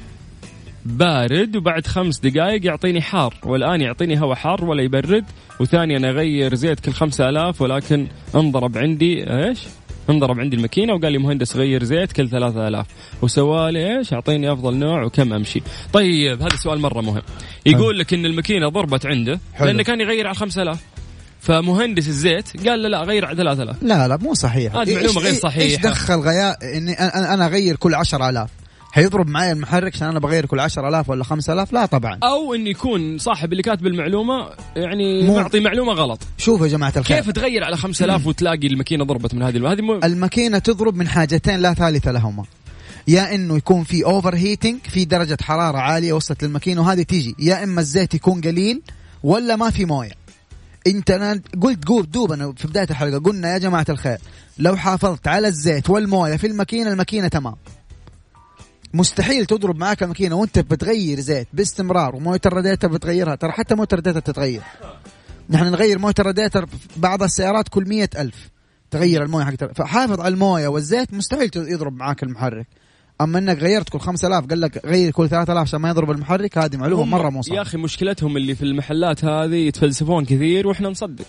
بارد 0.85 1.57
وبعد 1.57 1.87
خمس 1.87 2.19
دقائق 2.21 2.67
يعطيني 2.67 3.01
حار 3.01 3.35
والآن 3.45 3.81
يعطيني 3.81 4.21
هواء 4.21 4.35
حار 4.35 4.65
ولا 4.65 4.83
يبرد 4.83 5.25
وثانيا 5.61 6.11
أغير 6.11 6.55
زيت 6.55 6.81
كل 6.81 6.93
5000 6.93 7.63
ولكن 7.63 8.07
انضرب 8.35 8.79
عندي 8.79 9.31
إيش؟ 9.31 9.59
انضرب 10.11 10.41
عندي 10.41 10.57
الماكينة 10.57 10.93
وقال 10.95 11.13
لي 11.13 11.19
مهندس 11.19 11.57
غير 11.57 11.85
زيت 11.85 12.13
كل 12.13 12.29
3000 12.29 12.87
وسوالي 13.23 13.99
إيش؟ 13.99 14.13
أعطيني 14.13 14.53
أفضل 14.53 14.75
نوع 14.77 15.05
وكم 15.05 15.33
أمشي. 15.33 15.63
طيب 15.93 16.43
هذا 16.43 16.57
سؤال 16.57 16.79
مرة 16.81 17.01
مهم. 17.01 17.23
يقول 17.67 17.99
لك 17.99 18.15
إن 18.15 18.27
الماكينة 18.27 18.69
ضربت 18.69 19.07
عنده 19.07 19.41
حلو. 19.55 19.67
لأنه 19.67 19.83
كان 19.83 20.01
يغير 20.01 20.27
على 20.27 20.35
5000 20.37 20.81
فمهندس 21.41 22.09
الزيت 22.09 22.69
قال 22.69 22.83
له 22.83 22.89
لا 22.89 23.03
غير 23.03 23.25
على 23.25 23.37
3000 23.37 23.83
لا 23.83 24.09
لا 24.09 24.17
مو 24.17 24.35
صحيح 24.35 24.77
هذه 24.77 24.95
معلومة 24.95 25.21
إيش- 25.21 25.23
غير 25.25 25.35
إيش- 25.35 25.39
صحيحة. 25.43 25.63
إيش 25.67 25.77
دخل 25.77 26.15
غياء 26.15 26.59
إني 26.77 26.93
أنا 26.93 27.35
أنا 27.35 27.47
أغير 27.47 27.77
كل 27.77 27.95
10000 27.95 28.51
حيضرب 28.93 29.29
معي 29.29 29.53
المحرك 29.53 29.95
عشان 29.95 30.09
أنا 30.09 30.19
بغير 30.21 30.47
كل 30.47 30.61
10000 30.61 31.11
ولا 31.11 31.25
5000 31.25 31.73
لا 31.73 31.87
طبعا. 31.87 32.19
أو 32.23 32.55
إن 32.55 32.67
يكون 32.67 33.19
صاحب 33.19 33.53
اللي 33.53 33.63
كاتب 33.63 33.87
المعلومة 33.87 34.49
يعني 34.77 35.23
مو- 35.27 35.37
معطي 35.37 35.61
معلومة 35.61 35.93
غلط. 35.93 36.21
شوفوا 36.39 36.67
يا 36.67 36.73
جماعة 36.73 36.93
الخير. 36.97 37.17
كيف 37.17 37.31
تغير 37.31 37.65
على 37.65 37.77
5000 37.77 38.27
وتلاقي 38.27 38.67
الماكينة 38.67 39.05
ضربت 39.05 39.35
من 39.35 39.43
هذه 39.43 39.73
هذه. 39.73 40.01
الماكينة 40.05 40.59
تضرب 40.59 40.97
من 40.97 41.09
حاجتين 41.09 41.61
لا 41.61 41.75
ثالث 41.75 42.09
لهما. 42.09 42.45
يا 43.09 43.35
إنه 43.35 43.57
يكون 43.57 43.85
في 43.85 44.05
overheating 44.05 44.79
في 44.89 45.05
درجة 45.05 45.37
حرارة 45.43 45.79
عالية 45.79 46.13
وصلت 46.13 46.45
للماكينة 46.45 46.81
وهذه 46.81 47.03
تيجي. 47.03 47.35
يا 47.39 47.65
إما 47.65 47.81
الزيت 47.81 48.15
يكون 48.15 48.41
قليل 48.41 48.83
ولا 49.23 49.57
ما 49.57 49.71
في 49.71 49.85
موية. 49.85 50.13
أنت 50.87 51.11
أنا 51.11 51.41
قلت 51.63 51.85
قول 51.89 52.11
دوب 52.11 52.33
أنا 52.33 52.53
في 52.57 52.69
بداية 52.69 52.87
الحلقة 52.91 53.19
قلنا 53.19 53.53
يا 53.53 53.59
جماعة 53.59 53.87
الخير 53.89 54.19
لو 54.59 54.77
حافظت 54.77 55.29
على 55.29 55.49
الزيت 55.49 55.91
والموية 55.91 56.37
في 56.37 56.47
الماكينة 56.47 56.91
الماكينة 56.93 57.29
تمام. 57.29 57.55
مستحيل 58.95 59.47
تضرب 59.47 59.77
معاك 59.77 60.03
الماكينة 60.03 60.37
وانت 60.37 60.59
بتغير 60.59 61.21
زيت 61.21 61.49
باستمرار 61.53 62.17
ومويه 62.17 62.41
الراديتر 62.47 62.89
بتغيرها. 62.89 63.35
ترى 63.35 63.53
حتى 63.53 63.75
مويه 63.75 63.89
الراديتر 63.93 64.21
تتغير. 64.21 64.63
نحن 65.51 65.65
نغير 65.65 65.99
مويه 65.99 66.15
الراديتر 66.19 66.67
في 66.67 66.77
بعض 66.97 67.23
السيارات 67.23 67.69
كل 67.69 67.89
مية 67.89 68.11
ألف. 68.19 68.51
تغير 68.91 69.23
الموية 69.23 69.45
حقتها 69.45 69.73
فحافظ 69.73 70.21
على 70.21 70.35
الموية 70.35 70.69
والزيت 70.69 71.15
مستحيل 71.15 71.51
يضرب 71.57 71.97
معاك 71.97 72.23
المحرك. 72.23 72.67
أما 73.21 73.39
إنك 73.39 73.59
غيرت 73.59 73.89
كل 73.89 74.01
5000 74.01 74.47
قال 74.47 74.61
لك 74.61 74.87
غير 74.87 75.11
كل 75.11 75.29
3000 75.29 75.63
عشان 75.63 75.81
ما 75.81 75.91
يضرب 75.91 76.11
المحرك 76.11 76.59
هذه 76.59 76.77
معلومة 76.77 77.05
مرة 77.05 77.31
مو 77.31 77.41
يا 77.51 77.63
أخي 77.63 77.79
مشكلتهم 77.79 78.37
اللي 78.37 78.55
في 78.55 78.63
المحلات 78.63 79.25
هذه 79.25 79.55
يتفلسفون 79.55 80.25
كثير 80.25 80.69
وإحنا 80.69 80.89
نصدق. 80.89 81.25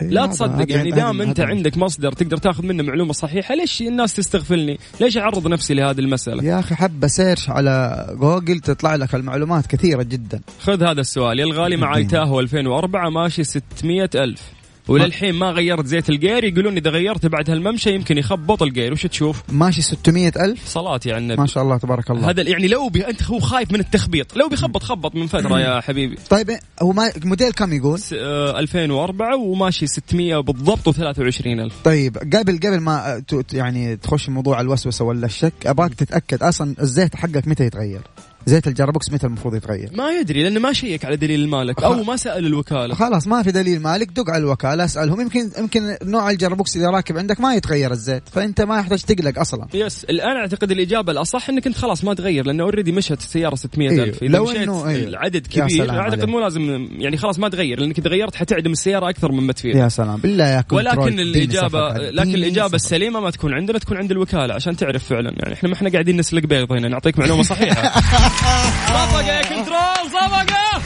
لا 0.00 0.26
تصدق 0.26 0.72
يعني 0.72 0.90
دام 0.90 1.20
انت 1.20 1.40
عندك 1.40 1.76
مصدر 1.78 2.12
تقدر 2.12 2.36
تاخذ 2.36 2.66
منه 2.66 2.82
معلومة 2.82 3.12
صحيحة 3.12 3.54
ليش 3.54 3.82
الناس 3.82 4.14
تستغفلني؟ 4.14 4.78
ليش 5.00 5.16
أعرض 5.16 5.48
نفسي 5.48 5.74
لهذه 5.74 6.00
المسألة؟ 6.00 6.44
يا 6.44 6.58
أخي 6.58 6.74
حبة 6.74 7.06
search 7.06 7.50
على 7.50 8.06
جوجل 8.20 8.60
تطلع 8.60 8.94
لك 8.94 9.14
المعلومات 9.14 9.66
كثيرة 9.66 10.02
جدا 10.02 10.40
خذ 10.60 10.84
هذا 10.84 11.00
السؤال 11.00 11.38
يا 11.38 11.44
الغالي 11.44 11.76
معاي 11.76 12.04
تاهو 12.04 12.40
2004 12.40 13.10
ماشي 13.10 13.44
600 13.44 14.10
ألف 14.14 14.61
وللحين 14.88 15.34
ما 15.34 15.50
غيرت 15.50 15.86
زيت 15.86 16.08
ال 16.10 16.17
gear 16.17 16.44
يقولون 16.44 16.76
إذا 16.76 16.90
غيرت 16.90 17.26
بعد 17.26 17.50
هالممشى 17.50 17.94
يمكن 17.94 18.18
يخبط 18.18 18.62
ال 18.62 18.67
gear. 18.67 18.92
وش 18.92 19.02
تشوف؟ 19.06 19.42
ماشي 19.48 19.82
600 19.82 20.32
ألف؟ 20.40 20.68
صلاتي 20.68 21.12
على 21.12 21.18
النبي. 21.22 21.40
ما 21.40 21.46
شاء 21.46 21.62
الله 21.62 21.78
تبارك 21.78 22.10
الله. 22.10 22.30
هذا 22.30 22.42
يعني 22.42 22.68
لو 22.68 22.88
بي 22.88 23.08
أنت 23.08 23.22
هو 23.22 23.40
خايف 23.40 23.72
من 23.72 23.80
التخبيط. 23.80 24.36
لو 24.36 24.48
بيخبط 24.48 24.82
خبط 24.82 25.14
من 25.14 25.26
فترة 25.26 25.60
يا 25.60 25.80
حبيبي. 25.80 26.16
طيب 26.30 26.50
هو 26.82 26.92
ما 26.92 27.12
موديل 27.24 27.52
كم 27.52 27.72
يقول؟ 27.72 27.98
س- 27.98 28.12
آه، 28.18 28.58
2004 28.58 29.36
وماشي 29.36 29.86
600 29.86 30.38
بالضبط 30.40 30.88
و23 30.88 31.46
ألف. 31.46 31.74
طيب 31.84 32.16
قبل 32.18 32.56
قبل 32.58 32.80
ما 32.80 33.22
يعني 33.52 33.96
تخش 33.96 34.28
موضوع 34.28 34.60
الوسوسة 34.60 35.04
ولا 35.04 35.26
الشك 35.26 35.52
أبغاك 35.66 35.94
تتأكد 35.94 36.42
أصلا 36.42 36.74
الزيت 36.80 37.16
حقك 37.16 37.48
متى 37.48 37.64
يتغير؟ 37.64 38.00
زيت 38.46 38.66
ال 38.66 38.72
gearbox 38.72 39.12
متى 39.12 39.26
المفروض 39.26 39.54
يتغير. 39.54 39.90
ما 39.94 40.10
يدري 40.10 40.42
لأنه 40.42 40.60
ما 40.60 40.72
شيك 40.72 41.04
على 41.04 41.16
دليل 41.16 41.40
المالك 41.40 41.82
أو 41.82 42.02
ما 42.02 42.16
سأل 42.16 42.46
الوكالة. 42.46 42.94
خلاص 42.94 43.26
ما 43.26 43.42
في 43.42 43.52
دليل 43.52 43.80
مالك 43.80 44.08
دق 44.08 44.30
على 44.30 44.38
الوكالة 44.38 44.84
أسألهم. 44.84 45.20
يمكن 45.20 45.50
يمكن 45.58 45.96
نوع 46.02 46.30
ال 46.30 46.36
gearbox 46.36 46.76
إذا 46.76 46.90
راكب 46.90 47.18
عندك 47.18 47.40
ما 47.40 47.54
يتغير 47.54 47.92
الزيت 47.92 48.22
فأنت 48.28 48.60
ما 48.60 48.78
يحتاج 48.78 49.02
تقلق 49.02 49.38
أصلا. 49.38 49.66
yes 49.74 50.04
الآن 50.04 50.36
أعتقد 50.36 50.70
الإجابة 50.70 51.12
الأصح 51.12 51.48
إنك 51.48 51.66
أنت 51.66 51.76
خلاص 51.76 52.04
ما 52.04 52.14
تغير 52.14 52.46
لأنه 52.46 52.62
already 52.62 52.92
مشت 52.92 53.12
السياره 53.18 53.54
600 53.54 53.90
إيه، 53.90 54.02
الف 54.02 54.22
إذا 54.22 54.36
لو 54.36 54.44
مشيت 54.44 54.56
إنه 54.56 54.88
إيه. 54.88 55.04
العدد 55.04 55.46
كبير 55.46 55.90
أعتقد. 55.90 56.24
مو 56.24 56.40
لازم 56.40 56.88
يعني 56.90 57.16
خلاص 57.16 57.38
ما 57.38 57.48
تغير 57.48 57.80
لأنك 57.80 57.98
إذا 57.98 58.08
غيرت 58.08 58.34
حتعدم 58.34 58.72
السيارة 58.72 59.10
أكثر 59.10 59.32
مما 59.32 59.52
تفيد. 59.52 59.76
يا 59.76 59.88
سلام. 59.88 60.16
بالله 60.20 60.44
يا 60.44 60.64
ولكن 60.72 61.20
الاجابه 61.20 61.88
لكن 62.10 62.34
الإجابة. 62.34 62.74
السليمة 62.74 63.20
ما 63.20 63.30
تكون 63.30 63.54
عندنا 63.54 63.78
تكون 63.78 63.96
عند 63.96 64.10
الوكالة 64.10 64.54
عشان 64.54 64.76
تعرف 64.76 65.04
فعلا. 65.04 65.32
يعني 65.38 65.54
إحنا 65.54 65.68
ما 65.68 65.74
إحنا 65.74 65.90
قاعدين 65.90 66.16
نسلق 66.16 66.42
بيض 66.42 66.72
هنا 66.72 66.88
نعطيك 66.88 67.18
معلومة 67.18 67.42
صحيحة. 67.42 67.82
صفقه 68.36 69.22
يا 69.22 69.42
كنترول 69.42 70.10
صفقه 70.10 70.82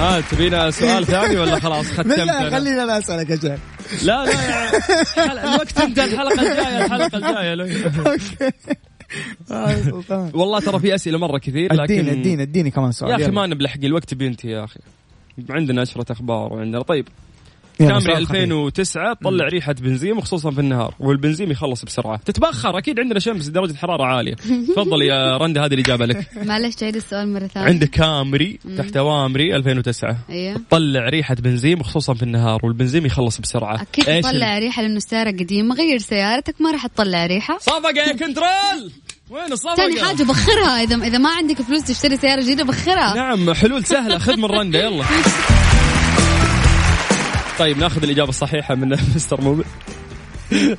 ها 0.00 0.20
تبينا 0.20 0.70
سؤال 0.70 1.06
ثاني 1.14 1.36
ولا 1.36 1.60
خلاص 1.60 1.86
ختمت 1.86 2.18
لا 2.18 2.40
أنا؟ 2.40 2.50
خليني 2.50 2.82
أنا 2.82 2.98
اسالك 2.98 3.30
يا 3.30 3.36
شيخ 3.36 3.60
لا 4.04 4.24
لا 4.24 4.30
يا 4.32 4.70
حل- 5.16 5.38
الوقت 5.38 5.80
انتهى 5.80 6.04
الحلقة 6.04 6.32
الجاية 6.42 6.84
الحلقة 6.84 7.16
الجاية. 7.18 7.54
لو- 7.54 7.64
آه،. 9.50 10.30
والله 10.34 10.60
ترى 10.60 10.78
في 10.78 10.94
أسئلة 10.94 11.18
مرة 11.18 11.38
كثير 11.38 11.72
لكن 11.72 11.82
اديني 11.82 12.10
اديني 12.20 12.42
اديني 12.42 12.70
كمان 12.70 12.92
سؤال. 12.92 13.10
يا 13.10 13.16
أخي. 13.16 13.30
ما 13.32 13.46
نبلحق 13.46 13.78
الوقت 13.84 14.14
بينتهي 14.14 14.50
يا 14.52 14.64
أخي. 14.64 14.80
عندنا 15.50 15.82
نشرة 15.82 16.12
أخبار 16.12 16.52
وعندنا 16.52 16.82
طيب. 16.82 17.08
كامري 17.78 18.00
سؤال 18.00 18.26
خفيف. 18.26 18.36
2009 18.36 19.14
تطلع 19.14 19.48
ريحة 19.48 19.72
بنزين 19.72 20.16
وخصوصا 20.16 20.50
في 20.50 20.58
النهار 20.58 20.94
والبنزين 21.00 21.50
يخلص 21.50 21.84
بسرعة. 21.84 22.16
تتبخر 22.16 22.78
أكيد 22.78 23.00
عندنا 23.00 23.18
شمس 23.20 23.46
درجة 23.46 23.74
حرارة 23.76 24.04
عالية. 24.04 24.34
تفضل 24.76 25.02
يا 25.02 25.36
رندا 25.36 25.64
هذه 25.64 25.74
الإجابة 25.74 26.06
لك. 26.06 26.28
معلش 26.36 26.74
تعيد 26.74 26.96
السؤال 26.96 27.32
مرة 27.32 27.46
ثانية. 27.46 27.66
عندك 27.68 27.90
كامري 27.90 28.58
تحت 28.78 28.96
أوامري 28.96 29.56
2009 29.56 30.16
أيوه. 30.30 30.60
تطلع 30.68 31.08
ريحة 31.08 31.34
بنزين 31.34 31.80
وخصوصا 31.80 32.14
في 32.14 32.22
النهار 32.22 32.60
والبنزين 32.66 33.06
يخلص 33.06 33.40
بسرعة. 33.40 33.82
أكيد 33.82 34.08
إيش 34.08 34.24
تطلع 34.24 34.58
ريحة 34.58 34.82
لأنه 34.82 34.96
السيارة 34.96 35.30
قديمة 35.30 35.74
غير 35.74 35.98
سيارتك 35.98 36.54
ما 36.60 36.70
راح 36.70 36.86
تطلع 36.86 37.26
ريحة. 37.26 37.58
صفقة 37.58 37.90
يا 37.90 38.12
كنترول! 38.12 38.92
وين 39.30 39.52
الصفقة؟ 39.52 39.74
ثاني 39.74 40.00
حاجة 40.02 40.22
بخرها 40.22 40.82
اذا 40.82 40.96
إذا 40.96 41.18
ما 41.18 41.30
عندك 41.30 41.62
فلوس 41.62 41.82
تشتري 41.82 42.16
سيارة 42.16 42.40
جديدة 42.40 42.64
بخرها. 42.64 43.14
نعم 43.14 43.54
حلول 43.54 43.84
سهلة 43.84 44.18
خذ 44.18 44.36
من 44.36 44.44
رندا 44.44 44.84
يلا. 44.84 45.04
طيب 47.58 47.78
ناخذ 47.78 48.02
الإجابة 48.02 48.28
الصحيحة 48.28 48.74
من 48.74 48.88
مستر 49.14 49.40
موبل 49.40 49.64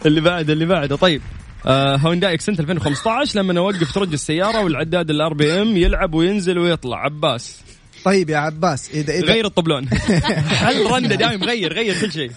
اللي 0.06 0.22
بعد 0.22 0.50
اللي 0.50 0.66
بعده. 0.66 0.96
طيب 0.96 1.22
آه 1.66 1.96
هونداي 1.96 2.34
اكسنت 2.34 2.60
2015 2.60 3.40
لما 3.40 3.60
اوقف 3.60 3.94
ترج 3.94 4.14
السيارة 4.14 4.64
والعداد 4.64 5.10
ال 5.10 5.34
RPM 5.34 5.78
يلعب 5.78 6.14
وينزل 6.14 6.60
ويطلع. 6.60 6.98
عباس. 6.98 7.62
طيب 8.06 8.30
يا 8.30 8.38
عباس 8.38 8.90
اذا 8.92 9.14
اذا 9.14 9.34
غير 9.34 9.46
الطبلون. 9.46 9.90
حل 10.62 10.86
رندا 10.92 11.16
دايم 11.16 11.44
غير 11.44 11.74
غير 11.74 12.02
كل 12.02 12.12
شيء؟ 12.12 12.32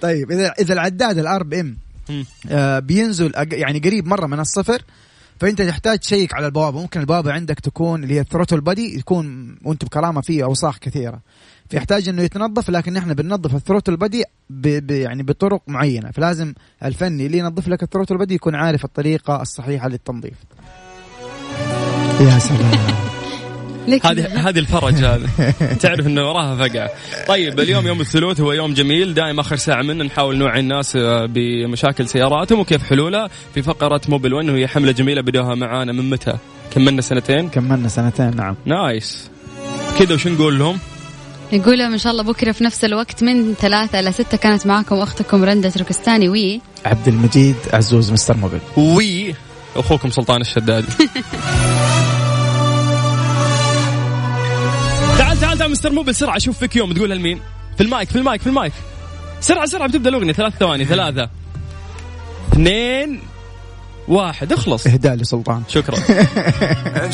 طيب 0.00 0.30
اذا 0.30 0.54
إذا 0.60 0.74
العداد 0.74 1.18
ال 1.18 1.42
RPM. 1.42 1.76
آه 2.50 2.78
بينزل 2.78 3.32
يعني 3.52 3.78
قريب 3.78 4.06
مرة 4.06 4.26
من 4.26 4.40
الصفر 4.40 4.82
فأنت 5.40 5.62
تحتاج 5.62 5.98
تشيك 5.98 6.34
على 6.34 6.46
البوابة. 6.46 6.80
ممكن 6.80 7.00
البوابة 7.00 7.32
عندك 7.32 7.60
تكون 7.60 8.02
اللي 8.02 8.14
هي 8.14 8.20
ال 8.20 8.24
throttle 8.24 8.60
body 8.60 8.98
يكون 8.98 9.56
وأنت 9.64 9.84
بكرامه 9.84 10.20
فيه 10.20 10.44
أوساخ 10.44 10.78
كثيرة. 10.78 11.20
فيحتاج 11.72 12.08
إنه 12.08 12.22
يتنظف 12.22 12.70
لكن 12.70 12.96
إحنا 12.96 13.14
بننظف 13.14 13.54
ال 13.54 13.59
throttle 13.59 13.96
body 13.96 14.24
ب 14.50 14.86
ب 14.86 14.90
يعني 14.90 15.22
بطرق 15.22 15.62
معينة. 15.66 16.10
فلازم 16.10 16.54
الفني 16.84 17.26
اللي 17.26 17.38
ينظف 17.38 17.68
لك 17.68 17.82
ال 17.82 17.86
throttle 17.86 18.18
body 18.18 18.34
يكون 18.34 18.54
عارف 18.54 18.84
الطريقة 18.84 19.42
الصحيحة 19.42 19.88
للتنظيف. 19.88 20.34
يا 22.20 22.38
سلام. 22.38 22.70
هذه 24.04 24.48
هذه 24.48 24.58
الفرج 24.58 24.94
هذا 24.94 25.26
تعرف 25.80 26.06
إنه 26.06 26.28
وراها 26.28 26.68
فقعة. 26.68 26.90
طيب 27.28 27.60
اليوم 27.60 27.86
يوم 27.86 28.00
الثلوث 28.00 28.40
هو 28.40 28.52
يوم 28.52 28.74
جميل. 28.74 29.14
دائما 29.14 29.40
آخر 29.40 29.56
ساعة 29.56 29.82
منه 29.82 30.04
نحاول 30.04 30.38
نوعي 30.38 30.60
الناس 30.60 30.96
آه، 30.96 31.26
بمشاكل 31.26 32.08
سياراتهم 32.08 32.60
وكيف 32.60 32.82
حلولها. 32.82 33.28
في 33.54 33.62
فقرة 33.62 34.00
موبل 34.08 34.34
1 34.34 34.48
وهي 34.48 34.68
حملة 34.68 34.92
جميلة 34.92 35.22
بدوها 35.22 35.54
معانا 35.54 35.92
من 35.92 36.10
متى؟ 36.10 36.38
كملنا 36.70 37.02
سنتين؟ 37.02 37.48
كملنا 37.48 37.88
سنتين 37.88 38.36
نعم. 38.36 38.56
nice. 38.66 39.30
كذا 39.98 40.14
وش 40.14 40.26
نقول 40.26 40.58
لهم؟ 40.58 40.78
يقول 41.52 41.78
لهم 41.78 41.92
إن 41.92 41.98
شاء 41.98 42.12
الله 42.12 42.22
بكرة 42.22 42.52
في 42.52 42.64
نفس 42.64 42.84
الوقت 42.84 43.22
من 43.22 43.54
ثلاثة 43.54 44.00
إلى 44.00 44.12
ستة 44.12 44.36
كانت 44.36 44.66
معكم 44.66 44.96
أختكم 44.96 45.44
رندا 45.44 45.68
تركستاني 45.70 46.28
وي. 46.28 46.60
عبد 46.84 47.08
المجيد 47.08 47.56
عزوز 47.72 48.12
Mr. 48.12 48.36
موبل 48.36 48.58
وي. 48.76 49.34
أخوكم 49.76 50.10
سلطان 50.10 50.40
الشدادي 50.40 50.86
تعال 55.18 55.40
تعال 55.40 55.58
تعال 55.58 55.70
Mr. 55.70 55.92
موبل 55.92 56.12
بسرعة 56.12 56.38
شوف 56.38 56.58
فيك 56.58 56.76
يوم 56.76 56.92
تقولها 56.92 57.16
لمين 57.16 57.40
في 57.76 57.82
المايك 57.82 58.08
في 58.08 58.16
المايك 58.16 58.40
في 58.40 58.46
المايك. 58.46 58.72
سرعة 59.40 59.66
سرعة. 59.66 59.88
بتبدأ 59.88 60.10
الأغنية. 60.10 60.32
ثلاث 60.32 60.52
ثواني 60.56 60.84
ثلاثة. 60.84 61.30
اثنين 62.52 63.20
واحد. 64.08 64.52
اخلص. 64.52 64.86
اهداء 64.86 65.14
لسلطان. 65.14 65.62
شكرا. 65.68 65.96